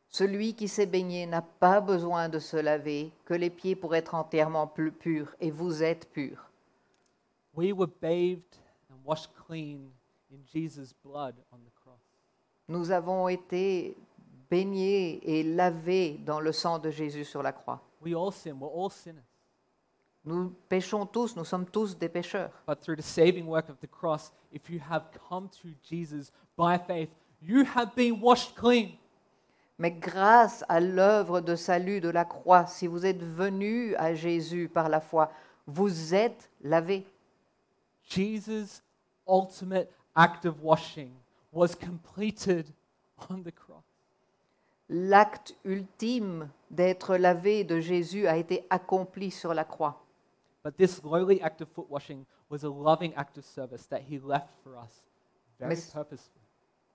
Celui 0.09 0.55
qui 0.55 0.69
s'est 0.69 0.87
baigné 0.87 1.27
n'a 1.27 1.43
pas 1.43 1.81
besoin 1.81 2.29
de 2.29 2.39
se 2.39 2.57
laver 2.57 3.13
que 3.25 3.35
les 3.35 3.51
pieds 3.51 3.77
pour 3.77 3.95
être 3.95 4.15
entièrement 4.15 4.67
plus 4.67 4.91
purs, 4.91 5.35
et 5.41 5.51
vous 5.51 5.83
êtes 5.83 6.11
purs. 6.11 6.51
We 7.55 7.73
were 7.73 7.91
bathed 8.01 8.59
and 8.91 8.97
washed 9.05 9.31
clean 9.47 9.91
in 10.33 10.39
Jesus' 10.53 10.95
blood 11.05 11.35
on 11.53 11.59
the 11.59 11.73
cross. 11.83 12.01
Nous 12.69 12.91
avons 12.91 13.29
été 13.29 13.97
baignés 14.51 15.21
et 15.25 15.43
lavés 15.43 16.19
dans 16.25 16.41
le 16.41 16.53
sang 16.53 16.79
de 16.79 16.91
Jésus 16.91 17.25
sur 17.25 17.43
la 17.43 17.53
croix. 17.53 17.83
We 18.03 18.15
all 18.15 18.33
sin, 18.33 18.55
we're 18.59 18.73
all 18.73 18.91
sinners. 18.91 19.25
Nous 20.25 20.53
péchons 20.69 21.07
tous, 21.07 21.37
nous 21.37 21.45
sommes 21.45 21.67
tous 21.67 21.97
des 21.97 22.09
pécheurs. 22.09 22.51
But 22.67 22.81
through 22.81 22.97
the 22.97 23.03
saving 23.03 23.47
work 23.47 23.69
of 23.69 23.79
the 23.81 23.87
cross, 23.87 24.33
if 24.53 24.69
you 24.71 24.81
have 24.91 25.05
come 25.29 25.49
to 25.63 25.69
Jesus 25.83 26.33
by 26.57 26.79
faith, 26.79 27.11
you 27.41 27.65
have 27.65 27.95
been 27.95 28.21
washed 28.21 28.55
clean. 28.55 28.99
Mais 29.79 29.93
grâce 29.93 30.65
à 30.69 30.81
l'œuvre 30.81 31.41
de 31.41 31.55
salut 31.55 32.01
de 32.01 32.09
la 32.09 32.25
croix, 32.25 32.67
si 32.67 32.87
vous 32.87 33.07
êtes 33.07 33.23
venus 33.23 33.95
à 33.99 34.13
Jésus 34.15 34.69
par 34.69 34.89
la 34.89 35.01
foi, 35.01 35.31
vous 35.67 36.15
êtes 36.15 36.51
lavés. 36.63 37.07
Jesus' 38.03 38.83
ultimate 39.29 39.89
act 40.17 40.47
of 40.47 40.57
washing 40.63 41.13
was 41.53 41.75
completed 41.75 42.67
on 43.31 43.43
the 43.43 43.53
cross. 43.53 43.85
L'acte 44.89 45.55
ultime 45.65 46.49
d'être 46.71 47.17
lavé 47.17 47.63
de 47.63 47.79
Jésus 47.79 48.27
a 48.27 48.37
été 48.37 48.67
accompli 48.71 49.31
sur 49.31 49.53
la 49.55 49.65
croix. 49.65 50.03
But 50.65 50.77
this 50.77 51.03
lowly 51.05 51.41
act 51.43 51.61
of 51.61 51.69
foot 51.69 51.87
washing 51.91 52.25
was 52.51 52.65
a 52.65 52.69
loving 52.69 53.13
act 53.15 53.39
of 53.39 53.45
service 53.45 53.87
that 53.89 54.01
he 54.01 54.19
left 54.19 54.49
for 54.65 54.77
us 54.77 55.05
very 55.59 55.75
Mais- 55.75 55.93
purposeful. 55.93 56.38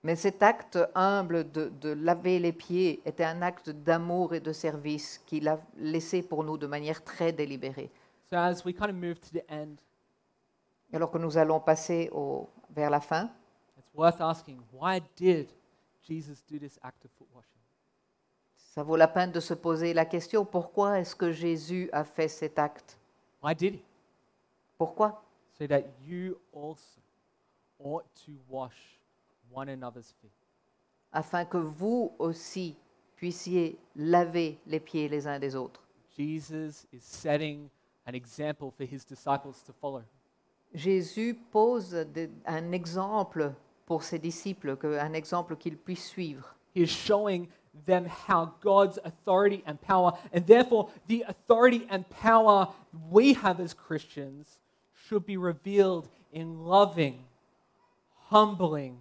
Mais 0.04 0.16
cet 0.16 0.42
acte 0.42 0.78
humble 0.94 1.50
de, 1.50 1.70
de 1.80 1.88
laver 1.88 2.38
les 2.38 2.52
pieds 2.52 3.00
était 3.06 3.24
un 3.24 3.40
acte 3.40 3.70
d'amour 3.70 4.34
et 4.34 4.40
de 4.40 4.52
service 4.52 5.18
qu'il 5.26 5.48
a 5.48 5.58
laissé 5.78 6.22
pour 6.22 6.44
nous 6.44 6.58
de 6.58 6.66
manière 6.66 7.02
très 7.02 7.32
délibérée. 7.32 7.90
So 8.28 8.36
as 8.36 8.62
we 8.64 8.74
kind 8.74 8.90
of 8.90 8.96
move 8.96 9.18
to 9.18 9.30
the 9.38 9.42
end, 9.50 9.76
Alors 10.92 11.10
que 11.10 11.18
nous 11.18 11.36
allons 11.38 11.58
passer 11.58 12.08
au- 12.12 12.48
vers 12.70 12.90
la 12.90 13.00
fin, 13.00 13.30
it's 13.78 13.90
worth 13.94 14.20
asking 14.20 14.60
why 14.72 15.00
did 15.16 15.48
Jesus 16.06 16.44
do 16.48 16.58
this 16.58 16.78
act 16.82 17.04
of 17.06 17.10
foot 17.12 17.26
washing? 17.34 17.50
ça 18.56 18.82
vaut 18.82 18.96
la 18.96 19.08
peine 19.08 19.32
de 19.32 19.40
se 19.40 19.54
poser 19.54 19.94
la 19.94 20.04
question, 20.04 20.44
pourquoi 20.44 21.00
est-ce 21.00 21.16
que 21.16 21.32
Jésus 21.32 21.88
a 21.92 22.04
fait 22.04 22.28
cet 22.28 22.58
acte? 22.58 22.98
Why 23.42 23.54
did 23.54 23.74
he? 23.76 23.82
Pourquoi? 24.76 25.22
So 25.58 25.66
that 25.66 25.82
you 26.06 26.36
also 26.52 27.00
ought 27.78 28.04
to 28.26 28.32
wash 28.48 29.00
one 29.50 29.68
another's 29.68 30.12
feet. 30.20 30.32
Afin 31.12 31.44
que 31.44 31.58
vous 31.58 32.12
aussi 32.18 32.76
puissiez 33.16 33.78
laver 33.96 34.58
les 34.66 34.80
pieds 34.80 35.08
les 35.08 35.26
uns 35.26 35.38
des 35.38 35.54
autres. 35.54 35.80
Jesus 36.16 36.86
is 36.92 37.02
setting 37.02 37.70
an 38.06 38.14
example 38.14 38.70
for 38.76 38.84
his 38.84 39.04
disciples 39.04 39.62
to 39.64 39.72
follow. 39.72 40.02
Jésus 40.74 41.34
pose 41.52 41.90
de- 42.12 42.30
un 42.46 42.72
exemple 42.72 43.54
pour 43.86 44.02
ses 44.02 44.18
disciples, 44.18 44.76
que- 44.76 44.98
un 44.98 45.12
exemple 45.14 45.56
qu'ils 45.56 45.76
puissent 45.76 46.08
suivre. 46.08 46.54
He 46.74 46.82
is 46.82 46.90
showing 46.90 47.48
them 47.86 48.06
how 48.06 48.54
God's 48.60 48.98
authority 49.04 49.62
and 49.66 49.80
power, 49.80 50.12
and 50.32 50.44
therefore 50.46 50.90
the 51.06 51.24
authority 51.28 51.86
and 51.88 52.04
power 52.08 52.68
we 53.10 53.34
have 53.34 53.60
as 53.60 53.72
Christians, 53.74 54.58
should 54.92 55.24
be 55.24 55.36
revealed 55.36 56.08
in 56.32 56.64
loving, 56.64 57.24
humbling 58.30 58.98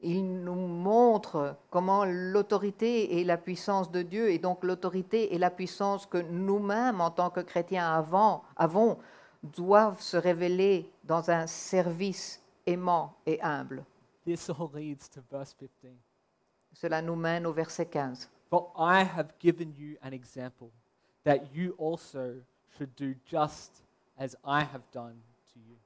Il 0.00 0.42
nous 0.42 0.66
montre 0.66 1.56
comment 1.70 2.04
l'autorité 2.04 3.20
et 3.20 3.24
la 3.24 3.36
puissance 3.36 3.90
de 3.90 4.02
Dieu, 4.02 4.30
et 4.30 4.38
donc 4.38 4.64
l'autorité 4.64 5.34
et 5.34 5.38
la 5.38 5.50
puissance 5.50 6.06
que 6.06 6.18
nous-mêmes, 6.18 7.00
en 7.00 7.10
tant 7.10 7.30
que 7.30 7.40
chrétiens 7.40 7.92
avant, 7.92 8.42
avons, 8.56 8.98
doivent 9.42 10.00
se 10.00 10.16
révéler 10.16 10.90
dans 11.04 11.30
un 11.30 11.46
service 11.46 12.40
aimant 12.66 13.14
et 13.26 13.40
humble. 13.42 13.84
This 14.24 14.48
all 14.50 14.70
leads 14.74 15.08
to 15.10 15.20
verse 15.30 15.54
15. 15.54 15.92
Cela 16.72 17.02
nous 17.02 17.16
mène 17.16 17.46
au 17.46 17.52
verset 17.52 17.86
15. 17.86 18.28
For 18.48 18.72
I 18.76 19.04
have 19.04 19.32
given 19.40 19.72
you 19.76 19.96
an 20.02 20.12
example 20.12 20.70
that 21.24 21.54
you 21.54 21.74
also 21.78 22.34
should 22.76 22.94
do 22.96 23.14
just 23.24 23.82
as 24.18 24.36
I 24.44 24.60
have 24.60 24.82
done 24.92 25.16
to 25.54 25.60
you. 25.60 25.76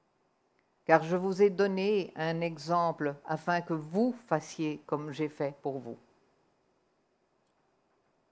Car 0.87 1.03
je 1.03 1.17
vous 1.17 1.43
ai 1.43 1.51
donné 1.51 2.13
un 2.17 2.41
exemple 2.41 3.17
afin 3.27 3.61
que 3.61 3.75
vous 3.75 4.15
fassiez 4.29 4.81
comme 4.87 5.13
j'ai 5.13 5.29
fait 5.29 5.55
pour 5.61 5.79
vous. 5.79 5.99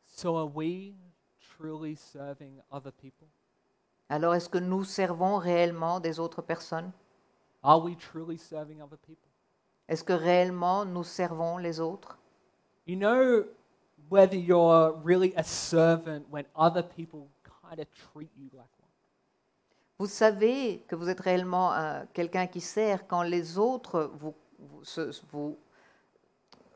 So 0.06 0.36
are 0.36 0.46
we 0.54 0.94
truly 1.40 1.96
serving 1.96 2.60
other 2.70 2.92
people? 2.92 3.26
Alors 4.08 4.34
est-ce 4.34 4.48
que 4.48 4.58
nous 4.58 4.84
servons 4.84 5.38
réellement 5.38 5.98
des 5.98 6.20
autres 6.20 6.42
personnes? 6.42 6.92
Are 7.64 7.82
we 7.82 7.96
truly 7.96 8.38
serving 8.38 8.80
other 8.80 8.98
people? 8.98 9.28
Est-ce 9.88 10.04
que 10.04 10.12
réellement 10.12 10.84
nous 10.84 11.02
servons 11.02 11.58
les 11.58 11.80
autres? 11.80 12.18
You 12.86 12.96
know 12.96 13.44
whether 14.08 14.36
you're 14.36 14.92
really 15.02 15.34
a 15.36 15.42
servant 15.42 16.22
when 16.30 16.44
other 16.54 16.82
people 16.82 17.28
kind 17.42 17.80
of 17.80 17.86
treat 18.12 18.30
you 18.36 18.50
like 18.52 18.70
one. 18.78 18.83
Vous 19.98 20.06
savez 20.06 20.80
que 20.88 20.96
vous 20.96 21.08
êtes 21.08 21.20
réellement 21.20 21.72
euh, 21.72 22.04
quelqu'un 22.12 22.46
qui 22.46 22.60
sert 22.60 23.06
quand 23.06 23.22
les 23.22 23.58
autres 23.58 24.10
vous, 24.14 24.34
vous- 24.58 24.84
se, 24.84 25.12
vous- 25.30 25.58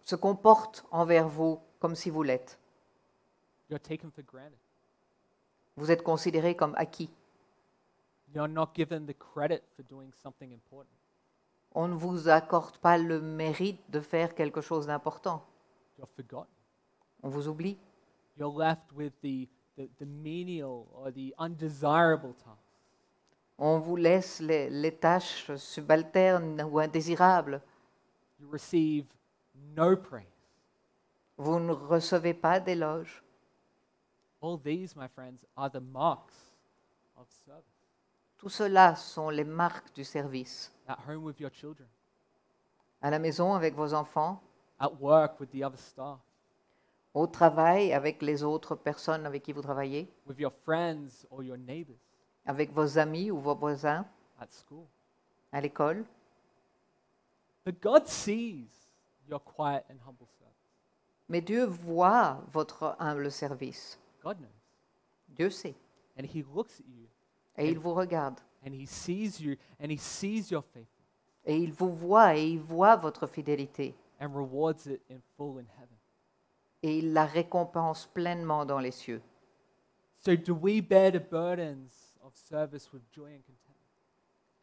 se 0.04 0.14
comportent 0.16 0.84
envers 0.90 1.28
vous 1.28 1.60
comme 1.80 1.94
si 1.96 2.10
vous 2.10 2.22
l'êtes. 2.22 2.58
You're 3.70 3.80
taken 3.80 4.10
for 4.10 4.22
granted. 4.24 4.56
Vous 5.76 5.90
êtes 5.90 6.02
considéré 6.02 6.54
comme 6.56 6.74
acquis. 6.76 7.10
You're 8.34 8.48
not 8.48 8.68
given 8.74 9.06
the 9.06 9.16
credit 9.18 9.62
for 9.76 9.84
doing 9.84 10.10
something 10.22 10.52
important. 10.54 10.94
On 11.74 11.88
ne 11.88 11.94
vous 11.94 12.28
accorde 12.28 12.78
pas 12.78 12.98
le 12.98 13.20
mérite 13.20 13.80
de 13.90 14.00
faire 14.00 14.34
quelque 14.34 14.60
chose 14.60 14.86
d'important. 14.86 15.44
On 17.22 17.28
vous 17.28 17.48
oublie. 17.48 17.76
You're 18.38 18.56
left 18.56 18.92
with 18.94 19.12
the, 19.22 19.48
the, 19.76 19.88
the 19.98 20.06
menial 20.06 20.86
or 20.94 21.12
the 21.12 21.34
undesirable. 21.38 22.34
On 23.58 23.78
vous 23.80 23.96
laisse 23.96 24.40
les, 24.40 24.70
les 24.70 24.94
tâches 24.94 25.54
subalternes 25.56 26.62
ou 26.62 26.78
indésirables. 26.78 27.60
You 28.38 28.48
receive 28.50 29.06
no 29.76 29.96
praise. 29.96 30.24
Vous 31.36 31.58
ne 31.58 31.72
recevez 31.72 32.34
pas 32.34 32.60
d'éloges. 32.60 33.22
All 34.40 34.56
these, 34.56 34.94
my 34.94 35.08
friends, 35.08 35.44
are 35.56 35.70
the 35.70 35.80
marks 35.80 36.54
of 37.16 37.26
service. 37.44 37.64
Tout 38.36 38.48
cela 38.48 38.94
sont 38.94 39.30
les 39.30 39.44
marques 39.44 39.92
du 39.94 40.04
service. 40.04 40.72
At 40.86 40.98
home 41.06 41.24
with 41.24 41.40
your 41.40 41.50
children, 41.50 41.88
À 43.00 43.10
la 43.10 43.18
maison 43.18 43.54
avec 43.54 43.74
vos 43.74 43.94
enfants, 43.94 44.40
at 44.78 44.90
work 45.00 45.38
with 45.40 45.50
the 45.50 45.62
other 45.62 45.78
staff, 45.78 46.18
au 47.14 47.26
travail 47.26 47.92
avec 47.92 48.22
les 48.22 48.42
autres 48.42 48.74
personnes 48.76 49.26
avec 49.26 49.42
qui 49.42 49.52
vous 49.52 49.62
travaillez, 49.62 50.08
with 50.26 50.38
your 50.38 50.52
friends 50.64 51.26
or 51.30 51.42
your 51.42 51.58
neighbors, 51.58 51.98
avec 52.48 52.72
vos 52.72 52.98
amis 52.98 53.30
ou 53.30 53.38
vos 53.38 53.54
voisins, 53.54 54.04
at 54.40 54.48
school. 54.50 54.84
à 55.52 55.60
l'école? 55.60 56.04
But 57.64 57.80
God 57.80 58.06
sees 58.06 58.66
your 59.28 59.40
quiet 59.40 59.84
and 59.90 59.98
humble 60.06 60.26
service. 60.38 60.54
Mais 61.28 61.40
Dieu 61.42 61.64
voit 61.66 62.40
votre 62.52 62.96
humble 62.98 63.30
service. 63.30 63.98
God 64.22 64.38
knows. 64.38 64.48
Dieu 65.36 65.50
sait. 65.50 65.74
And 66.18 66.24
He 66.24 66.42
looks 66.54 66.80
at 66.80 66.86
you 66.88 67.06
Et 67.56 67.68
il 67.70 67.78
vous 67.78 67.92
regarde. 67.94 68.40
and 68.66 68.72
He 68.72 68.86
sees 68.86 69.40
you 69.40 69.56
and 69.80 69.90
He 69.90 69.98
sees 69.98 70.50
your 70.50 70.64
faith 70.64 70.88
Et 71.44 71.56
il 71.56 71.72
vous 71.72 71.92
voit 71.92 72.36
et 72.36 72.46
il 72.48 72.60
voit 72.60 72.96
votre 72.96 73.26
fidélité. 73.26 73.94
and 74.20 74.34
rewards 74.34 74.86
it 74.86 75.00
in 75.10 75.20
full 75.36 75.58
in 75.58 75.66
heaven. 75.76 75.96
Et 76.82 76.98
il 76.98 77.12
la 77.12 77.24
récompense 77.26 78.06
pleinement 78.06 78.64
dans 78.64 78.78
les 78.80 78.90
cieux. 78.90 79.20
So, 80.18 80.34
do 80.34 80.54
we 80.54 80.80
bear 80.80 81.12
the 81.12 81.20
burdens 81.20 82.07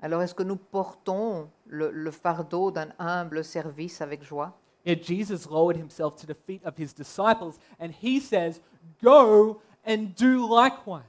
Alors 0.01 0.21
est-ce 0.21 0.35
que 0.35 0.43
nous 0.43 0.57
portons 0.57 1.49
le, 1.65 1.91
le 1.91 2.11
fardeau 2.11 2.71
d'un 2.71 2.89
humble 2.99 3.43
service 3.43 4.01
avec 4.01 4.23
joie? 4.23 4.57
Yeah, 4.85 4.95
Jesus 5.01 5.49
lowered 5.49 5.77
himself 5.77 6.15
to 6.17 6.27
the 6.27 6.35
feet 6.35 6.63
of 6.63 6.77
his 6.77 6.93
disciples 6.93 7.57
and 7.79 7.89
he 7.89 8.19
says, 8.19 8.61
Go 9.01 9.61
and 9.83 10.13
do 10.15 10.45
likewise. 10.47 11.03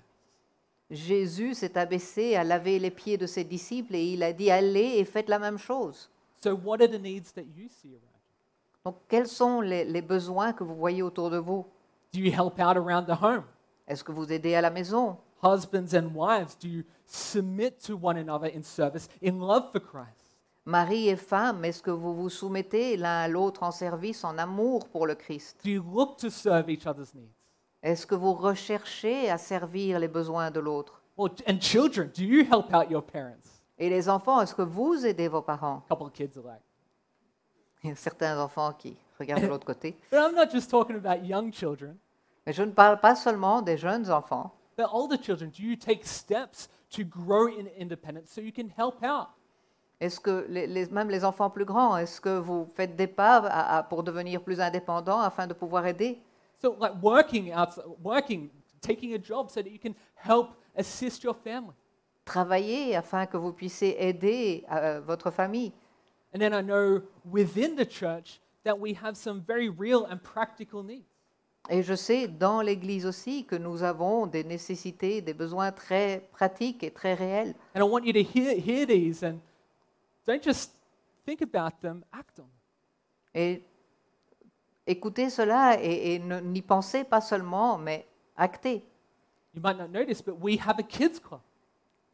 Jésus 0.91 1.55
s'est 1.55 1.77
abaissé 1.77 2.37
à 2.37 2.45
laver 2.45 2.79
les 2.79 2.91
pieds 2.91 3.19
de 3.19 3.27
ses 3.27 3.45
disciples 3.45 3.95
et 3.95 4.13
il 4.13 4.23
a 4.23 4.33
dit 4.33 4.51
allez 4.51 4.99
et 4.99 5.05
faites 5.05 5.29
la 5.29 5.39
même 5.39 5.59
chose. 5.59 6.09
So, 6.43 6.55
what 6.55 6.81
are 6.81 6.89
the 6.89 7.01
needs 7.01 7.33
that 7.35 7.43
you 7.43 7.69
see 7.69 7.89
around 7.89 8.03
you? 8.03 8.83
Donc 8.85 8.97
quels 9.09 9.27
sont 9.27 9.61
les, 9.61 9.85
les 9.85 10.03
besoins 10.03 10.53
que 10.53 10.63
vous 10.63 10.77
voyez 10.77 11.03
autour 11.03 11.29
de 11.29 11.39
vous? 11.39 11.67
Do 12.13 12.21
you 12.21 12.31
help 12.31 12.61
out 12.61 12.77
around 12.77 13.07
the 13.07 13.21
home? 13.21 13.45
Est-ce 13.87 14.05
que 14.05 14.13
vous 14.13 14.33
aidez 14.33 14.55
à 14.55 14.61
la 14.61 14.71
maison? 14.71 15.19
Husbands 15.47 15.95
and 15.95 16.13
wives, 16.13 16.57
do 16.57 16.69
you 16.69 16.83
submit 17.05 17.81
to 17.85 17.97
one 17.97 18.17
another 18.17 18.49
in 18.49 18.65
service, 18.65 19.09
in 19.23 19.39
love 19.39 19.71
for 19.71 19.79
Christ? 19.79 20.33
Mari 20.65 21.09
et 21.09 21.17
femme, 21.17 21.65
est-ce 21.65 21.81
que 21.81 21.93
vous 21.93 22.17
vous 22.17 22.29
soumettez 22.29 22.97
l'un 22.97 23.21
à 23.21 23.29
l'autre 23.29 23.63
en 23.63 23.71
service, 23.71 24.25
en 24.25 24.39
amour 24.39 24.89
pour 24.89 25.07
le 25.07 25.15
Christ? 25.15 25.61
Do 25.63 25.71
you 25.71 25.85
look 25.95 26.17
to 26.19 26.31
serve 26.31 26.69
each 26.69 26.85
other's 26.89 27.15
needs? 27.15 27.31
Est-ce 27.85 28.05
que 28.05 28.17
vous 28.17 28.35
recherchez 28.35 29.31
à 29.31 29.39
servir 29.39 30.01
les 30.01 30.09
besoins 30.09 30.51
de 30.51 30.59
l'autre? 30.59 31.01
Well, 31.17 31.31
and 31.47 31.61
children, 31.61 32.11
do 32.13 32.25
you 32.25 32.45
help 32.45 32.75
out 32.75 32.91
your 32.91 33.05
parents? 33.05 33.63
Et 33.79 33.89
les 33.89 34.09
enfants, 34.09 34.41
est-ce 34.41 34.55
que 34.57 34.63
vous 34.63 35.07
aidez 35.07 35.29
vos 35.29 35.43
parents? 35.43 35.85
A 35.87 35.89
couple 35.89 36.07
of 36.09 36.13
kids 36.13 36.37
are 36.37 36.45
like, 36.45 36.63
Il 37.85 37.91
y 37.91 37.93
a 37.93 37.95
certains 37.95 38.37
enfants 38.41 38.73
qui 38.73 38.97
regardent 39.21 39.45
de 39.45 39.47
l'autre 39.47 39.67
côté. 39.67 39.97
but 40.11 40.19
I'm 40.19 40.35
not 40.35 40.51
just 40.51 40.69
talking 40.69 40.97
about 40.97 41.25
young 41.25 41.53
children, 41.53 41.97
Mais 42.45 42.53
je 42.53 42.65
ne 42.65 42.73
parle 42.73 42.99
pas 42.99 43.15
seulement 43.15 43.63
des 43.63 43.79
jeunes 43.79 44.11
enfants, 44.11 44.56
but 44.77 44.89
older 44.93 45.16
children. 45.16 45.51
Do 45.51 45.62
you 45.62 45.77
take 45.77 46.05
steps 46.05 46.68
to 46.91 47.05
grow 47.05 47.47
in 47.49 47.66
independence 47.79 48.31
so 48.31 48.41
you 48.41 48.53
can 48.53 48.68
help 48.77 49.03
out? 49.03 49.29
Est-ce 50.01 50.20
que 50.20 50.45
les- 50.49 50.66
les- 50.66 50.91
même 50.91 51.09
les 51.09 51.24
enfants 51.24 51.49
plus 51.51 51.64
grands, 51.64 51.97
est-ce 51.97 52.20
que 52.20 52.39
vous 52.39 52.66
faites 52.74 52.97
des 52.97 53.07
pas 53.07 53.39
à- 53.39 53.79
à- 53.79 53.83
pour 53.83 54.03
devenir 54.03 54.43
plus 54.43 54.61
indépendants 54.61 55.20
afin 55.20 55.47
de 55.47 55.55
pouvoir 55.55 55.87
aider 55.87 56.18
So, 56.59 56.74
like 56.81 56.93
working 57.03 57.53
out, 57.55 57.70
working, 58.03 58.51
taking 58.81 59.14
a 59.14 59.18
job 59.22 59.49
so 59.51 59.62
that 59.62 59.70
you 59.70 59.79
can 59.79 59.95
help 60.16 60.51
assist 60.77 61.22
your 61.22 61.35
family. 61.35 61.74
Travailler 62.24 62.95
afin 62.97 63.27
que 63.27 63.37
vous 63.39 63.53
puissiez 63.53 63.97
aider 63.99 64.64
euh, 64.70 65.01
votre 65.01 65.31
famille. 65.31 65.72
And 66.35 66.39
then 66.41 66.53
I 66.53 66.61
know 66.62 67.01
within 67.24 67.77
the 67.77 67.87
church 67.89 68.41
that 68.64 68.79
we 68.79 68.95
have 69.03 69.14
some 69.16 69.41
very 69.41 69.68
real 69.70 70.05
and 70.11 70.18
practical 70.18 70.83
needs. 70.83 71.07
Et 71.69 71.83
je 71.83 71.95
sais 71.95 72.29
dans 72.29 72.61
l'Église 72.61 73.07
aussi 73.07 73.45
que 73.45 73.57
nous 73.57 73.83
avons 73.83 74.27
des 74.27 74.45
nécessités, 74.45 75.21
des 75.21 75.35
besoins 75.35 75.73
très 75.73 76.29
pratiques 76.33 76.85
et 76.85 76.91
très 76.93 77.14
réels. 77.14 77.55
And 77.75 77.81
I 77.81 77.83
want 77.83 78.05
you 78.05 78.12
to 78.12 78.21
hear, 78.21 78.57
hear 78.57 78.87
these 78.87 79.25
and 79.25 79.39
don't 80.27 80.43
just 80.43 80.73
think 81.25 81.43
about 81.43 81.81
them, 81.81 82.05
act 82.12 82.39
on 82.39 82.43
them. 82.43 82.51
Et 83.35 83.62
écoutez 84.87 85.29
cela 85.29 85.77
et, 85.83 86.14
et 86.14 86.19
ne- 86.21 86.41
n'y 86.41 86.62
pensez 86.62 87.05
pas 87.05 87.21
seulement, 87.21 87.79
mais 87.79 88.07
actez. 88.37 88.85
You 89.55 89.61
might 89.62 89.77
not 89.77 89.89
notice, 89.89 90.23
but 90.23 90.37
we 90.41 90.59
have 90.59 90.79
a 90.79 90.83
kids 90.83 91.19
club. 91.19 91.41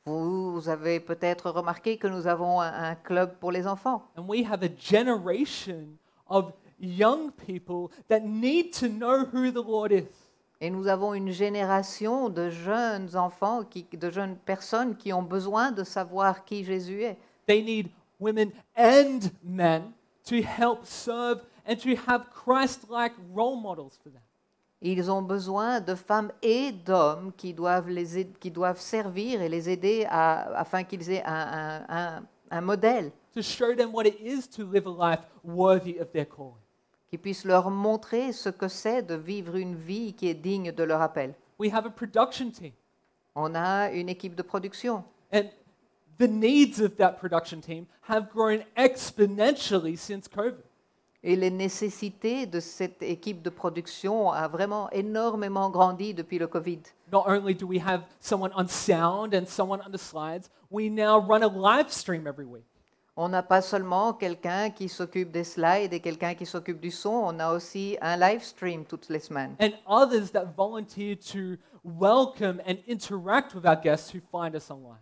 Vous 0.07 0.69
avez 0.69 0.99
peut-être 0.99 1.51
remarqué 1.51 1.97
que 1.97 2.09
nous 2.09 2.27
avons 2.27 2.61
un, 2.61 2.91
un 2.91 2.95
club 2.95 3.35
pour 3.39 3.53
les 3.53 3.67
enfants. 3.67 4.03
And 4.17 4.25
we 4.27 4.45
have 4.45 4.63
a 4.65 4.69
generation 4.69 5.99
of 6.29 6.53
young 6.83 7.31
people 7.33 7.91
that 8.09 8.21
need 8.21 8.73
to 8.81 8.89
know 8.89 9.25
who 9.25 9.51
the 9.51 9.63
Lord 9.63 9.93
is. 9.93 10.05
Et 10.61 10.71
nous 10.71 10.87
avons 10.87 11.15
une 11.15 11.31
génération 11.33 12.29
de 12.29 12.49
jeunes 12.51 13.17
enfants, 13.17 13.65
qui, 13.65 13.85
de 13.93 14.11
jeunes 14.11 14.37
personnes 14.37 14.97
qui 14.97 15.13
ont 15.13 15.23
besoin 15.23 15.73
de 15.73 15.83
savoir 15.85 16.45
qui 16.45 16.65
Jésus 16.65 17.03
est. 17.03 17.17
They 17.47 17.63
need 17.63 17.89
women 18.21 18.53
and 18.77 19.21
men 19.43 19.93
to 20.29 20.37
help 20.37 20.85
serve 20.85 21.41
and 21.67 21.77
to 21.83 21.91
have 22.07 22.27
Christ 22.31 22.89
like 22.91 23.13
role 23.35 23.61
models 23.61 23.99
for 24.03 24.11
them. 24.13 24.23
Ils 24.81 25.11
ont 25.11 25.23
besoin 25.23 25.81
de 25.81 25.95
femmes 25.95 26.33
et 26.43 26.73
d'hommes 26.73 27.33
qui 27.37 27.55
doivent, 27.55 27.89
les 27.89 28.27
qui 28.41 28.51
doivent 28.51 28.81
servir 28.81 29.41
et 29.43 29.49
les 29.49 29.69
aider 29.71 30.05
à- 30.09 30.59
afin 30.59 30.83
qu'ils 30.85 31.09
aient 31.11 31.23
un, 31.25 31.33
un- 31.33 31.85
un- 31.89 32.23
un 32.51 32.61
modèle 32.61 33.11
To 33.35 33.43
show 33.43 33.75
them 33.75 33.93
what 33.95 34.07
it 34.07 34.21
is 34.21 34.47
to 34.57 34.65
live 34.65 34.87
a 34.87 34.91
life 34.91 35.21
worthy 35.43 35.99
of 35.99 36.11
their 36.13 36.27
calling. 36.27 36.62
Qui 37.13 37.19
puisse 37.19 37.45
leur 37.45 37.71
montrer 37.71 38.33
ce 38.33 38.49
que 38.49 38.69
c'est 38.69 39.03
de 39.03 39.15
vivre 39.15 39.57
une 39.57 39.75
vie 39.75 40.15
qui 40.15 40.29
est 40.29 40.35
digne 40.35 40.73
de 40.73 40.83
leur 40.83 41.03
appel. 41.03 41.35
We 41.59 41.71
have 41.71 41.85
a 41.85 41.91
production 41.91 42.51
team. 42.51 42.73
On 43.35 43.55
a 43.55 43.91
une 43.91 44.09
équipe 44.09 44.35
de 44.35 44.41
production 44.41 45.05
And 45.31 45.51
the 46.19 46.27
needs 46.27 46.81
of 46.81 46.97
that 46.97 47.19
production 47.19 47.61
team 47.61 47.85
have 48.09 48.31
grown 48.33 48.65
exponentially 48.79 49.95
since 49.99 50.27
COVID. 50.27 50.63
et 51.23 51.37
les 51.37 51.51
nécessités 51.51 52.47
de 52.47 52.61
cette 52.61 53.03
équipe 53.03 53.43
de 53.43 53.51
production 53.51 54.33
a 54.33 54.49
vraiment 54.49 54.89
énormément 54.91 55.69
grandi 55.69 56.15
depuis 56.15 56.39
le 56.39 56.47
Covid. 56.47 56.81
Not 57.13 57.25
only 57.27 57.55
do 57.55 57.67
we 57.67 57.79
have 57.79 58.05
someone 58.21 58.53
on 58.57 58.69
sound 58.69 59.35
and 59.35 59.45
someone 59.47 59.83
on 59.87 59.91
the 59.93 59.99
slides, 59.99 60.49
we 60.71 60.89
now 60.89 61.21
run 61.21 61.43
a 61.43 61.49
live 61.49 61.93
stream 61.93 62.27
every 62.27 62.47
week. 62.47 62.65
On 63.15 63.29
n'a 63.29 63.43
pas 63.43 63.61
seulement 63.61 64.15
quelqu'un 64.15 64.71
qui 64.71 64.89
s'occupe 64.89 65.31
des 65.31 65.45
slides 65.45 65.93
et 65.93 66.01
quelqu'un 66.01 66.35
qui 66.35 66.47
s'occupe 66.47 66.81
du 66.81 66.91
son, 66.91 67.11
on 67.11 67.39
a 67.41 67.53
aussi 67.53 67.99
un 68.01 68.17
live 68.17 68.43
stream 68.43 68.87
toutes 68.87 69.11
les 69.11 69.19
semaines. 69.19 69.55
And 69.61 69.73
others 69.87 70.31
that 70.33 70.47
volunteer 70.57 71.15
to 71.33 71.59
welcome 71.85 72.63
and 72.67 72.77
interact 72.89 73.55
with 73.55 73.67
our 73.67 73.77
guests 73.77 74.15
who 74.15 74.21
find 74.31 74.55
us 74.55 74.71
online. 74.71 75.01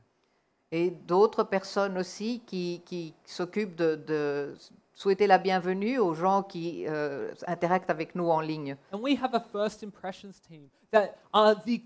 Et 0.72 0.90
d'autres 0.90 1.44
personnes 1.44 1.96
aussi 1.98 2.42
qui, 2.46 2.82
qui 2.84 3.14
s'occupent 3.24 3.76
de, 3.76 3.94
de 3.94 4.56
souhaiter 4.92 5.28
la 5.28 5.38
bienvenue 5.38 5.98
aux 5.98 6.14
gens 6.14 6.42
qui 6.42 6.86
euh, 6.88 7.32
interactent 7.46 7.90
avec 7.90 8.16
nous 8.16 8.28
en 8.28 8.40
ligne. 8.40 8.76
And 8.92 8.98
we 9.00 9.16
have 9.22 9.34
a 9.34 9.40
first 9.40 9.84
impressions 9.84 10.40
team 10.40 10.68
that 10.90 11.16
are 11.32 11.54
the 11.54 11.80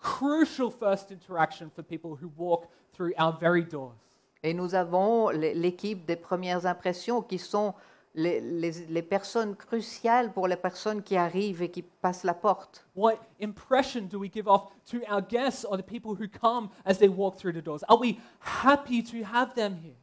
crucial 0.00 0.70
first 0.70 1.12
interaction 1.12 1.70
for 1.70 1.84
people 1.84 2.16
who 2.16 2.30
walk 2.36 2.66
through 2.92 3.12
our 3.16 3.32
very 3.32 3.62
doors. 3.62 4.07
Et 4.42 4.54
nous 4.54 4.74
avons 4.74 5.30
l'é- 5.30 5.54
l'équipe 5.54 6.06
des 6.06 6.16
premières 6.16 6.64
impressions 6.66 7.22
qui 7.22 7.38
sont 7.38 7.74
les, 8.14 8.40
les- 8.40 8.86
les 8.88 9.02
personnes 9.02 9.54
cruciales 9.56 10.32
pour 10.32 10.48
les 10.48 10.56
personnes 10.56 11.02
qui 11.02 11.16
arrivent 11.16 11.62
et 11.62 11.70
qui 11.70 11.82
passent 11.82 12.24
la 12.24 12.34
porte. 12.34 12.86
What 12.96 13.16
impression 13.40 14.02
do 14.02 14.18
we 14.18 14.30
give 14.32 14.48
off 14.48 14.68
to 14.90 14.98
our 15.10 15.20
guests 15.22 15.64
or 15.68 15.76
the 15.76 15.82
people 15.84 16.12
who 16.12 16.28
come 16.28 16.68
as 16.84 16.98
they 16.98 17.08
walk 17.08 17.36
through 17.36 17.52
the 17.54 17.62
doors? 17.62 17.82
Are 17.88 17.98
we 17.98 18.16
happy 18.40 19.02
to 19.02 19.18
have 19.24 19.54
them 19.54 19.76
here? 19.82 19.94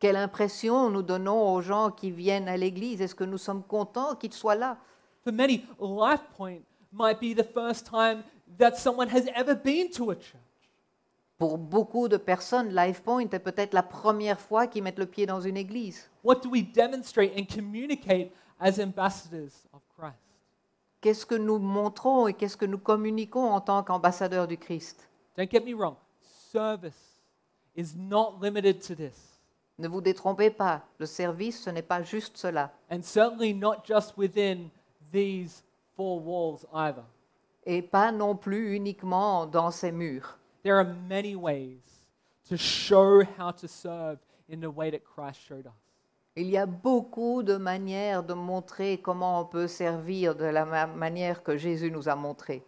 Quelle 0.00 0.16
impression 0.16 0.90
nous 0.90 1.02
donnons 1.02 1.54
aux 1.54 1.60
gens 1.62 1.90
qui 1.90 2.10
viennent 2.10 2.48
à 2.48 2.56
l'église? 2.56 3.00
Est-ce 3.02 3.14
que 3.14 3.24
nous 3.24 3.38
sommes 3.38 3.62
contents 3.62 4.14
qu'ils 4.14 4.32
soient 4.32 4.54
là? 4.54 4.78
For 5.24 5.32
many, 5.32 5.64
LifePoint 5.80 6.60
might 6.92 7.18
be 7.20 7.34
the 7.34 7.44
first 7.44 7.86
time 7.86 8.22
that 8.58 8.76
someone 8.76 9.08
has 9.08 9.26
ever 9.34 9.54
been 9.54 9.90
to 9.90 10.10
a 10.10 10.14
church. 10.14 10.36
Pour 11.38 11.56
beaucoup 11.56 12.08
de 12.08 12.16
personnes, 12.16 12.74
LifePoint 12.74 13.20
est 13.30 13.38
peut-être 13.38 13.72
la 13.72 13.84
première 13.84 14.40
fois 14.40 14.66
qu'ils 14.66 14.82
mettent 14.82 14.98
le 14.98 15.06
pied 15.06 15.24
dans 15.24 15.40
une 15.40 15.56
église. 15.56 16.10
What 16.24 16.36
do 16.42 16.50
we 16.50 16.64
demonstrate 16.64 17.32
and 17.38 17.44
communicate 17.44 18.32
as 18.58 18.80
ambassadors 18.80 19.64
of 19.72 19.80
Christ? 19.96 20.16
Qu'est-ce 21.00 21.24
que 21.24 21.36
nous 21.36 21.58
montrons 21.60 22.26
et 22.26 22.34
qu'est-ce 22.34 22.56
que 22.56 22.66
nous 22.66 22.78
communiquons 22.78 23.50
en 23.50 23.60
tant 23.60 23.84
qu'ambassadeurs 23.84 24.48
du 24.48 24.56
Christ? 24.58 25.08
Don't 25.36 25.48
get 25.48 25.60
me 25.64 25.74
wrong, 25.74 25.94
service 26.50 27.20
is 27.76 27.94
not 27.96 28.34
limited 28.42 28.80
to 28.88 28.96
this, 28.96 29.38
Ne 29.78 29.86
vous 29.86 30.00
détrompez 30.00 30.50
pas, 30.50 30.82
le 30.98 31.06
service, 31.06 31.62
ce 31.62 31.70
n'est 31.70 31.82
pas 31.82 32.02
juste 32.02 32.36
cela. 32.36 32.72
and 32.90 33.02
certainly 33.02 33.54
not 33.54 33.84
just 33.86 34.16
within 34.18 34.70
these 35.12 35.62
four 35.94 36.18
walls 36.18 36.66
either. 36.74 37.04
Et 37.64 37.80
pas 37.82 38.10
non 38.10 38.34
plus 38.34 38.74
uniquement 38.74 39.46
dans 39.46 39.70
ces 39.70 39.92
murs. 39.92 40.37
There 40.62 40.76
are 40.76 40.84
many 41.08 41.36
ways 41.36 41.80
to 42.48 42.56
show 42.56 43.24
how 43.36 43.52
to 43.52 43.68
serve 43.68 44.18
in 44.48 44.60
the 44.60 44.70
way 44.70 44.90
that 44.90 45.04
Christ 45.04 45.40
showed 45.46 45.66
us. 45.66 45.72
Il 46.36 46.50
y 46.50 46.56
a 46.56 46.66
beaucoup 46.66 47.42
de 47.42 47.58
manières 47.58 48.22
de 48.22 48.34
montrer 48.34 48.98
comment 48.98 49.40
on 49.40 49.44
peut 49.44 49.66
servir 49.68 50.36
de 50.36 50.44
la 50.44 50.64
ma- 50.64 50.86
manière 50.86 51.42
que 51.42 51.56
Jésus 51.56 51.90
nous 51.90 52.08
a 52.08 52.14
montré. 52.14 52.62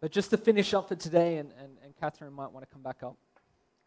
But 0.00 0.12
just 0.12 0.30
to 0.30 0.36
finish 0.38 0.72
up 0.72 0.88
for 0.88 0.96
today, 0.96 1.38
and, 1.38 1.50
and, 1.58 1.76
and 1.84 1.94
Catherine 2.00 2.32
might 2.32 2.50
want 2.50 2.64
to 2.66 2.72
come 2.72 2.82
back 2.82 3.02
up, 3.02 3.16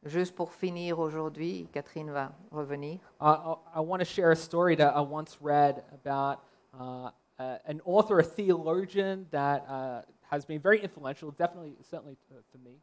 Juste 0.03 0.35
pour 0.35 0.51
finir 0.51 0.97
aujourd'hui, 0.97 1.67
Catherine 1.71 2.09
va 2.09 2.33
revenir. 2.51 2.99
I, 3.19 3.53
I 3.75 3.79
want 3.81 3.99
to 3.99 4.05
share 4.05 4.31
a 4.31 4.35
story 4.35 4.75
that 4.77 4.95
I 4.95 5.01
once 5.01 5.37
read 5.39 5.83
about 5.93 6.43
uh, 6.73 7.11
uh, 7.37 7.57
an 7.67 7.81
author, 7.85 8.17
a 8.17 8.23
theologian 8.23 9.27
that 9.29 9.63
uh, 9.69 10.01
has 10.31 10.43
been 10.43 10.59
very 10.59 10.81
influential, 10.81 11.29
definitely, 11.29 11.75
certainly 11.87 12.17
uh, 12.31 12.41
for 12.51 12.57
me. 12.57 12.77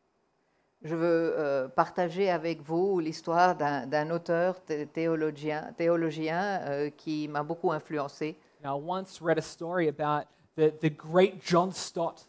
Je 0.83 0.95
veux 0.95 1.35
euh, 1.37 1.68
partager 1.68 2.31
avec 2.31 2.62
vous 2.62 3.01
l'histoire 3.01 3.57
d'un 3.57 4.11
auteur 4.11 4.61
thé- 4.64 4.87
théologien, 4.87 5.72
théologien 5.76 6.61
euh, 6.62 6.91
qui 6.91 7.26
m'a 7.26 7.43
beaucoup 7.43 7.72
influencé. 7.72 8.37
Now, 8.62 8.79
I 8.79 8.83
once 8.85 9.20
read 9.20 9.39
a 9.39 9.43
story 9.43 9.89
about 9.89 10.26
the, 10.57 10.70
the 10.81 10.91
great 10.91 11.43
John 11.45 11.72
Stott. 11.72 12.29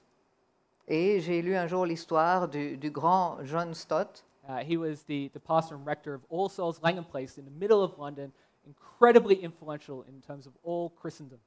Et 0.87 1.19
j'ai 1.19 1.43
lu 1.43 1.55
un 1.55 1.67
jour 1.67 1.85
l'histoire 1.85 2.47
du, 2.47 2.75
du 2.75 2.89
grand 2.89 3.37
John 3.43 3.75
Stott. 3.75 4.23
Uh, 4.47 4.63
he 4.63 4.77
was 4.77 5.03
the, 5.07 5.29
the 5.33 5.39
pastor 5.39 5.75
and 5.75 5.85
rector 5.85 6.15
of 6.15 6.21
All 6.31 6.49
Souls 6.49 6.81
Langham 6.81 7.05
Place 7.05 7.37
in 7.37 7.45
the 7.45 7.51
middle 7.51 7.83
of 7.83 7.99
London, 7.99 8.31
incredibly 8.65 9.35
influential 9.35 10.03
in 10.07 10.21
terms 10.21 10.47
of 10.47 10.53
all 10.63 10.89
Christendom. 10.99 11.37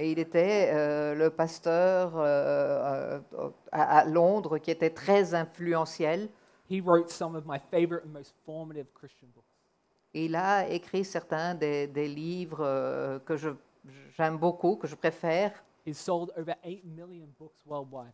Et 0.00 0.12
il 0.12 0.18
était 0.20 0.70
euh, 0.72 1.14
le 1.14 1.28
pasteur 1.28 2.12
euh, 2.16 3.18
euh, 3.34 3.50
à, 3.72 3.98
à 3.98 4.04
Londres 4.04 4.58
qui 4.58 4.70
était 4.70 4.90
très 4.90 5.34
influentiel. 5.34 6.28
He 6.70 6.80
wrote 6.80 7.10
some 7.10 7.34
of 7.34 7.44
my 7.46 7.58
favorite 7.70 8.04
and 8.06 8.12
most 8.12 8.34
formative 8.46 8.86
Christian 8.94 9.26
books. 9.34 9.44
Il 10.14 10.36
a 10.36 10.68
écrit 10.68 11.04
certains 11.04 11.54
des, 11.54 11.86
des 11.88 12.08
livres 12.08 13.20
que 13.26 13.36
je- 13.36 13.50
j'aime 14.16 14.38
beaucoup, 14.38 14.76
que 14.76 14.86
je 14.86 14.94
préfère. 14.94 15.52
Sold 15.92 16.30
over 16.36 16.54
8 16.64 16.84
million 16.84 17.26
books 17.38 17.56
worldwide. 17.66 18.12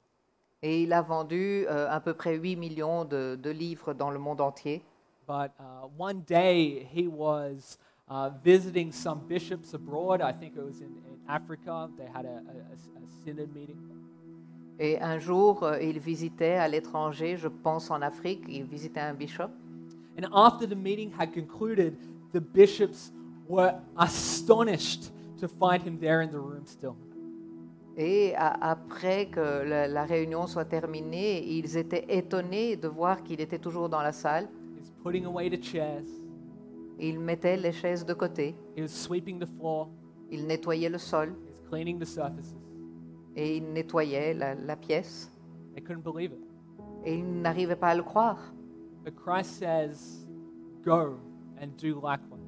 Et 0.62 0.85
il 0.85 0.93
a 0.93 1.03
vendu 1.03 1.66
euh, 1.68 1.89
à 1.91 2.01
peu 2.01 2.14
près 2.14 2.37
8 2.37 2.57
millions 2.57 3.05
de, 3.05 3.37
de 3.41 3.51
livres 3.51 3.93
dans 3.95 4.11
le 4.11 4.18
monde 4.18 4.41
entier. 4.41 4.80
But 5.26 5.51
uh, 5.59 5.87
one 5.99 6.22
day 6.22 6.87
he 6.95 7.09
was 7.09 7.78
uh, 8.09 8.30
visiting 8.42 8.92
some 8.92 9.20
bishops 9.28 9.74
abroad. 9.74 10.20
I 10.20 10.32
think 10.32 10.57
it 10.57 10.62
was 10.64 10.80
in, 10.80 10.86
in 11.09 11.18
Africa. 11.28 11.88
They 11.96 12.07
had 12.07 12.24
a, 12.26 12.28
a- 12.28 12.74
a- 12.74 13.24
synod 13.24 13.55
meeting. 13.55 13.78
Et 14.78 14.98
un 15.00 15.18
jour, 15.20 15.62
euh, 15.62 15.80
il 15.80 15.98
visitait 16.00 16.57
à 16.57 16.68
l'étranger, 16.68 17.36
je 17.36 17.48
pense 17.48 17.90
en 17.90 18.02
Afrique, 18.02 18.42
il 18.48 18.64
visitait 18.64 19.00
un 19.00 19.14
bishop. 19.14 19.50
And 20.18 20.26
after 20.34 20.66
the 20.66 20.76
meeting 20.76 21.12
had 21.18 21.32
concluded, 21.32 21.96
the 22.32 22.40
bishops 22.40 23.12
were 23.48 23.74
astonished 23.96 25.12
to 25.40 25.46
find 25.48 25.82
him 25.82 25.98
there 25.98 26.22
in 26.22 26.28
the 26.30 26.38
room 26.40 26.66
still. 26.66 26.94
Et 27.96 28.34
a- 28.36 28.59
après 28.70 29.26
que 29.30 29.40
la, 29.64 29.86
la 29.86 30.05
réunion 30.05 30.46
soit 30.48 30.64
terminée, 30.64 31.44
ils 31.46 31.76
étaient 31.76 32.05
étonnés 32.09 32.76
de 32.76 32.88
voir 32.88 33.22
qu'il 33.22 33.40
était 33.40 33.59
toujours 33.61 33.88
dans 33.88 34.02
la 34.02 34.12
salle. 34.12 34.48
He's 34.80 34.90
putting 35.05 35.24
away 35.24 35.48
the 35.48 35.62
chairs, 35.62 36.02
Il 36.99 37.18
mettait 37.18 37.57
les 37.57 37.72
chaises 37.72 38.05
de 38.05 38.14
côté, 38.14 38.55
he 38.76 38.80
was 38.80 38.88
sweeping 38.88 39.38
the 39.38 39.47
floor, 39.47 39.88
il 40.30 40.47
nettoyait 40.47 40.88
le 40.88 40.99
sol 40.99 41.34
he's 41.49 41.61
cleaning 41.68 41.99
the 41.99 42.07
surfaces. 42.07 42.55
et 43.36 43.57
il 43.57 43.72
nettoyait 43.72 44.34
la, 44.34 44.55
la 44.55 44.76
pièce. 44.76 45.30
They 45.74 45.82
couldn't 45.82 46.05
believe 46.05 46.32
it. 46.32 46.40
Et 47.05 47.18
ils 47.18 47.42
n'arrivaient 47.42 47.76
pas 47.76 47.88
à 47.88 47.95
le 47.95 48.03
croire. 48.03 48.38
But 49.05 49.16
Christ 49.16 49.59
says, 49.59 50.26
Go 50.84 51.18
and 51.61 51.76
do 51.76 52.01
likewise. 52.01 52.40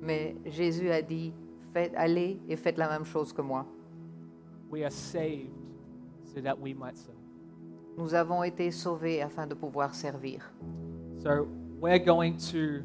Mais 0.00 0.36
Jésus 0.46 0.90
a 0.90 1.00
dit, 1.00 1.32
faites, 1.72 1.92
allez 1.96 2.38
et 2.48 2.56
faites 2.56 2.76
la 2.76 2.88
même 2.88 3.04
chose 3.04 3.32
que 3.32 3.42
moi. 3.42 3.66
We 4.70 4.82
are 4.82 4.90
saved 4.92 5.50
so 6.24 6.40
that 6.40 6.58
we 6.58 6.74
might 6.74 6.96
serve. 6.96 7.16
Nous 7.96 8.12
avons 8.14 8.42
été 8.42 8.70
sauvés 8.70 9.22
afin 9.22 9.46
de 9.46 9.54
pouvoir 9.54 9.94
servir. 9.94 10.52
So 11.22 11.46
we're 11.80 12.04
going 12.04 12.36
to 12.52 12.82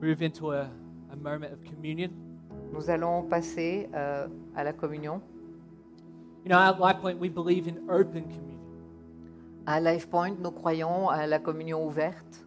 move 0.00 0.22
into 0.22 0.52
a 0.52 0.68
a 1.12 1.16
moment 1.16 1.52
of 1.52 1.62
communion. 1.64 2.10
Nous 2.72 2.90
allons 2.90 3.22
passer 3.22 3.88
euh, 3.94 4.26
à 4.54 4.64
la 4.64 4.72
communion. 4.72 5.20
You 6.44 6.50
know, 6.50 6.58
at 6.58 6.78
LifePoint, 6.78 7.18
we 7.18 7.28
believe 7.28 7.66
in 7.68 7.78
open 7.88 8.24
communion, 8.24 8.60
À 9.66 9.80
LifePoint, 9.80 10.36
nous 10.40 10.50
croyons 10.52 11.08
à 11.08 11.26
la 11.26 11.38
communion 11.38 11.84
ouverte. 11.84 12.44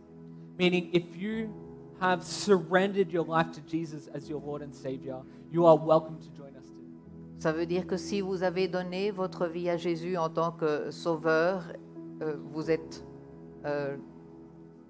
meaning 0.57 0.89
if 0.93 1.15
you 1.15 1.49
have 2.01 2.21
surrendered 2.23 3.11
your 3.11 3.25
life 3.25 3.51
to 3.51 3.61
Jesus 3.61 4.07
as 4.13 4.29
your 4.29 4.41
Lord 4.41 4.61
and 4.61 4.73
Savior, 4.73 5.21
you 5.51 5.65
are 5.65 5.75
welcome 5.77 6.17
to 6.19 6.29
join 6.37 6.55
us 6.57 6.67
too. 6.67 6.85
Ça 7.39 7.51
veut 7.53 7.65
dire 7.65 7.87
que 7.87 7.97
si 7.97 8.21
vous 8.21 8.43
avez 8.43 8.67
donné 8.67 9.11
votre 9.11 9.47
vie 9.47 9.69
à 9.69 9.77
Jésus 9.77 10.17
en 10.17 10.29
tant 10.29 10.51
que 10.51 10.91
sauveur, 10.91 11.63
euh, 12.21 12.35
vous 12.51 12.69
êtes, 12.69 13.05
euh, 13.65 13.95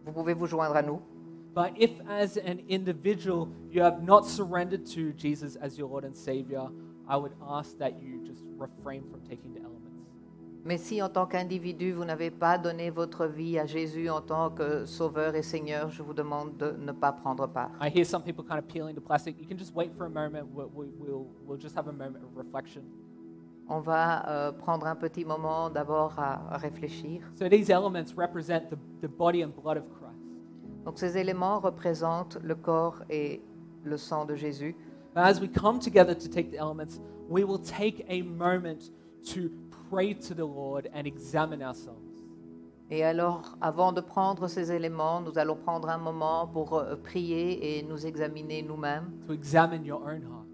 vous 0.06 0.12
pouvez 0.12 0.34
vous 0.34 0.48
joindre 0.48 0.76
à 0.76 0.82
nous. 0.82 1.00
But 1.60 1.74
if, 1.76 1.92
as 2.08 2.38
an 2.38 2.62
individual, 2.70 3.50
you 3.70 3.82
have 3.82 4.02
not 4.02 4.26
surrendered 4.26 4.86
to 4.96 5.12
Jesus 5.12 5.58
as 5.58 5.78
your 5.78 5.90
Lord 5.90 6.06
and 6.06 6.16
Savior, 6.16 6.70
I 7.06 7.18
would 7.18 7.34
ask 7.46 7.78
that 7.80 8.02
you 8.02 8.26
just 8.26 8.44
refrain 8.56 9.04
from 9.12 9.20
taking 9.28 9.54
the 9.54 9.60
elements. 9.60 9.92
Mais 10.64 10.78
si 10.78 11.02
en 11.02 11.10
tant 11.10 11.26
qu'individu, 11.26 11.92
vous 11.92 12.06
n'avez 12.06 12.32
pas 12.32 12.58
donné 12.58 12.90
votre 12.90 13.26
vie 13.26 13.60
à 13.60 13.66
Jésus 13.66 14.10
en 14.10 14.22
tant 14.22 14.52
que 14.52 14.86
sauveur 14.86 15.36
et 15.36 15.42
Seigneur, 15.42 15.90
je 15.90 16.02
vous 16.02 16.14
demande 16.14 16.56
de 16.56 16.78
ne 16.80 16.94
pas 16.94 17.12
prendre 17.12 17.46
part. 17.46 17.72
I 17.82 17.90
hear 17.90 18.06
some 18.06 18.24
people 18.24 18.46
kind 18.46 18.60
of 18.60 18.66
peeling 18.70 18.96
the 18.96 19.02
plastic. 19.02 19.36
You 19.38 19.46
can 19.46 19.58
just 19.58 19.76
wait 19.76 19.92
for 19.98 20.06
a 20.06 20.10
moment. 20.10 20.48
We'll, 20.54 20.72
we'll, 20.74 20.94
we'll, 20.98 21.28
we'll 21.46 21.60
just 21.60 21.76
have 21.76 21.90
a 21.90 21.92
moment 21.92 22.24
of 22.24 22.38
reflection. 22.38 22.84
On 23.68 23.82
va 23.82 24.26
euh, 24.30 24.54
prendre 24.54 24.88
un 24.88 24.96
petit 24.96 25.26
moment 25.26 25.70
d'abord 25.70 26.18
à, 26.18 26.54
à 26.54 26.58
réfléchir. 26.58 27.22
So 27.36 27.50
these 27.50 27.70
elements 27.70 28.16
represent 28.16 28.70
the, 28.70 28.78
the 29.02 29.10
body 29.10 29.44
and 29.44 29.50
blood 29.50 29.76
of 29.76 29.84
Christ. 29.90 30.09
Donc 30.90 30.98
ces 30.98 31.20
éléments 31.20 31.60
représentent 31.60 32.40
le 32.42 32.56
corps 32.56 33.04
et 33.12 33.44
le 33.84 33.96
sang 33.96 34.26
de 34.26 34.34
Jésus. 34.34 34.76
As 35.14 35.40
we 35.40 35.48
come 35.48 35.78
together 35.78 36.16
to 36.18 36.28
take 36.28 36.50
the 36.50 36.56
elements, 36.58 37.00
we 37.30 37.44
will 37.44 37.60
take 37.62 38.04
a 38.10 38.24
moment 38.24 38.90
to 39.36 39.52
pray 39.92 40.16
to 40.16 40.34
the 40.34 40.40
Lord 40.40 40.90
and 40.92 41.06
examine 41.06 41.62
ourselves. 41.62 42.26
Et 42.90 43.04
alors, 43.04 43.56
avant 43.62 43.94
de 43.94 44.02
prendre 44.02 44.48
ces 44.48 44.72
éléments, 44.72 45.22
nous 45.22 45.38
allons 45.38 45.58
prendre 45.58 45.90
un 45.90 46.00
moment 46.00 46.48
pour 46.48 46.74
euh, 46.80 46.96
prier 46.96 47.78
et 47.78 47.84
nous 47.84 48.08
examiner 48.08 48.64
nous-mêmes, 48.64 49.12
To 49.28 49.34
examine 49.34 49.86
your 49.86 50.02
own 50.02 50.24
heart. 50.24 50.48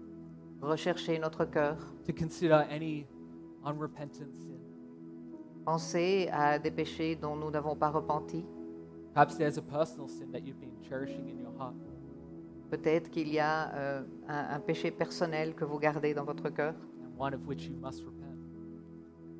rechercher 0.60 1.18
notre 1.18 1.46
cœur, 1.46 1.78
To 2.06 2.12
consider 2.12 2.62
any 2.70 3.06
unrepentant 3.64 4.30
sin. 4.34 4.58
penser 5.64 6.28
à 6.30 6.58
des 6.58 6.70
péchés 6.70 7.16
dont 7.16 7.36
nous 7.36 7.50
n'avons 7.50 7.74
pas 7.74 7.88
repenti. 7.88 8.44
Peut-être 12.70 13.10
qu'il 13.10 13.28
y 13.28 13.38
a 13.38 13.74
euh, 13.74 14.02
un, 14.28 14.56
un 14.56 14.60
péché 14.60 14.90
personnel 14.90 15.54
que 15.54 15.64
vous 15.64 15.78
gardez 15.78 16.14
dans 16.14 16.24
votre 16.24 16.50
cœur, 16.50 16.74
and 17.02 17.18
one 17.18 17.34
of 17.34 17.46
which 17.46 17.66
you 17.66 17.76
must 17.76 18.04
repent. 18.04 18.26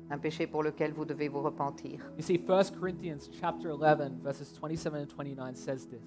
un 0.09 0.17
péché 0.17 0.47
pour 0.47 0.63
lequel 0.63 0.93
vous 0.93 1.05
devez 1.05 1.27
vous 1.27 1.41
repentir. 1.41 1.99
You 2.17 2.23
see, 2.23 2.37
1 2.37 2.79
Corinthians 2.79 3.29
chapter 3.31 3.71
11, 3.71 4.21
verses 4.23 4.53
27 4.57 4.93
and 4.95 5.07
29 5.07 5.55
says 5.55 5.87
this. 5.87 6.01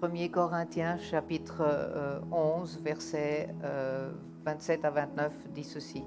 1er 0.00 0.30
Corinthiens 0.30 0.96
chapitre 0.98 1.60
euh, 1.60 2.20
11, 2.30 2.80
versets 2.84 3.48
euh, 3.64 4.12
27 4.44 4.84
à 4.84 4.90
29 4.90 5.32
dit 5.52 5.64
ceci. 5.64 6.04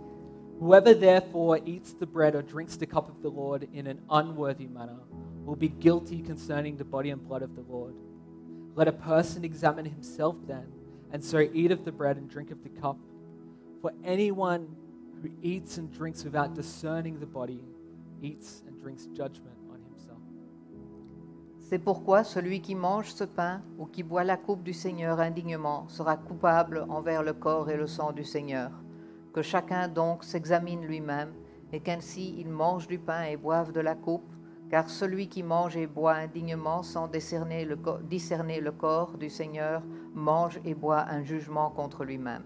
Whoever 0.61 0.93
therefore 0.93 1.57
eats 1.65 1.93
the 1.99 2.05
bread 2.05 2.35
or 2.35 2.43
drinks 2.43 2.77
the 2.77 2.87
cup 2.87 3.09
of 3.09 3.21
the 3.21 3.33
Lord 3.33 3.67
in 3.73 3.87
an 3.87 3.97
unworthy 4.09 4.67
manner 4.67 4.99
will 5.45 5.55
be 5.55 5.69
guilty 5.69 6.21
concerning 6.21 6.77
the 6.77 6.83
body 6.83 7.09
and 7.09 7.25
blood 7.27 7.41
of 7.41 7.55
the 7.55 7.63
Lord. 7.69 7.95
Let 8.75 8.87
a 8.87 8.93
person 8.93 9.43
examine 9.43 9.85
himself 9.85 10.35
then, 10.47 10.65
and 11.11 11.23
so 11.23 11.39
eat 11.39 11.71
of 11.71 11.83
the 11.83 11.91
bread 11.91 12.17
and 12.17 12.29
drink 12.29 12.51
of 12.51 12.63
the 12.63 12.69
cup. 12.69 12.97
For 13.81 13.91
anyone 14.03 14.67
who 15.21 15.29
eats 15.41 15.77
and 15.77 15.91
drinks 15.91 16.23
without 16.23 16.55
discerning 16.55 17.19
the 17.19 17.25
body 17.25 17.61
eats 18.21 18.63
and 18.67 18.79
drinks 18.79 19.07
judgment 19.07 19.57
on 19.69 19.79
himself. 19.89 20.19
C'est 21.59 21.79
pourquoi 21.79 22.23
celui 22.23 22.61
qui 22.61 22.75
mange 22.75 23.11
ce 23.11 23.23
pain 23.23 23.61
ou 23.77 23.85
qui 23.85 24.03
boit 24.03 24.23
la 24.23 24.37
coupe 24.37 24.63
du 24.63 24.73
Seigneur 24.73 25.19
indignement 25.19 25.87
sera 25.89 26.17
coupable 26.17 26.85
envers 26.89 27.23
le 27.23 27.33
corps 27.33 27.69
et 27.69 27.77
le 27.77 27.87
sang 27.87 28.11
du 28.11 28.23
Seigneur. 28.23 28.71
Que 29.33 29.41
chacun 29.41 29.87
donc 29.87 30.23
s'examine 30.23 30.85
lui-même 30.85 31.33
et 31.71 31.79
qu'ainsi 31.79 32.35
il 32.37 32.49
mange 32.49 32.87
du 32.87 32.99
pain 32.99 33.23
et 33.23 33.37
boive 33.37 33.71
de 33.71 33.79
la 33.79 33.95
coupe, 33.95 34.29
car 34.71 34.89
celui 34.89 35.27
qui 35.27 35.43
mange 35.43 35.75
et 35.77 35.85
boit 35.85 36.15
indignement 36.15 36.81
sans 36.81 37.07
discerner 37.07 37.65
le, 37.65 37.75
co- 37.75 37.97
discerner 37.99 38.59
le 38.61 38.71
corps 38.71 39.17
du 39.17 39.29
Seigneur 39.29 39.83
mange 40.15 40.59
et 40.65 40.73
boit 40.73 41.05
un 41.09 41.23
jugement 41.23 41.69
contre 41.69 42.03
lui-même. 42.05 42.43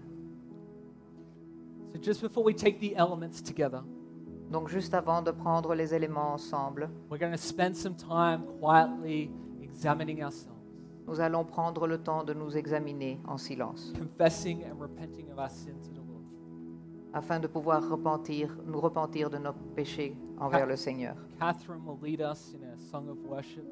So, 1.92 2.00
just 2.02 2.20
before 2.20 2.44
we 2.44 2.52
take 2.54 2.78
the 2.80 2.94
elements 2.96 3.40
together, 3.42 3.82
Donc 4.50 4.68
juste 4.68 4.94
avant 4.94 5.22
de 5.22 5.30
prendre 5.32 5.74
les 5.74 5.92
éléments 5.94 6.32
ensemble, 6.34 6.88
we're 7.10 7.18
going 7.18 7.32
to 7.32 7.36
spend 7.38 7.74
some 7.74 7.94
time 7.96 8.42
quietly 8.60 9.30
examining 9.62 10.22
ourselves, 10.22 10.54
nous 11.08 11.20
allons 11.20 11.44
prendre 11.44 11.86
le 11.86 11.98
temps 11.98 12.22
de 12.24 12.32
nous 12.34 12.56
examiner 12.56 13.18
en 13.26 13.38
silence. 13.38 13.92
confessing 13.98 14.62
and 14.64 14.80
repenting 14.80 15.30
of 15.32 15.38
our 15.38 15.48
sin 15.50 15.74
to 15.82 15.90
the 15.90 15.96
Lord. 15.96 16.05
Afin 17.16 17.40
de 17.40 17.46
pouvoir 17.46 17.88
repentir, 17.88 18.54
nous 18.66 18.78
repentir 18.78 19.30
de 19.30 19.38
nos 19.38 19.54
péchés 19.74 20.14
envers 20.38 20.66
le 20.66 20.76
Seigneur. 20.76 21.16
Catherine 21.40 21.82
will 21.86 21.98
lead 22.02 22.20
us 22.20 22.54
in 22.54 22.62
a 22.62 22.76
song 22.76 23.08
of 23.08 23.16
worship. 23.26 23.64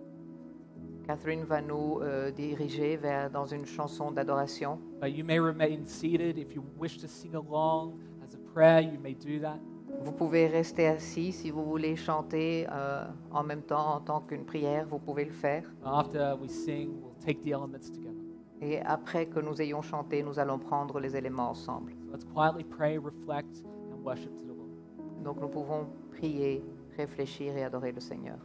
Catherine 1.07 1.45
va 1.45 1.61
nous 1.61 2.01
euh, 2.01 2.31
diriger 2.31 2.97
vers, 2.97 3.31
dans 3.31 3.45
une 3.45 3.67
chanson 3.67 4.11
d'adoration. 4.11 4.79
But 4.99 5.11
you 5.11 5.25
may 5.25 5.39
remain 5.39 5.85
seated. 5.85 6.39
If 6.39 6.55
you 6.55 6.65
wish 6.79 6.97
to 7.03 7.07
sing 7.07 7.35
along 7.35 7.99
as 8.25 8.35
a 8.35 8.39
prayer, 8.55 8.81
you 8.81 8.99
may 8.99 9.15
do 9.15 9.39
that. 9.41 9.59
Vous 10.03 10.13
pouvez 10.13 10.47
rester 10.47 10.87
assis 10.87 11.33
si 11.33 11.51
vous 11.51 11.65
voulez 11.65 11.97
chanter 11.97 12.67
euh, 12.73 13.05
en 13.31 13.45
même 13.45 13.63
temps 13.63 13.97
en 13.97 14.01
tant 14.01 14.21
qu'une 14.21 14.47
prière, 14.47 14.87
vous 14.89 14.99
pouvez 14.99 15.27
le 15.27 15.33
faire. 15.33 15.65
After 15.85 16.35
we 16.41 16.51
sing, 16.51 16.95
we'll 17.03 17.15
take 17.23 17.43
the 17.43 17.53
elements 17.53 17.91
together. 17.93 18.15
Et 18.63 18.81
après 18.81 19.27
que 19.27 19.41
nous 19.41 19.61
ayons 19.61 19.83
chanté, 19.83 20.23
nous 20.23 20.39
allons 20.39 20.59
prendre 20.59 20.99
les 20.99 21.15
éléments 21.15 21.51
ensemble. 21.51 21.93
Let's 22.15 22.23
quietly 22.33 22.63
pray, 22.63 22.97
reflect, 22.97 23.57
and 23.91 24.05
worship 24.05 24.39
to 24.39 24.45
the 24.45 24.53
Lord. 24.53 24.71
Donc 25.25 25.41
nous 25.41 25.49
pouvons 25.49 25.89
prier, 26.13 26.63
réfléchir 26.97 27.57
et 27.57 27.65
adorer 27.65 27.91
le 27.91 28.01
Seigneur. 28.01 28.39